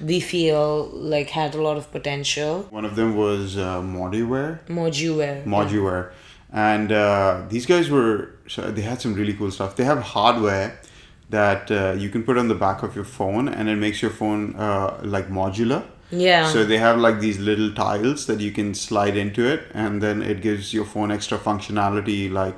we 0.00 0.20
feel 0.20 0.88
like 0.92 1.30
had 1.30 1.54
a 1.54 1.62
lot 1.62 1.76
of 1.76 1.90
potential. 1.92 2.66
One 2.70 2.84
of 2.84 2.96
them 2.96 3.16
was 3.16 3.56
uh, 3.56 3.80
Moduware. 3.80 4.60
Moduware. 4.66 5.44
Moduware, 5.44 6.10
and 6.52 6.92
uh, 6.92 7.42
these 7.48 7.66
guys 7.66 7.90
were 7.90 8.30
so 8.46 8.70
they 8.70 8.82
had 8.82 9.00
some 9.00 9.14
really 9.14 9.34
cool 9.34 9.50
stuff. 9.50 9.76
They 9.76 9.84
have 9.84 10.00
hardware 10.02 10.78
that 11.30 11.70
uh, 11.70 11.94
you 11.96 12.10
can 12.10 12.24
put 12.24 12.36
on 12.36 12.48
the 12.48 12.54
back 12.54 12.82
of 12.82 12.94
your 12.94 13.04
phone, 13.04 13.48
and 13.48 13.68
it 13.68 13.76
makes 13.76 14.02
your 14.02 14.10
phone 14.10 14.56
uh, 14.56 15.00
like 15.02 15.28
modular. 15.28 15.84
Yeah. 16.10 16.48
So 16.48 16.64
they 16.64 16.78
have 16.78 16.98
like 16.98 17.20
these 17.20 17.38
little 17.38 17.72
tiles 17.72 18.26
that 18.26 18.40
you 18.40 18.50
can 18.50 18.74
slide 18.74 19.16
into 19.16 19.46
it, 19.46 19.62
and 19.72 20.02
then 20.02 20.22
it 20.22 20.42
gives 20.42 20.74
your 20.74 20.84
phone 20.84 21.12
extra 21.12 21.38
functionality, 21.38 22.30
like 22.30 22.56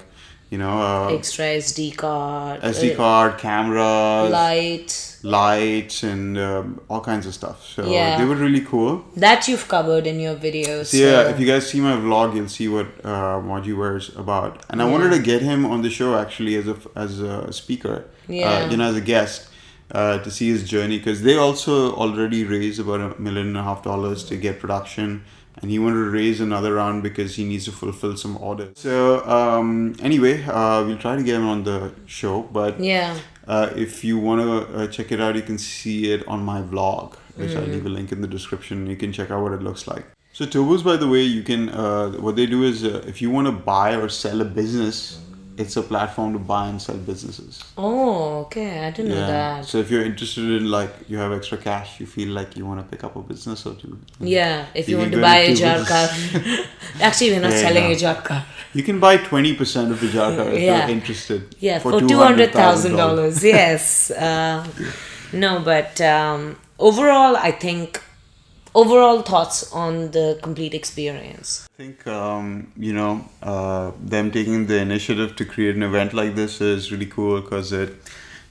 you 0.53 0.59
know, 0.59 0.77
uh, 0.83 1.09
Extra 1.19 1.47
SD 1.67 1.97
card. 1.97 2.61
SD 2.61 2.93
uh, 2.93 2.97
card, 2.97 3.39
cameras, 3.39 4.31
Light. 4.31 4.91
lights, 5.23 6.03
and 6.03 6.37
um, 6.37 6.79
all 6.91 7.01
kinds 7.01 7.25
of 7.29 7.33
stuff. 7.33 7.59
So 7.75 7.81
Yeah. 7.91 8.19
they 8.19 8.27
were 8.31 8.35
really 8.47 8.61
cool. 8.73 9.03
That 9.17 9.49
you've 9.49 9.67
covered 9.67 10.07
in 10.07 10.21
your 10.21 10.35
videos. 10.35 10.87
So 10.93 10.99
yeah, 10.99 11.31
if 11.31 11.41
you 11.41 11.47
guys 11.47 11.71
see 11.71 11.81
my 11.81 11.97
vlog, 12.07 12.37
you'll 12.37 12.55
see 12.61 12.69
what 12.69 12.89
uh, 13.03 13.97
is 13.97 14.11
about. 14.25 14.53
And 14.69 14.83
I 14.83 14.85
wanted 14.85 15.11
to 15.17 15.23
get 15.31 15.41
him 15.41 15.65
on 15.65 15.81
the 15.87 15.93
show 15.99 16.11
actually 16.25 16.55
as 16.57 16.69
a 16.75 16.77
as 17.05 17.13
a 17.21 17.51
speaker, 17.61 17.97
Yeah. 18.29 18.51
uh, 18.51 18.71
you 18.71 18.77
know, 18.77 18.89
as 18.95 18.97
a 19.05 19.07
guest. 19.15 19.49
Uh, 20.01 20.17
to 20.25 20.31
see 20.31 20.49
his 20.49 20.63
journey 20.75 20.97
because 20.97 21.21
they 21.21 21.37
also 21.37 21.73
already 22.03 22.45
raised 22.45 22.81
about 22.85 23.01
a 23.09 23.21
million 23.21 23.49
and 23.49 23.59
a 23.59 23.63
half 23.63 23.81
dollars 23.83 24.25
to 24.25 24.35
get 24.45 24.59
production 24.59 25.23
and 25.61 25.71
he 25.71 25.79
wanted 25.79 25.97
to 26.05 26.11
raise 26.11 26.41
another 26.41 26.75
round 26.75 27.03
because 27.03 27.37
he 27.37 27.45
needs 27.45 27.65
to 27.67 27.73
fulfill 27.73 28.17
some 28.17 28.37
orders 28.39 28.79
so 28.79 29.25
um, 29.27 29.95
anyway 30.01 30.43
uh, 30.45 30.85
we'll 30.85 30.99
try 30.99 31.15
to 31.17 31.23
get 31.23 31.35
him 31.37 31.47
on 31.47 31.65
the 31.65 31.93
show 32.07 32.43
but 32.43 32.79
yeah. 32.81 33.17
uh, 33.47 33.71
if 33.77 34.05
you 34.05 34.19
want 34.19 34.41
to 34.41 34.79
uh, 34.79 34.87
check 34.87 35.11
it 35.13 35.21
out, 35.21 35.35
you 35.35 35.43
can 35.43 35.59
see 35.59 36.13
it 36.13 36.27
on 36.29 36.45
my 36.45 36.61
vlog, 36.63 37.15
which 37.37 37.51
Mm. 37.51 37.57
I'll 37.59 37.67
leave 37.67 37.87
a 37.87 37.89
link 37.89 38.13
in 38.13 38.21
the 38.21 38.29
description. 38.29 38.87
You 38.87 38.97
can 38.97 39.13
check 39.13 39.31
out 39.31 39.43
what 39.43 39.53
it 39.53 39.63
looks 39.63 39.87
like. 39.87 40.05
So 40.33 40.45
Turbos, 40.47 40.83
by 40.85 40.97
the 40.97 41.09
way, 41.09 41.23
you 41.23 41.43
can. 41.43 41.69
Uh, 41.69 42.11
what 42.13 42.37
they 42.37 42.47
do 42.47 42.63
is, 42.63 42.85
uh, 42.85 43.03
if 43.07 43.21
you 43.21 43.31
want 43.31 43.47
to 43.47 43.53
buy 43.53 43.95
or 43.97 44.09
sell 44.09 44.41
a 44.41 44.45
business, 44.45 45.21
it's 45.59 45.77
a 45.77 45.83
platform 45.83 46.33
to 46.33 46.39
buy 46.39 46.69
and 46.69 46.81
sell 46.81 46.97
businesses. 46.97 47.63
Oh, 47.77 48.41
okay. 48.45 48.87
I 48.87 48.91
didn't 48.91 49.11
know 49.11 49.27
that. 49.27 49.65
So 49.65 49.79
if 49.79 49.91
you're 49.91 50.05
interested 50.05 50.45
in 50.45 50.71
like 50.71 50.91
you 51.09 51.19
have 51.19 51.33
extra 51.33 51.59
cash, 51.59 52.01
you 52.01 52.07
feel 52.07 52.29
like 52.29 52.57
you 52.57 52.65
want 52.67 52.81
to 52.81 52.87
pick 52.91 53.05
up 53.05 53.17
a 53.17 53.21
business 53.21 53.67
or 53.67 53.75
two. 53.75 53.99
Yeah, 54.21 54.67
if 54.75 54.89
you, 54.89 54.97
You 54.97 55.03
want 55.03 55.13
to 55.13 55.21
buy 55.21 55.47
Ijarkar. 55.49 56.67
Actually, 57.01 57.33
we're 57.33 57.41
not 57.41 57.51
Yeah, 57.53 57.61
selling 57.61 57.85
no. 57.85 57.91
Ijarkar. 57.97 58.45
You 58.75 58.83
can 58.83 58.99
buy 59.01 59.17
twenty 59.19 59.55
percent 59.55 59.93
of 59.93 60.01
the 60.01 60.07
Ijarkar 60.09 60.53
if 60.55 60.61
Yeah. 60.63 60.87
you're 60.87 60.97
interested. 60.97 61.55
Yeah, 61.61 61.79
for, 61.79 62.01
two 62.01 62.17
hundred 62.19 62.53
thousand 62.53 62.97
dollars. 62.97 63.45
Yes. 63.45 64.11
Uh, 64.11 64.67
no, 65.33 65.61
but 65.61 66.01
um, 66.01 66.57
overall, 66.79 67.37
I 67.37 67.51
think 67.53 68.01
overall 68.75 69.23
thoughts 69.23 69.73
on 69.73 70.11
the 70.13 70.39
complete 70.43 70.75
experience. 70.75 71.69
I 71.75 71.77
think 71.77 72.07
um, 72.07 72.73
you 72.77 72.93
know 72.93 73.25
uh, 73.43 73.93
them 74.01 74.31
taking 74.31 74.67
the 74.67 74.79
initiative 74.79 75.37
to 75.37 75.45
create 75.45 75.75
an 75.77 75.83
event 75.83 76.13
like 76.15 76.35
this 76.35 76.61
is 76.61 76.91
really 76.93 77.07
cool 77.07 77.41
because 77.41 77.73
it 77.73 77.95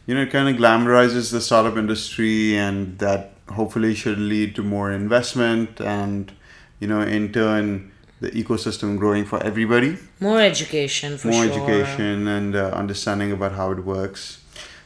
you 0.08 0.16
know 0.16 0.22
it 0.22 0.32
kind 0.32 0.50
of 0.50 0.56
glamorizes 0.62 1.32
the 1.32 1.42
startup 1.42 1.78
industry 1.78 2.58
and 2.58 2.98
that 3.00 3.34
hopefully 3.50 3.94
should 3.96 4.18
lead 4.18 4.56
to 4.56 4.64
more 4.64 4.92
investment 4.92 5.80
and 5.82 6.32
you 6.80 6.88
know 6.88 7.02
in 7.02 7.32
turn 7.34 7.92
the 8.22 8.30
ecosystem 8.32 8.98
growing 9.00 9.26
for 9.26 9.42
everybody 9.44 9.98
More 10.20 10.40
education 10.40 11.18
for 11.18 11.30
more 11.30 11.44
sure. 11.46 11.54
education 11.54 12.28
and 12.28 12.56
uh, 12.56 12.68
understanding 12.68 13.32
about 13.32 13.54
how 13.54 13.72
it 13.72 13.84
works 13.84 14.41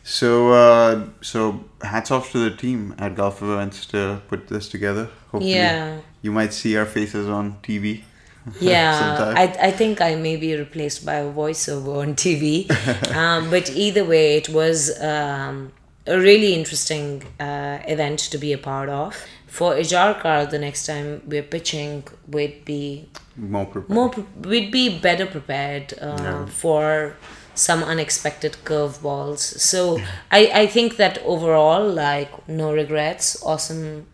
so 0.07 0.51
uh, 0.53 1.07
so 1.21 1.39
hats 1.81 2.11
off 2.11 2.31
to 2.31 2.37
the 2.49 2.55
team 2.55 2.93
at 2.99 3.15
Golf 3.15 3.41
Events 3.41 3.85
to 3.87 4.21
put 4.29 4.47
this 4.47 4.69
together 4.69 5.05
hopefully 5.31 5.53
Yeah. 5.55 5.99
you 6.21 6.31
might 6.31 6.53
see 6.53 6.77
our 6.77 6.85
faces 6.85 7.27
on 7.27 7.45
TV 7.63 8.03
Yeah. 8.61 9.33
I, 9.35 9.45
I 9.69 9.71
think 9.71 10.01
I 10.01 10.13
may 10.13 10.35
be 10.37 10.55
replaced 10.55 11.03
by 11.03 11.15
a 11.15 11.31
voiceover 11.33 11.93
on 12.03 12.13
TV. 12.13 12.69
um, 13.15 13.49
but 13.49 13.71
either 13.71 14.05
way, 14.05 14.37
it 14.37 14.49
was 14.49 14.77
um, 15.01 15.71
a 16.05 16.19
really 16.19 16.53
interesting 16.53 17.23
uh, 17.39 17.79
event 17.87 18.19
to 18.31 18.37
be 18.37 18.53
a 18.53 18.59
part 18.59 18.89
of. 18.89 19.15
For 19.47 19.73
Ijarkar, 19.73 20.47
the 20.51 20.59
next 20.59 20.85
time 20.85 21.23
we're 21.25 21.41
pitching, 21.55 22.03
we'd 22.27 22.63
be 22.65 23.09
more 23.35 23.65
prepared. 23.65 23.89
more, 23.97 24.09
pre- 24.09 24.25
we'd 24.51 24.71
be 24.71 24.99
better 24.99 25.25
prepared 25.25 25.95
uh, 25.99 26.15
Yeah. 26.19 26.45
for 26.45 27.15
some 27.55 27.83
unexpected 27.83 28.57
curveballs. 28.63 29.39
So 29.39 29.99
I, 30.31 30.51
I 30.53 30.67
think 30.67 30.97
that 30.97 31.17
overall, 31.23 31.89
like, 31.89 32.47
no 32.47 32.73
regrets, 32.73 33.41
awesome 33.43 34.05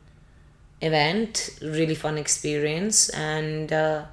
event, 0.81 1.49
really 1.61 1.95
fun 1.95 2.17
experience, 2.17 3.09
and 3.09 3.71
uh, 3.71 4.05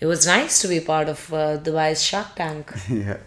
it 0.00 0.06
was 0.06 0.26
nice 0.26 0.60
to 0.62 0.68
be 0.68 0.80
part 0.80 1.08
of 1.08 1.32
uh, 1.32 1.58
Dubai's 1.58 2.02
Shark 2.02 2.34
Tank. 2.36 2.72
yeah. 2.88 3.18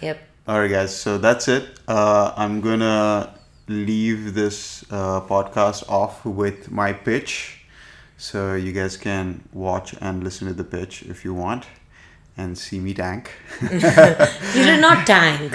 Yep. 0.00 0.18
All 0.46 0.60
right, 0.60 0.70
guys. 0.70 0.96
So 0.96 1.18
that's 1.18 1.48
it. 1.48 1.80
Uh, 1.88 2.32
I'm 2.36 2.60
gonna 2.60 3.34
leave 3.68 4.34
this 4.34 4.84
uh, 4.90 5.20
podcast 5.22 5.88
off 5.88 6.24
with 6.24 6.70
my 6.70 6.92
pitch, 6.92 7.64
so 8.16 8.54
you 8.54 8.72
guys 8.72 8.96
can 8.96 9.42
watch 9.52 9.94
and 10.00 10.22
listen 10.22 10.46
to 10.48 10.54
the 10.54 10.64
pitch 10.64 11.02
if 11.02 11.24
you 11.24 11.34
want, 11.34 11.66
and 12.36 12.56
see 12.58 12.80
me 12.80 12.94
tank. 12.94 13.30
You 13.62 14.64
did 14.70 14.80
not 14.80 15.06
tank. 15.06 15.52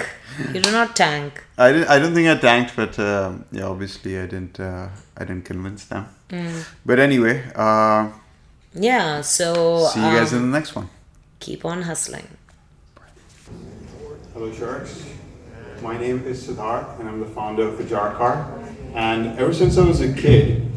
You 0.54 0.60
did 0.60 0.72
not 0.72 0.96
tank. 0.96 1.44
I 1.58 1.72
didn't. 1.72 1.88
I 1.88 1.98
don't 1.98 2.14
think 2.14 2.28
I 2.28 2.36
tanked, 2.40 2.74
but 2.76 2.98
um, 2.98 3.44
yeah, 3.52 3.64
obviously 3.66 4.18
I 4.18 4.26
didn't. 4.26 4.58
Uh, 4.58 4.88
I 5.16 5.24
didn't 5.24 5.44
convince 5.44 5.84
them. 5.86 6.06
But 6.86 6.98
anyway, 6.98 7.44
uh, 7.54 8.08
Yeah, 8.74 9.20
so 9.20 9.86
see 9.92 10.00
you 10.00 10.12
guys 10.16 10.32
um, 10.32 10.38
in 10.44 10.50
the 10.50 10.58
next 10.58 10.74
one. 10.76 10.88
keep 11.40 11.64
on 11.64 11.82
hustling. 11.82 12.28
Hello, 14.32 14.52
Sharks. 14.52 15.04
My 15.82 15.98
name 15.98 16.24
is 16.26 16.46
Siddharth, 16.46 16.98
and 17.00 17.08
I'm 17.08 17.20
the 17.20 17.26
founder 17.26 17.66
of 17.68 17.78
Ijarkar. 17.78 18.34
And 18.94 19.38
ever 19.38 19.52
since 19.52 19.76
I 19.78 19.84
was 19.84 20.00
a 20.00 20.12
kid, 20.12 20.70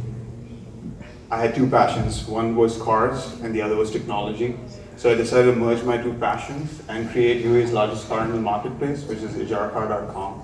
I 1.31 1.37
had 1.41 1.55
two 1.55 1.67
passions. 1.69 2.25
One 2.27 2.55
was 2.55 2.77
cars, 2.81 3.33
and 3.41 3.53
the 3.55 3.61
other 3.61 3.75
was 3.75 3.91
technology. 3.91 4.55
So 4.95 5.11
I 5.11 5.15
decided 5.15 5.53
to 5.53 5.59
merge 5.59 5.83
my 5.83 5.97
two 5.97 6.13
passions 6.13 6.81
and 6.87 7.09
create 7.09 7.43
UAE's 7.43 7.71
largest 7.71 8.07
car 8.07 8.19
rental 8.19 8.39
marketplace, 8.39 9.03
which 9.03 9.19
is 9.19 9.33
ijarkar.com. 9.33 10.43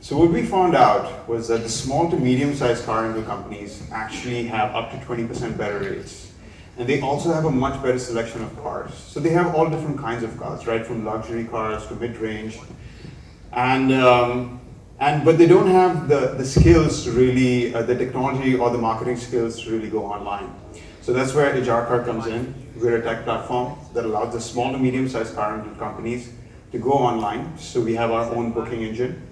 So 0.00 0.16
what 0.18 0.30
we 0.30 0.44
found 0.44 0.76
out 0.76 1.28
was 1.28 1.48
that 1.48 1.64
the 1.64 1.68
small 1.68 2.08
to 2.10 2.16
medium-sized 2.16 2.84
car 2.84 3.02
rental 3.02 3.24
companies 3.24 3.82
actually 3.90 4.46
have 4.46 4.72
up 4.74 4.92
to 4.92 4.98
20% 4.98 5.58
better 5.58 5.80
rates. 5.80 6.32
And 6.78 6.88
they 6.88 7.00
also 7.00 7.32
have 7.32 7.46
a 7.46 7.50
much 7.50 7.82
better 7.82 7.98
selection 7.98 8.42
of 8.44 8.56
cars. 8.62 8.94
So 8.94 9.18
they 9.18 9.30
have 9.30 9.54
all 9.54 9.68
different 9.68 9.98
kinds 9.98 10.22
of 10.22 10.38
cars, 10.38 10.66
right? 10.66 10.86
From 10.86 11.04
luxury 11.04 11.44
cars 11.44 11.86
to 11.88 11.94
mid-range. 11.96 12.58
And, 13.52 13.92
um, 13.92 14.60
and 15.00 15.24
but 15.24 15.38
they 15.38 15.46
don't 15.46 15.70
have 15.70 16.06
the, 16.06 16.34
the 16.38 16.44
skills 16.44 17.02
to 17.04 17.10
really, 17.10 17.74
uh, 17.74 17.82
the 17.82 17.96
technology 17.96 18.54
or 18.54 18.70
the 18.70 18.78
marketing 18.78 19.16
skills 19.16 19.60
to 19.62 19.70
really 19.70 19.88
go 19.88 20.04
online. 20.04 20.54
So 21.06 21.12
that's 21.12 21.34
where 21.34 21.54
Ijarkar 21.54 22.04
comes 22.04 22.26
in. 22.26 22.52
We're 22.80 22.96
a 22.96 23.00
tech 23.00 23.22
platform 23.22 23.78
that 23.94 24.04
allows 24.04 24.32
the 24.32 24.40
small 24.40 24.72
to 24.72 24.78
medium-sized 24.78 25.36
car 25.36 25.54
rental 25.54 25.76
companies 25.76 26.32
to 26.72 26.78
go 26.78 26.90
online. 26.90 27.56
So 27.58 27.80
we 27.80 27.94
have 27.94 28.10
our 28.10 28.24
own 28.34 28.50
booking 28.50 28.82
engine. 28.82 29.22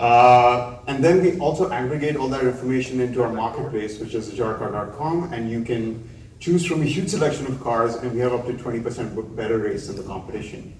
Uh, 0.00 0.78
and 0.86 1.04
then 1.04 1.20
we 1.20 1.38
also 1.38 1.70
aggregate 1.70 2.16
all 2.16 2.28
that 2.28 2.42
information 2.42 3.00
into 3.00 3.22
our 3.22 3.30
marketplace, 3.30 4.00
which 4.00 4.14
is 4.14 4.30
ijarkar.com, 4.30 5.30
and 5.30 5.50
you 5.50 5.62
can 5.62 6.08
choose 6.40 6.64
from 6.64 6.80
a 6.80 6.86
huge 6.86 7.10
selection 7.10 7.46
of 7.48 7.62
cars, 7.62 7.96
and 7.96 8.10
we 8.14 8.20
have 8.20 8.32
up 8.32 8.46
to 8.46 8.54
20% 8.54 9.36
better 9.36 9.58
rates 9.58 9.88
than 9.88 9.96
the 9.96 10.04
competition. 10.04 10.74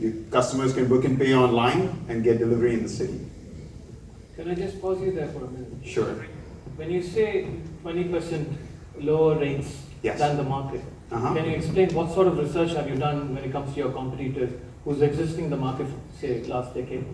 You, 0.00 0.26
customers 0.32 0.74
can 0.74 0.88
book 0.88 1.04
and 1.04 1.16
pay 1.16 1.32
online 1.32 2.06
and 2.08 2.24
get 2.24 2.38
delivery 2.40 2.74
in 2.74 2.82
the 2.82 2.88
city. 2.88 3.20
Can 4.34 4.50
I 4.50 4.54
just 4.54 4.80
pause 4.80 5.00
you 5.00 5.12
there 5.12 5.28
for 5.28 5.44
a 5.44 5.48
minute? 5.48 5.86
Sure. 5.86 6.12
When 6.74 6.90
you 6.90 7.04
say 7.04 7.46
20% 7.84 8.56
lower 9.02 9.38
rates 9.38 9.76
Yes. 10.02 10.18
than 10.18 10.36
the 10.36 10.42
market, 10.42 10.80
Uh-huh. 11.12 11.34
can 11.34 11.44
you 11.44 11.56
explain 11.56 11.88
what 11.94 12.12
sort 12.12 12.26
of 12.26 12.38
research 12.38 12.72
have 12.74 12.88
you 12.88 12.96
done 12.96 13.34
when 13.34 13.44
it 13.44 13.52
comes 13.52 13.72
to 13.74 13.78
your 13.80 13.90
competitors 13.90 14.50
who's 14.84 15.02
existing 15.02 15.44
in 15.44 15.50
the 15.50 15.56
market 15.56 15.86
for, 15.86 15.98
say, 16.20 16.42
last 16.44 16.74
decade? 16.74 17.04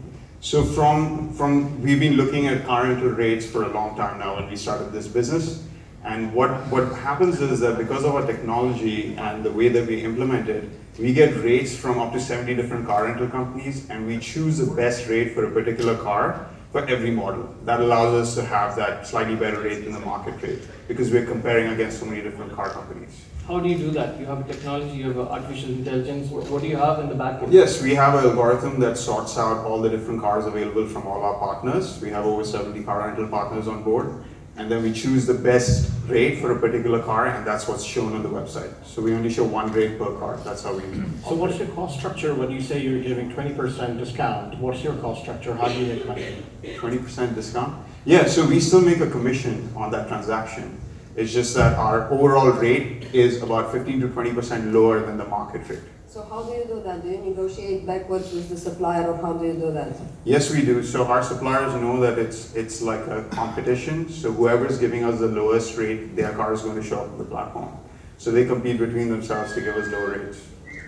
So 0.40 0.62
from 0.62 1.30
from 1.32 1.82
we've 1.82 1.98
been 1.98 2.16
looking 2.16 2.46
at 2.46 2.64
car 2.66 2.84
rental 2.84 3.08
rates 3.08 3.46
for 3.46 3.62
a 3.64 3.68
long 3.78 3.96
time 3.96 4.18
now 4.18 4.36
when 4.36 4.48
we 4.50 4.56
started 4.56 4.92
this 4.92 5.08
business. 5.08 5.62
And 6.04 6.32
what, 6.32 6.50
what 6.70 6.92
happens 6.92 7.40
is 7.40 7.58
that 7.60 7.76
because 7.78 8.04
of 8.04 8.14
our 8.14 8.24
technology 8.24 9.16
and 9.18 9.42
the 9.42 9.50
way 9.50 9.68
that 9.70 9.88
we 9.88 10.02
implement 10.04 10.48
it, 10.48 10.62
we 11.00 11.12
get 11.12 11.34
rates 11.42 11.74
from 11.74 11.98
up 11.98 12.12
to 12.12 12.20
70 12.20 12.54
different 12.54 12.86
car 12.86 13.06
rental 13.06 13.26
companies 13.26 13.90
and 13.90 14.06
we 14.06 14.18
choose 14.18 14.58
the 14.58 14.72
best 14.76 15.08
rate 15.08 15.34
for 15.34 15.44
a 15.46 15.50
particular 15.50 15.96
car 15.96 16.46
for 16.76 16.86
every 16.90 17.10
model. 17.10 17.54
That 17.64 17.80
allows 17.80 18.12
us 18.22 18.34
to 18.34 18.44
have 18.44 18.76
that 18.76 19.06
slightly 19.06 19.34
better 19.34 19.60
rate 19.62 19.84
than 19.84 19.94
the 19.94 20.00
market 20.00 20.42
rate 20.42 20.62
because 20.88 21.10
we're 21.10 21.24
comparing 21.24 21.68
against 21.68 22.00
so 22.00 22.04
many 22.04 22.20
different 22.20 22.52
car 22.52 22.68
companies. 22.68 23.24
How 23.48 23.60
do 23.60 23.68
you 23.70 23.78
do 23.78 23.90
that? 23.92 24.20
You 24.20 24.26
have 24.26 24.40
a 24.44 24.52
technology, 24.52 24.98
you 24.98 25.06
have 25.12 25.18
artificial 25.18 25.70
intelligence. 25.70 26.30
What, 26.30 26.50
what 26.50 26.60
do 26.60 26.68
you 26.68 26.76
have 26.76 26.98
in 26.98 27.08
the 27.08 27.14
back 27.14 27.42
end? 27.42 27.50
Yes, 27.50 27.80
we 27.80 27.94
have 27.94 28.14
an 28.16 28.28
algorithm 28.28 28.78
that 28.80 28.98
sorts 28.98 29.38
out 29.38 29.64
all 29.64 29.80
the 29.80 29.88
different 29.88 30.20
cars 30.20 30.44
available 30.44 30.86
from 30.86 31.06
all 31.06 31.22
our 31.22 31.38
partners. 31.38 31.98
We 32.02 32.10
have 32.10 32.26
over 32.26 32.44
70 32.44 32.84
car 32.84 33.06
rental 33.06 33.28
partners 33.28 33.68
on 33.68 33.82
board. 33.82 34.24
And 34.58 34.70
then 34.70 34.82
we 34.82 34.92
choose 34.92 35.26
the 35.26 35.34
best 35.34 35.90
rate 36.06 36.40
for 36.40 36.52
a 36.52 36.58
particular 36.58 37.02
car, 37.02 37.26
and 37.26 37.46
that's 37.46 37.68
what's 37.68 37.84
shown 37.84 38.14
on 38.14 38.22
the 38.22 38.28
website. 38.28 38.72
So 38.84 39.02
we 39.02 39.12
only 39.12 39.30
show 39.30 39.44
one 39.44 39.72
rate 39.72 39.98
per 39.98 40.14
car. 40.18 40.38
That's 40.44 40.62
how 40.62 40.74
we. 40.74 40.82
So 41.28 41.34
what's 41.34 41.58
your 41.58 41.68
cost 41.68 41.98
structure 41.98 42.34
when 42.34 42.50
you 42.50 42.60
say 42.60 42.82
you're 42.82 43.02
giving 43.02 43.30
twenty 43.32 43.52
percent 43.54 43.98
discount? 43.98 44.58
What's 44.58 44.82
your 44.82 44.94
cost 44.96 45.22
structure? 45.22 45.54
How 45.54 45.68
do 45.68 45.78
you 45.78 45.86
make 45.94 46.06
money? 46.06 46.42
Twenty 46.76 46.98
percent 46.98 47.34
discount? 47.34 47.84
Yeah, 48.04 48.26
so 48.26 48.46
we 48.46 48.60
still 48.60 48.80
make 48.80 49.00
a 49.00 49.10
commission 49.10 49.68
on 49.76 49.90
that 49.90 50.08
transaction. 50.08 50.80
It's 51.16 51.32
just 51.32 51.54
that 51.54 51.74
our 51.78 52.10
overall 52.10 52.50
rate 52.50 53.14
is 53.14 53.42
about 53.42 53.72
fifteen 53.72 54.00
to 54.00 54.08
twenty 54.08 54.32
percent 54.32 54.72
lower 54.72 55.00
than 55.04 55.18
the 55.18 55.26
market 55.26 55.68
rate. 55.68 55.80
So 56.16 56.22
how 56.30 56.42
do 56.44 56.52
you 56.54 56.64
do 56.64 56.80
that? 56.80 57.02
Do 57.02 57.10
you 57.10 57.18
negotiate 57.18 57.84
backwards 57.86 58.32
with 58.32 58.48
the 58.48 58.56
supplier 58.56 59.06
or 59.12 59.18
how 59.18 59.34
do 59.34 59.44
you 59.44 59.52
do 59.52 59.70
that? 59.72 59.92
Yes, 60.24 60.50
we 60.50 60.62
do. 60.62 60.82
So 60.82 61.04
our 61.04 61.22
suppliers 61.22 61.74
know 61.74 62.00
that 62.00 62.18
it's 62.18 62.54
it's 62.56 62.80
like 62.80 63.06
a 63.06 63.24
competition. 63.24 64.08
So 64.08 64.32
whoever's 64.32 64.78
giving 64.78 65.04
us 65.04 65.20
the 65.20 65.26
lowest 65.26 65.76
rate, 65.76 66.16
their 66.16 66.32
car 66.32 66.54
is 66.54 66.62
going 66.62 66.80
to 66.80 66.82
show 66.82 67.00
up 67.00 67.10
on 67.10 67.18
the 67.18 67.24
platform. 67.24 67.68
So 68.16 68.30
they 68.30 68.46
compete 68.46 68.78
between 68.78 69.10
themselves 69.10 69.52
to 69.56 69.60
give 69.60 69.76
us 69.76 69.88
low 69.92 70.06
rates. 70.06 70.40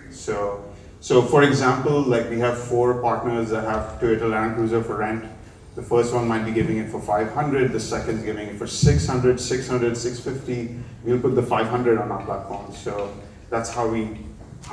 So 0.09 0.65
so 0.99 1.21
for 1.21 1.43
example, 1.43 2.01
like 2.01 2.27
we 2.31 2.39
have 2.39 2.57
four 2.57 2.99
partners 2.99 3.51
that 3.51 3.65
have 3.65 4.01
Toyota 4.01 4.31
Land 4.31 4.55
Cruiser 4.55 4.81
for 4.83 4.97
rent. 4.97 5.25
The 5.75 5.83
first 5.83 6.11
one 6.11 6.27
might 6.27 6.43
be 6.43 6.51
giving 6.51 6.79
it 6.79 6.89
for 6.89 6.99
500, 6.99 7.71
the 7.71 7.79
second 7.79 8.17
is 8.17 8.23
giving 8.23 8.47
it 8.47 8.57
for 8.57 8.65
600, 8.65 9.39
600, 9.39 9.95
650. 9.95 10.75
We'll 11.03 11.21
put 11.21 11.35
the 11.35 11.43
500 11.43 11.99
on 11.99 12.11
our 12.11 12.25
platform. 12.25 12.73
So 12.73 13.13
that's 13.51 13.69
how 13.69 13.87
we 13.87 14.17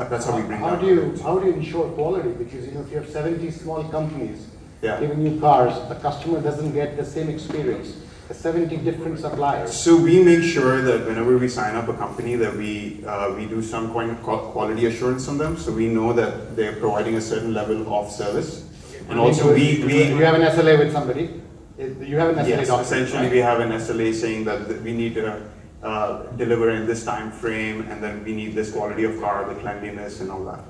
that's 0.09 0.26
how 0.26 0.37
we 0.37 0.43
bring 0.43 0.59
How 0.61 0.70
down 0.76 0.80
do 0.80 0.87
you, 0.87 1.16
how 1.22 1.39
do 1.39 1.47
you 1.47 1.55
ensure 1.55 1.89
quality? 1.91 2.30
Because, 2.30 2.66
you 2.66 2.72
know, 2.72 2.82
if 2.82 2.91
you 2.91 2.97
have 2.99 3.09
seventy 3.09 3.51
small 3.51 3.84
companies 3.84 4.47
Yeah. 4.82 5.01
giving 5.01 5.24
you 5.26 5.41
cars, 5.41 5.72
the 5.89 5.95
customer 5.97 6.41
doesn't 6.41 6.72
get 6.72 6.97
the 6.97 7.05
same 7.05 7.28
experience. 7.30 7.95
The 8.28 8.34
seventy 8.34 8.76
different 8.76 9.18
suppliers. 9.20 9.72
So 9.72 9.97
we 9.97 10.22
make 10.22 10.43
sure 10.43 10.82
that 10.82 11.07
whenever 11.07 11.39
we 11.39 11.49
sign 11.49 11.76
up 11.76 11.89
a 11.89 11.95
company, 11.95 12.34
that 12.37 12.55
we, 12.57 13.05
uh, 13.07 13.32
we 13.34 13.47
do 13.47 13.62
some 13.62 13.93
kind 13.93 14.11
of 14.11 14.22
qual- 14.22 14.51
quality 14.53 14.87
assurance 14.87 15.28
on 15.28 15.39
them, 15.39 15.57
so 15.57 15.70
we 15.72 15.87
know 15.89 16.12
that 16.12 16.57
they're 16.57 16.74
providing 16.76 17.14
a 17.16 17.20
certain 17.20 17.55
level 17.55 17.87
of 17.95 18.11
service. 18.11 18.64
And 19.09 19.18
also, 19.20 19.55
we, 19.55 19.84
we 19.87 20.09
You 20.09 20.16
have 20.24 20.34
an 20.34 20.43
SLA 20.43 20.78
with 20.78 20.93
somebody? 20.93 21.41
You 21.78 22.16
have 22.18 22.30
an 22.37 22.45
SLA 22.45 22.49
yes, 22.49 22.66
document, 22.68 22.87
essentially, 22.87 23.22
right? 23.22 23.32
we 23.32 23.39
have 23.39 23.61
an 23.61 23.70
SLA 23.72 24.12
saying 24.12 24.45
that 24.47 24.66
th- 24.68 24.80
we 24.80 24.93
need 24.93 25.14
to, 25.14 25.43
uh, 25.82 26.22
deliver 26.36 26.70
in 26.70 26.86
this 26.86 27.04
time 27.04 27.30
frame, 27.30 27.82
and 27.90 28.02
then 28.02 28.24
we 28.24 28.34
need 28.34 28.54
this 28.54 28.72
quality 28.72 29.04
of 29.04 29.18
car, 29.20 29.44
the 29.52 29.58
cleanliness 29.60 30.20
and 30.20 30.30
all 30.30 30.44
that. 30.44 30.60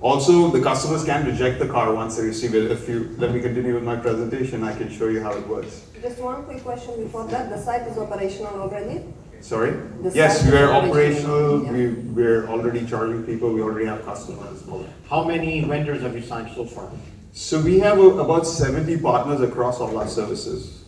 Also, 0.00 0.50
the 0.50 0.60
customers 0.60 1.04
can 1.04 1.24
reject 1.24 1.58
the 1.58 1.66
car 1.66 1.92
once 1.94 2.16
they 2.16 2.24
receive 2.24 2.54
it. 2.54 2.70
If 2.70 2.88
you, 2.88 3.14
let 3.18 3.32
me 3.32 3.40
continue 3.40 3.74
with 3.74 3.84
my 3.84 3.96
presentation, 3.96 4.62
I 4.62 4.76
can 4.76 4.90
show 4.90 5.08
you 5.08 5.22
how 5.22 5.32
it 5.32 5.46
works. 5.48 5.86
Just 6.02 6.18
one 6.18 6.44
quick 6.44 6.62
question 6.62 7.02
before 7.02 7.26
that. 7.28 7.48
The 7.48 7.56
site 7.58 7.86
is 7.88 7.96
operational 7.96 8.60
already? 8.60 9.02
Sorry? 9.40 9.70
The 10.02 10.10
Yes, 10.14 10.42
we 10.44 10.50
are 10.56 10.64
is 10.64 10.70
operational, 10.70 11.66
operational, 11.66 11.72
we, 11.72 11.88
we're 12.12 12.46
already 12.48 12.84
charging 12.86 13.24
people, 13.24 13.52
we 13.52 13.62
already 13.62 13.86
have 13.86 14.04
customers. 14.04 14.62
How 15.08 15.24
many 15.24 15.64
vendors 15.64 16.02
have 16.02 16.14
you 16.14 16.22
signed 16.22 16.54
so 16.54 16.66
far? 16.66 16.90
So 17.32 17.60
we 17.60 17.78
have 17.80 17.98
a- 17.98 18.18
about 18.20 18.46
seventy 18.46 18.96
partners 18.96 19.40
across 19.40 19.80
all 19.80 19.96
our 19.98 20.06
services. 20.06 20.83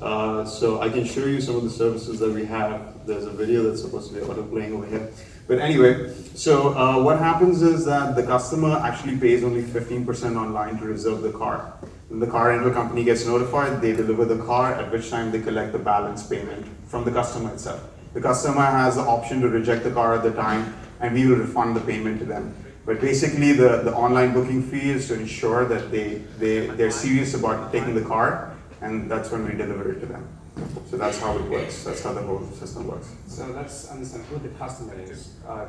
Uh, 0.00 0.44
so 0.46 0.80
I 0.80 0.88
can 0.88 1.04
show 1.04 1.26
you 1.26 1.40
some 1.40 1.56
of 1.56 1.62
the 1.62 1.70
services 1.70 2.18
that 2.20 2.32
we 2.32 2.44
have. 2.46 3.06
There's 3.06 3.26
a 3.26 3.30
video 3.30 3.62
that's 3.64 3.82
supposed 3.82 4.08
to 4.08 4.14
be 4.14 4.22
auto 4.22 4.42
playing 4.42 4.72
over 4.72 4.86
here. 4.86 5.10
But 5.46 5.58
anyway, 5.58 6.14
so 6.34 6.74
uh, 6.74 7.02
what 7.02 7.18
happens 7.18 7.60
is 7.60 7.84
that 7.84 8.16
the 8.16 8.22
customer 8.22 8.78
actually 8.78 9.18
pays 9.18 9.44
only 9.44 9.62
fifteen 9.62 10.06
percent 10.06 10.36
online 10.36 10.78
to 10.78 10.84
reserve 10.84 11.22
the 11.22 11.32
car. 11.32 11.74
When 12.08 12.18
the 12.18 12.26
car 12.26 12.48
rental 12.48 12.72
company 12.72 13.04
gets 13.04 13.26
notified, 13.26 13.82
they 13.82 13.92
deliver 13.92 14.24
the 14.24 14.42
car, 14.44 14.74
at 14.74 14.90
which 14.90 15.10
time 15.10 15.30
they 15.32 15.40
collect 15.40 15.72
the 15.72 15.78
balance 15.78 16.26
payment 16.26 16.66
from 16.86 17.04
the 17.04 17.10
customer 17.10 17.52
itself. 17.52 17.82
The 18.14 18.20
customer 18.20 18.62
has 18.62 18.96
the 18.96 19.02
option 19.02 19.40
to 19.42 19.48
reject 19.48 19.84
the 19.84 19.90
car 19.90 20.14
at 20.14 20.22
the 20.22 20.32
time, 20.32 20.74
and 21.00 21.14
we 21.14 21.26
will 21.26 21.36
refund 21.36 21.76
the 21.76 21.80
payment 21.80 22.18
to 22.20 22.24
them. 22.24 22.54
But 22.86 23.00
basically, 23.00 23.52
the, 23.52 23.82
the 23.82 23.94
online 23.94 24.32
booking 24.32 24.62
fee 24.62 24.90
is 24.90 25.08
to 25.08 25.14
ensure 25.14 25.64
that 25.66 25.92
they, 25.92 26.22
they, 26.38 26.66
they're 26.68 26.90
serious 26.90 27.34
about 27.34 27.70
taking 27.70 27.94
the 27.94 28.02
car, 28.02 28.49
and 28.80 29.10
that's 29.10 29.30
when 29.30 29.44
we 29.44 29.52
deliver 29.52 29.92
it 29.92 30.00
to 30.00 30.06
them. 30.06 30.26
So 30.90 30.96
that's 30.96 31.18
how 31.18 31.36
it 31.36 31.44
works, 31.44 31.84
that's 31.84 32.02
how 32.02 32.12
the 32.12 32.22
whole 32.22 32.44
system 32.52 32.86
works. 32.86 33.08
So 33.26 33.46
let's 33.46 33.88
understand 33.88 34.24
who 34.26 34.38
the 34.38 34.48
customer 34.50 34.94
is. 35.00 35.34
Uh, 35.46 35.66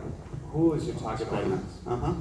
who 0.52 0.74
is 0.74 0.88
your 0.88 0.96
target 0.96 1.32
audience? 1.32 1.78
Uh-huh. 1.88 2.14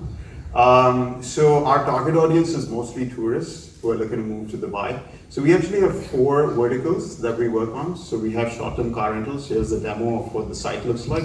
Um, 0.55 1.23
so 1.23 1.65
our 1.65 1.85
target 1.85 2.17
audience 2.17 2.51
is 2.51 2.69
mostly 2.69 3.09
tourists 3.09 3.81
who 3.81 3.91
are 3.91 3.97
looking 3.97 4.17
to 4.17 4.23
move 4.23 4.51
to 4.51 4.59
Dubai. 4.59 5.01
So 5.29 5.43
we 5.43 5.55
actually 5.55 5.81
have 5.81 6.07
four 6.07 6.49
verticals 6.49 7.21
that 7.23 7.39
we 7.39 7.49
work 7.49 7.71
on. 7.71 7.97
So 7.97 8.19
we 8.19 8.33
have 8.33 8.53
short-term 8.53 8.93
car 8.93 9.13
rentals. 9.13 9.49
Here's 9.49 9.71
a 9.73 9.81
demo 9.81 10.25
of 10.25 10.35
what 10.35 10.49
the 10.49 10.55
site 10.55 10.85
looks 10.85 11.07
like. 11.07 11.25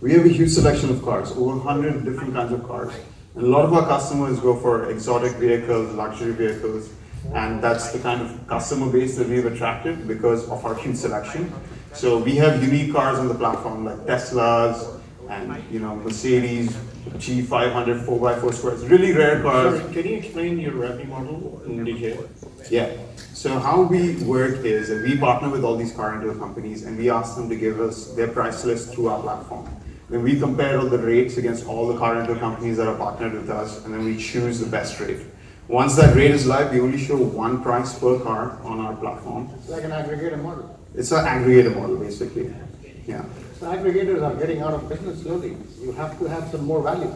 We 0.00 0.12
have 0.14 0.24
a 0.24 0.28
huge 0.28 0.50
selection 0.50 0.90
of 0.90 1.02
cars, 1.02 1.30
over 1.32 1.56
100 1.56 2.04
different 2.04 2.34
kinds 2.34 2.52
of 2.52 2.64
cars. 2.66 2.92
And 3.34 3.44
a 3.44 3.46
lot 3.46 3.64
of 3.64 3.72
our 3.72 3.86
customers 3.86 4.40
go 4.40 4.56
for 4.58 4.90
exotic 4.90 5.32
vehicles, 5.32 5.94
luxury 5.94 6.32
vehicles, 6.32 6.90
and 7.34 7.62
that's 7.62 7.92
the 7.92 7.98
kind 7.98 8.20
of 8.20 8.46
customer 8.46 8.90
base 8.90 9.16
that 9.16 9.28
we've 9.28 9.46
attracted 9.46 10.06
because 10.06 10.48
of 10.48 10.64
our 10.64 10.74
huge 10.74 10.96
selection. 10.96 11.52
So 11.92 12.18
we 12.18 12.36
have 12.36 12.62
unique 12.62 12.92
cars 12.92 13.18
on 13.18 13.28
the 13.28 13.34
platform 13.34 13.84
like 13.84 13.98
Teslas 13.98 15.00
and 15.28 15.62
you 15.70 15.78
know 15.78 15.96
Mercedes 15.96 16.76
G500 17.10 18.06
4x4 18.06 18.54
squares, 18.54 18.84
really 18.86 19.12
rare 19.12 19.42
cars. 19.42 19.80
Sorry, 19.80 19.92
can 19.92 20.06
you 20.06 20.16
explain 20.18 20.60
your 20.60 20.72
revenue 20.72 21.06
model 21.06 21.62
in 21.66 21.84
detail? 21.84 22.28
Yeah. 22.70 22.92
So 23.34 23.58
how 23.58 23.82
we 23.82 24.16
work 24.22 24.64
is 24.64 24.88
that 24.88 25.02
we 25.02 25.18
partner 25.18 25.48
with 25.48 25.64
all 25.64 25.76
these 25.76 25.92
car 25.92 26.12
rental 26.12 26.34
companies 26.34 26.84
and 26.84 26.96
we 26.96 27.10
ask 27.10 27.36
them 27.36 27.48
to 27.48 27.56
give 27.56 27.80
us 27.80 28.14
their 28.14 28.28
price 28.28 28.64
list 28.64 28.94
through 28.94 29.08
our 29.08 29.20
platform. 29.20 29.68
Then 30.10 30.22
we 30.22 30.38
compare 30.38 30.78
all 30.78 30.86
the 30.86 30.98
rates 30.98 31.38
against 31.38 31.66
all 31.66 31.88
the 31.88 31.98
car 31.98 32.14
rental 32.14 32.36
companies 32.36 32.76
that 32.76 32.86
are 32.86 32.96
partnered 32.96 33.32
with 33.32 33.50
us 33.50 33.84
and 33.84 33.92
then 33.92 34.04
we 34.04 34.16
choose 34.16 34.60
the 34.60 34.66
best 34.66 35.00
rate. 35.00 35.20
Once 35.68 35.94
that 35.94 36.14
rate 36.16 36.32
is 36.32 36.46
live, 36.46 36.72
we 36.72 36.80
only 36.80 36.98
show 36.98 37.16
one 37.16 37.62
price 37.62 37.96
per 37.98 38.18
car 38.20 38.58
on 38.64 38.80
our 38.80 38.96
platform. 38.96 39.48
It's 39.58 39.68
like 39.68 39.84
an 39.84 39.92
aggregator 39.92 40.42
model. 40.42 40.78
It's 40.94 41.12
an 41.12 41.24
aggregator 41.24 41.74
model 41.74 41.96
basically. 41.96 42.52
Yeah. 43.06 43.24
So 43.58 43.66
aggregators 43.66 44.22
are 44.22 44.34
getting 44.34 44.60
out 44.60 44.74
of 44.74 44.88
business 44.88 45.22
slowly. 45.22 45.56
You 45.80 45.92
have 45.92 46.18
to 46.18 46.24
have 46.26 46.48
some 46.50 46.64
more 46.64 46.82
value. 46.82 47.14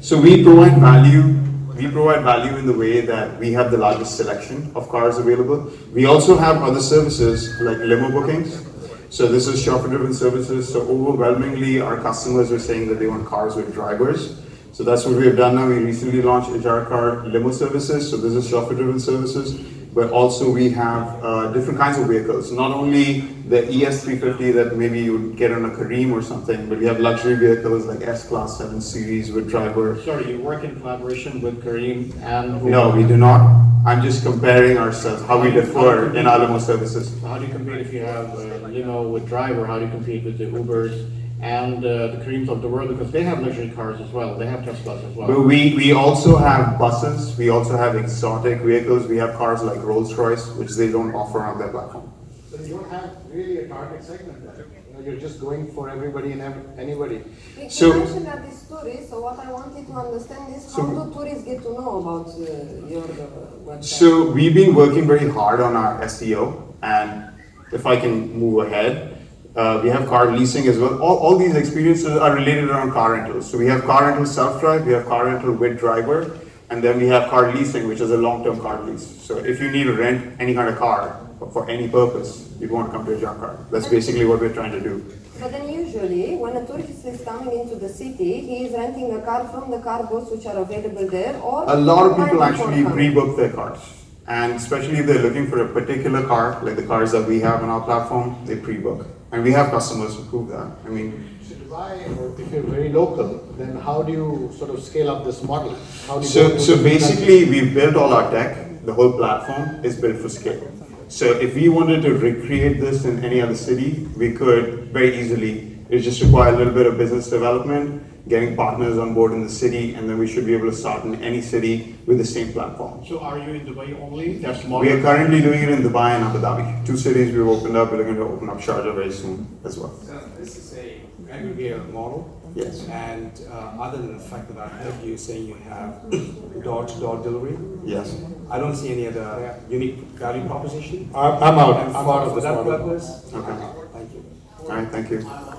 So 0.00 0.20
we 0.20 0.42
provide 0.42 0.78
value. 0.78 1.40
We 1.76 1.88
provide 1.88 2.24
value 2.24 2.56
in 2.56 2.66
the 2.66 2.72
way 2.72 3.02
that 3.02 3.38
we 3.38 3.52
have 3.52 3.70
the 3.70 3.78
largest 3.78 4.16
selection 4.16 4.72
of 4.74 4.88
cars 4.88 5.18
available. 5.18 5.70
We 5.92 6.06
also 6.06 6.36
have 6.36 6.62
other 6.62 6.80
services 6.80 7.60
like 7.60 7.78
limo 7.78 8.10
bookings. 8.10 8.64
So 9.10 9.28
this 9.28 9.46
is 9.46 9.62
chauffeur-driven 9.62 10.12
services. 10.12 10.72
So 10.72 10.80
overwhelmingly, 10.82 11.80
our 11.80 12.00
customers 12.00 12.50
are 12.50 12.58
saying 12.58 12.88
that 12.88 12.98
they 12.98 13.06
want 13.06 13.26
cars 13.26 13.54
with 13.54 13.72
drivers. 13.72 14.40
So 14.76 14.84
that's 14.84 15.06
what 15.06 15.16
we 15.16 15.24
have 15.24 15.38
done 15.38 15.54
now. 15.54 15.66
We 15.66 15.78
recently 15.78 16.20
launched 16.20 16.50
Ijarkar 16.50 17.32
limo 17.32 17.50
services. 17.50 18.10
So 18.10 18.18
this 18.18 18.34
is 18.34 18.46
chauffeur-driven 18.50 19.00
services, 19.00 19.54
but 19.94 20.10
also 20.10 20.50
we 20.50 20.68
have 20.68 21.24
uh, 21.24 21.50
different 21.50 21.78
kinds 21.78 21.96
of 21.96 22.08
vehicles. 22.08 22.52
Not 22.52 22.72
only 22.72 23.20
the 23.48 23.62
ES350 23.62 24.52
that 24.52 24.76
maybe 24.76 25.00
you 25.00 25.16
would 25.16 25.36
get 25.38 25.50
on 25.50 25.64
a 25.64 25.70
Careem 25.70 26.12
or 26.12 26.20
something, 26.20 26.68
but 26.68 26.78
we 26.78 26.84
have 26.84 27.00
luxury 27.00 27.36
vehicles 27.36 27.86
like 27.86 28.02
S-Class 28.02 28.58
7 28.58 28.82
Series 28.82 29.32
with 29.32 29.48
driver. 29.48 29.98
Sorry, 30.02 30.28
you 30.32 30.40
work 30.42 30.62
in 30.62 30.78
collaboration 30.78 31.40
with 31.40 31.64
Careem 31.64 32.14
and. 32.20 32.62
No, 32.62 32.90
we 32.90 33.04
do 33.04 33.16
not. 33.16 33.40
I'm 33.86 34.02
just 34.02 34.24
comparing 34.24 34.76
ourselves, 34.76 35.22
how 35.22 35.40
we 35.40 35.52
differ 35.52 36.14
in 36.14 36.26
our 36.26 36.38
limo 36.38 36.58
services. 36.58 37.18
How 37.22 37.38
do 37.38 37.46
you 37.46 37.52
compete 37.52 37.80
if 37.80 37.94
you 37.94 38.00
have 38.00 38.28
a 38.38 38.68
limo 38.68 39.08
with 39.08 39.26
driver? 39.26 39.64
How 39.64 39.78
do 39.78 39.86
you 39.86 39.90
compete 39.90 40.24
with 40.24 40.36
the 40.36 40.44
Ubers 40.44 41.08
and 41.40 41.84
uh, 41.84 42.06
the 42.08 42.24
Careems 42.24 42.48
of 42.48 42.62
the 42.62 42.68
world? 42.68 42.88
Because 42.88 43.10
they 43.10 43.22
have 43.22 43.40
luxury 43.42 43.70
cars 43.70 44.00
as 44.00 44.10
well. 44.10 44.36
They 44.38 44.46
have 44.46 44.60
Teslas 44.60 45.04
as 45.06 45.14
But 45.14 45.28
well. 45.28 45.42
we, 45.42 45.74
we 45.74 45.92
also 45.92 46.36
have 46.36 46.78
buses, 46.78 47.36
we 47.36 47.48
also 47.50 47.76
have 47.76 47.94
exotic 47.96 48.60
vehicles, 48.62 49.06
we 49.06 49.16
have 49.18 49.34
cars 49.36 49.62
like 49.62 49.82
Rolls 49.82 50.14
Royce, 50.14 50.46
which 50.52 50.72
they 50.72 50.90
don't 50.90 51.14
offer 51.14 51.40
on 51.42 51.58
their 51.58 51.68
platform. 51.68 52.12
So 52.50 52.62
you 52.62 52.78
don't 52.78 52.90
have 52.90 53.10
really 53.30 53.58
a 53.58 53.68
target 53.68 54.02
segment 54.02 54.42
there. 54.44 54.66
You 54.88 54.94
know, 54.94 55.00
You're 55.10 55.20
just 55.20 55.40
going 55.40 55.70
for 55.72 55.90
everybody 55.90 56.32
and 56.32 56.40
ev- 56.40 56.66
anybody. 56.78 57.22
You 57.60 57.68
So- 57.68 57.88
you 57.88 57.98
mentioned 57.98 58.26
that 58.26 58.44
it's 58.46 58.62
tourists, 58.66 59.10
so 59.10 59.20
what 59.20 59.38
I 59.38 59.52
wanted 59.52 59.86
to 59.86 59.92
understand 59.92 60.54
is 60.56 60.64
how 60.72 60.82
So- 60.82 61.04
do 61.04 61.12
tourists 61.14 61.44
get 61.44 61.62
to 61.64 61.72
know 61.72 61.98
about 62.00 62.28
uh, 62.28 62.88
your 62.88 63.04
uh, 63.04 63.68
website? 63.68 63.84
So 63.84 64.30
we've 64.30 64.54
been 64.54 64.74
working 64.74 65.06
very 65.06 65.28
hard 65.28 65.60
on 65.60 65.76
our 65.76 66.00
SEO, 66.02 66.72
and 66.82 67.24
if 67.72 67.84
I 67.84 67.96
can 68.00 68.32
move 68.38 68.66
ahead, 68.66 69.15
Uh, 69.56 69.80
we 69.82 69.88
have 69.88 70.06
car 70.06 70.30
leasing 70.36 70.68
as 70.68 70.78
well. 70.78 71.00
All, 71.00 71.16
all 71.16 71.38
these 71.38 71.54
experiences 71.54 72.14
are 72.14 72.34
related 72.34 72.68
around 72.68 72.92
car 72.92 73.14
rentals. 73.14 73.50
So 73.50 73.56
we 73.56 73.66
have 73.66 73.84
car 73.84 74.04
rental 74.06 74.26
self-drive, 74.26 74.86
we 74.86 74.92
have 74.92 75.06
car 75.06 75.24
rental 75.24 75.52
with 75.52 75.78
driver, 75.78 76.38
and 76.68 76.84
then 76.84 76.98
we 77.00 77.06
have 77.06 77.30
car 77.30 77.54
leasing, 77.54 77.88
which 77.88 78.00
is 78.00 78.10
a 78.10 78.18
long-term 78.18 78.60
car 78.60 78.82
lease. 78.82 79.06
So 79.22 79.38
if 79.38 79.58
you 79.60 79.70
need 79.70 79.84
to 79.84 79.94
rent 79.94 80.36
any 80.40 80.52
kind 80.52 80.68
of 80.68 80.76
car 80.76 81.18
for- 81.54 81.70
any 81.70 81.88
purpose, 81.88 82.50
you 82.60 82.68
want 82.68 82.90
to 82.90 82.96
come 82.96 83.06
to 83.06 83.12
Ijarkar. 83.12 83.70
That's 83.70 83.88
basically 83.88 84.26
what 84.26 84.40
we're 84.40 84.52
trying 84.52 84.72
to 84.72 84.80
do. 84.80 85.02
But 85.40 85.52
then 85.52 85.68
usually, 85.70 86.36
when 86.36 86.56
a 86.56 86.66
tourist 86.66 87.04
is 87.06 87.22
coming 87.24 87.58
into 87.58 87.76
the 87.76 87.88
city, 87.88 88.40
he 88.42 88.66
is 88.66 88.72
renting 88.72 89.14
a 89.14 89.20
car 89.22 89.48
from 89.48 89.70
the 89.70 89.80
car 89.80 90.04
booths 90.04 90.30
which 90.30 90.44
are 90.44 90.58
available 90.58 91.08
there 91.08 91.34
or... 91.40 91.64
A 91.68 91.76
lot 91.76 92.10
of 92.10 92.16
people 92.16 92.42
actually 92.42 92.84
pre-book 92.84 93.36
their 93.38 93.52
cars. 93.52 93.80
And 94.28 94.52
especially 94.52 94.98
if 94.98 95.06
they're 95.06 95.22
looking 95.22 95.46
for 95.46 95.62
a 95.64 95.68
particular 95.68 96.26
car, 96.26 96.62
like 96.62 96.76
the 96.76 96.86
cars 96.86 97.12
that 97.12 97.26
we 97.26 97.40
have 97.40 97.62
on 97.62 97.68
our 97.70 97.82
platform, 97.82 98.36
they 98.44 98.56
pre-book. 98.56 99.06
And 99.32 99.42
we 99.42 99.52
have 99.52 99.70
customers 99.70 100.14
who 100.16 100.24
prove 100.24 100.48
that. 100.48 100.70
I 100.84 100.88
mean, 100.88 101.30
To 101.48 101.54
Dubai, 101.54 102.16
or 102.18 102.40
if 102.40 102.52
you're 102.52 102.62
very 102.62 102.88
local, 102.88 103.28
then 103.58 103.76
how 103.76 104.02
do 104.02 104.12
you 104.12 104.50
sort 104.58 104.70
of 104.70 104.82
scale 104.82 105.10
up 105.10 105.24
this 105.24 105.42
model? 105.42 105.74
How 106.06 106.18
do 106.18 106.26
you 106.26 106.34
go 106.34 106.48
So, 106.48 106.50
to 106.50 106.60
so 106.60 106.74
different 106.74 106.84
basically, 106.84 107.44
we've 107.50 107.74
built 107.74 107.94
all 107.96 108.12
our 108.12 108.30
tech. 108.30 108.84
The 108.84 108.94
whole 108.94 109.12
platform 109.12 109.84
is 109.84 110.00
built 110.00 110.16
for 110.18 110.28
scale. 110.28 110.62
So 111.08 111.26
if 111.46 111.54
we 111.54 111.68
wanted 111.68 112.02
to 112.02 112.14
recreate 112.14 112.80
this 112.80 113.04
in 113.04 113.24
any 113.24 113.40
other 113.40 113.54
city, 113.54 114.08
we 114.16 114.32
could 114.32 114.92
very 114.92 115.16
easily. 115.20 115.78
It 115.88 116.00
just 116.00 116.20
require 116.22 116.52
a 116.54 116.56
little 116.56 116.72
bit 116.72 116.86
of 116.86 116.98
business 116.98 117.30
development, 117.30 118.02
getting 118.28 118.56
partners 118.56 118.98
on 118.98 119.14
board 119.14 119.32
in 119.32 119.42
the 119.42 119.48
city, 119.48 119.94
and 119.94 120.08
then 120.08 120.18
we 120.18 120.26
should 120.26 120.46
be 120.46 120.54
able 120.54 120.68
to 120.70 120.76
start 120.76 121.04
in 121.04 121.22
any 121.22 121.40
city 121.40 121.96
with 122.06 122.18
the 122.18 122.24
same 122.24 122.52
platform. 122.52 123.04
So 123.06 123.20
are 123.20 123.38
you 123.38 123.54
in 123.54 123.66
Dubai 123.66 124.00
only? 124.00 124.38
That's 124.38 124.64
We 124.64 124.90
are 124.90 125.00
currently 125.00 125.40
doing 125.40 125.62
it 125.62 125.68
in 125.68 125.82
Dubai 125.82 126.08
and 126.16 126.24
Abu 126.24 126.38
Dhabi. 126.40 126.84
Two 126.86 126.96
cities 126.96 127.32
we've 127.34 127.46
opened 127.46 127.76
up. 127.76 127.92
We're 127.92 127.98
looking 127.98 128.16
to 128.16 128.22
open 128.22 128.48
up 128.50 128.58
Sharjah 128.58 128.94
very 128.94 129.12
soon 129.12 129.46
as 129.64 129.78
well. 129.78 129.92
So 130.04 130.18
this 130.38 130.56
is 130.56 130.76
a 130.76 131.00
aggregator 131.28 131.88
model. 131.92 132.32
Yes. 132.56 132.88
And 132.88 133.32
uh, 133.52 133.84
other 133.84 133.98
than 133.98 134.16
the 134.16 134.24
fact 134.24 134.48
that 134.48 134.58
I 134.58 134.68
heard 134.68 135.04
you 135.04 135.16
saying 135.18 135.46
you 135.46 135.54
have 135.68 136.10
door-to-door 136.64 137.22
delivery, 137.22 137.56
Yes. 137.84 138.16
I 138.50 138.58
don't 138.58 138.74
see 138.74 138.90
any 138.92 139.06
other 139.08 139.60
unique 139.68 139.98
value 140.24 140.46
proposition. 140.46 141.10
I'm 141.14 141.34
I'm 141.42 141.58
out, 141.58 141.76
I'm 141.76 141.96
out 141.96 142.22
of 142.22 142.28
for 142.30 142.34
this 142.36 142.44
that 142.44 142.54
model. 142.54 142.78
purpose, 142.78 143.06
Okay. 143.34 143.56
thank 143.92 144.12
you. 144.14 144.24
All 144.60 144.68
right. 144.68 144.88
Thank 144.88 145.10
you. 145.10 145.55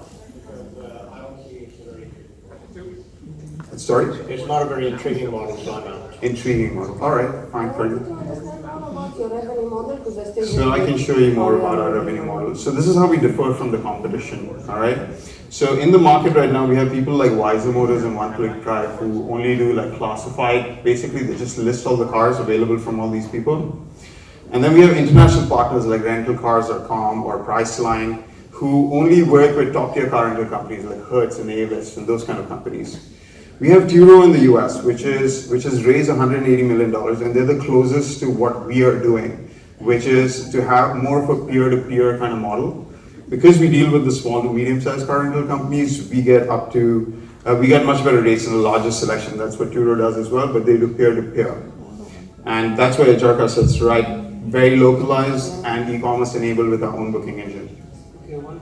Sorry. 3.78 4.05
It's 4.34 4.47
not 4.47 4.63
a 4.63 4.65
very 4.65 4.88
intriguing 4.88 5.32
model, 5.32 5.55
so 5.57 5.75
I'm 5.75 5.88
out. 5.88 6.23
Intriguing 6.23 6.75
model. 6.75 7.01
All 7.01 7.15
right. 7.15 7.49
Fine 7.51 7.73
for 7.73 7.86
I 7.86 7.89
you. 7.89 7.97
want 7.97 8.07
to 8.07 8.13
understand 8.13 8.63
more 8.63 8.89
about 8.89 9.17
your 9.17 9.30
revenue 9.30 9.69
model, 9.69 9.95
because 9.97 10.17
I 10.17 10.23
still. 10.32 10.45
So 10.45 10.71
I 10.71 10.80
can 10.80 10.97
show 10.97 11.17
you 11.17 11.34
more 11.34 11.57
about 11.57 11.78
our 11.78 11.93
revenue 11.93 12.25
model. 12.25 12.55
So 12.55 12.71
this 12.71 12.88
is 12.88 12.95
how 12.95 13.07
we 13.07 13.17
differ 13.17 13.53
from 13.53 13.71
the 13.71 13.78
competition, 13.78 14.49
all 14.67 14.80
right? 14.80 14.97
So 15.49 15.78
in 15.80 15.91
the 15.91 15.97
market 15.97 16.34
right 16.34 16.51
now, 16.51 16.65
we 16.65 16.75
have 16.75 16.91
people 16.91 17.13
like 17.13 17.32
Wiser 17.32 17.71
Motors 17.71 18.03
and 18.03 18.15
One 18.15 18.34
Click 18.34 18.61
Drive 18.63 18.99
who 18.99 19.32
only 19.32 19.55
do 19.55 19.73
like 19.73 19.95
classified, 19.95 20.84
basically 20.84 21.23
they 21.23 21.38
just 21.38 21.57
list 21.57 21.86
all 21.86 21.95
the 21.95 22.07
cars 22.07 22.39
available 22.39 22.78
from 22.78 22.99
all 22.99 23.09
these 23.09 23.28
people. 23.30 23.86
And 24.51 24.63
then 24.63 24.73
we 24.73 24.82
have 24.82 24.95
international 24.97 25.47
partners 25.47 25.86
like 25.86 26.01
rentalcars.com 26.01 27.23
or 27.23 27.45
Priceline 27.45 28.23
who 28.51 28.93
only 28.93 29.23
work 29.23 29.55
with 29.55 29.71
top 29.71 29.93
tier 29.93 30.09
car 30.09 30.25
rental 30.25 30.45
companies 30.45 30.84
like 30.84 31.01
Hertz 31.07 31.38
and 31.38 31.49
Avis 31.49 31.95
and 31.97 32.07
those 32.07 32.23
kind 32.23 32.39
of 32.39 32.47
companies. 32.47 33.16
We 33.59 33.69
have 33.69 33.83
Turo 33.83 34.23
in 34.23 34.31
the 34.33 34.41
US, 34.53 34.83
which 34.83 35.01
is 35.01 35.47
which 35.47 35.63
has 35.63 35.83
raised 35.83 36.09
180 36.09 36.61
million 36.61 36.91
dollars, 36.91 37.21
and 37.21 37.35
they're 37.35 37.45
the 37.45 37.57
closest 37.59 38.19
to 38.19 38.29
what 38.29 38.67
we 38.67 38.83
are 38.83 38.99
doing, 38.99 39.49
which 39.79 40.05
is 40.05 40.49
to 40.51 40.63
have 40.63 40.95
more 40.95 41.23
of 41.23 41.29
a 41.31 41.45
peer-to-peer 41.47 42.19
kind 42.19 42.33
of 42.33 42.39
model. 42.39 42.85
Because 43.29 43.57
we 43.57 43.67
deal 43.67 43.91
with 43.91 44.05
the 44.05 44.11
small 44.11 44.43
to 44.43 44.53
medium-sized 44.53 45.07
car 45.07 45.23
rental 45.23 45.47
companies, 45.47 46.07
we 46.07 46.21
get 46.21 46.47
up 46.49 46.71
to 46.73 47.19
uh, 47.47 47.55
we 47.55 47.65
get 47.65 47.83
much 47.83 48.03
better 48.03 48.21
rates 48.21 48.45
in 48.45 48.53
the 48.53 48.59
largest 48.59 48.99
selection. 48.99 49.39
That's 49.39 49.57
what 49.57 49.71
Turo 49.71 49.97
does 49.97 50.17
as 50.17 50.29
well, 50.29 50.53
but 50.53 50.63
they 50.67 50.77
do 50.77 50.93
peer-to-peer, 50.93 51.71
and 52.45 52.77
that's 52.77 52.99
why 52.99 53.05
Ijarkar 53.05 53.49
sits 53.49 53.81
right, 53.81 54.19
very 54.57 54.75
localized 54.75 55.65
and 55.65 55.89
e-commerce 55.89 56.35
enabled 56.35 56.69
with 56.69 56.83
our 56.83 56.95
own 56.95 57.11
booking 57.11 57.39
engine. 57.41 57.66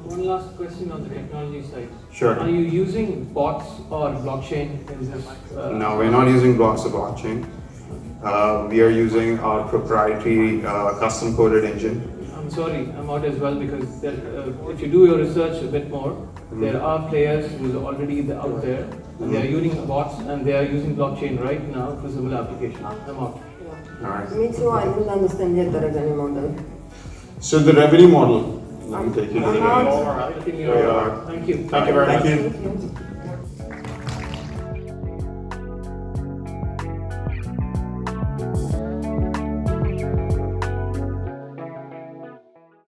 Okay, 0.06 0.16
one, 0.16 0.20
one 0.20 0.28
last 0.28 0.56
question 0.58 0.92
on 0.92 1.04
the 1.04 1.10
technology 1.10 1.64
side. 1.64 1.90
Sure. 2.12 2.40
Are 2.40 2.50
you 2.50 2.62
using 2.62 3.26
bots 3.34 3.66
or 3.90 4.10
blockchain 4.12 4.90
in 4.92 5.12
this? 5.12 5.26
uh, 5.56 5.72
No, 5.72 5.98
we're 5.98 6.10
not 6.12 6.28
using 6.28 6.58
blocks 6.58 6.86
or 6.86 6.90
blockchain. 6.90 7.46
Uh, 8.24 8.68
we 8.70 8.82
are 8.82 8.90
using 8.90 9.40
our 9.40 9.68
proprietary 9.68 10.66
uh, 10.66 10.98
custom 11.00 11.36
coded 11.36 11.64
engine. 11.66 12.12
I'm 12.36 12.50
sorry, 12.50 12.76
I'm 12.98 13.10
out 13.10 13.26
as 13.26 13.38
well 13.40 13.56
because 13.56 14.02
there, 14.02 14.14
uh, 14.14 14.70
if 14.70 14.80
you 14.82 14.88
do 14.88 15.06
your 15.06 15.18
research 15.18 15.64
a 15.64 15.68
bit 15.68 15.90
more, 15.90 16.28
Mm-hmm. 16.46 16.62
there 16.62 16.80
are 16.80 17.10
players 17.10 17.52
who 17.54 17.80
are 17.80 17.86
already 17.86 18.32
out 18.32 18.62
there 18.62 18.84
and 19.20 19.34
they 19.34 19.42
are 19.42 19.46
using 19.46 19.84
bots 19.88 20.20
and 20.20 20.46
they 20.46 20.54
are 20.54 20.62
using 20.64 20.96
blockchain 20.96 21.44
right 21.44 21.68
now 21.76 21.96
for 22.00 22.08
similar 22.08 22.38
applications. 22.38 22.86
I'm 22.86 23.18
out. 23.18 23.42
All 24.04 24.10
right. 24.10 24.32
Me 24.32 24.52
too, 24.56 24.70
I 24.70 24.86
didn't 24.86 25.10
understand 25.10 25.58
yet 25.58 25.72
the 25.72 25.80
revenue 25.80 26.16
model. 26.16 26.56
So 27.40 27.58
the 27.58 27.74
revenue 27.74 28.08
model. 28.10 28.62
Let 28.88 29.08
me 29.08 29.14
take 29.16 29.32
you 29.34 29.44
I'm 29.44 29.64
out. 29.64 30.20
I 30.20 30.34
think 30.34 30.46
There 30.46 30.56
you 30.56 30.68
you're, 30.68 31.26
thank 31.26 31.48
you. 31.48 31.68
Thank 31.70 31.88
you 31.88 31.94
very 31.94 32.08
much. 32.08 32.24
Thank 32.24 32.94
you. 32.94 33.05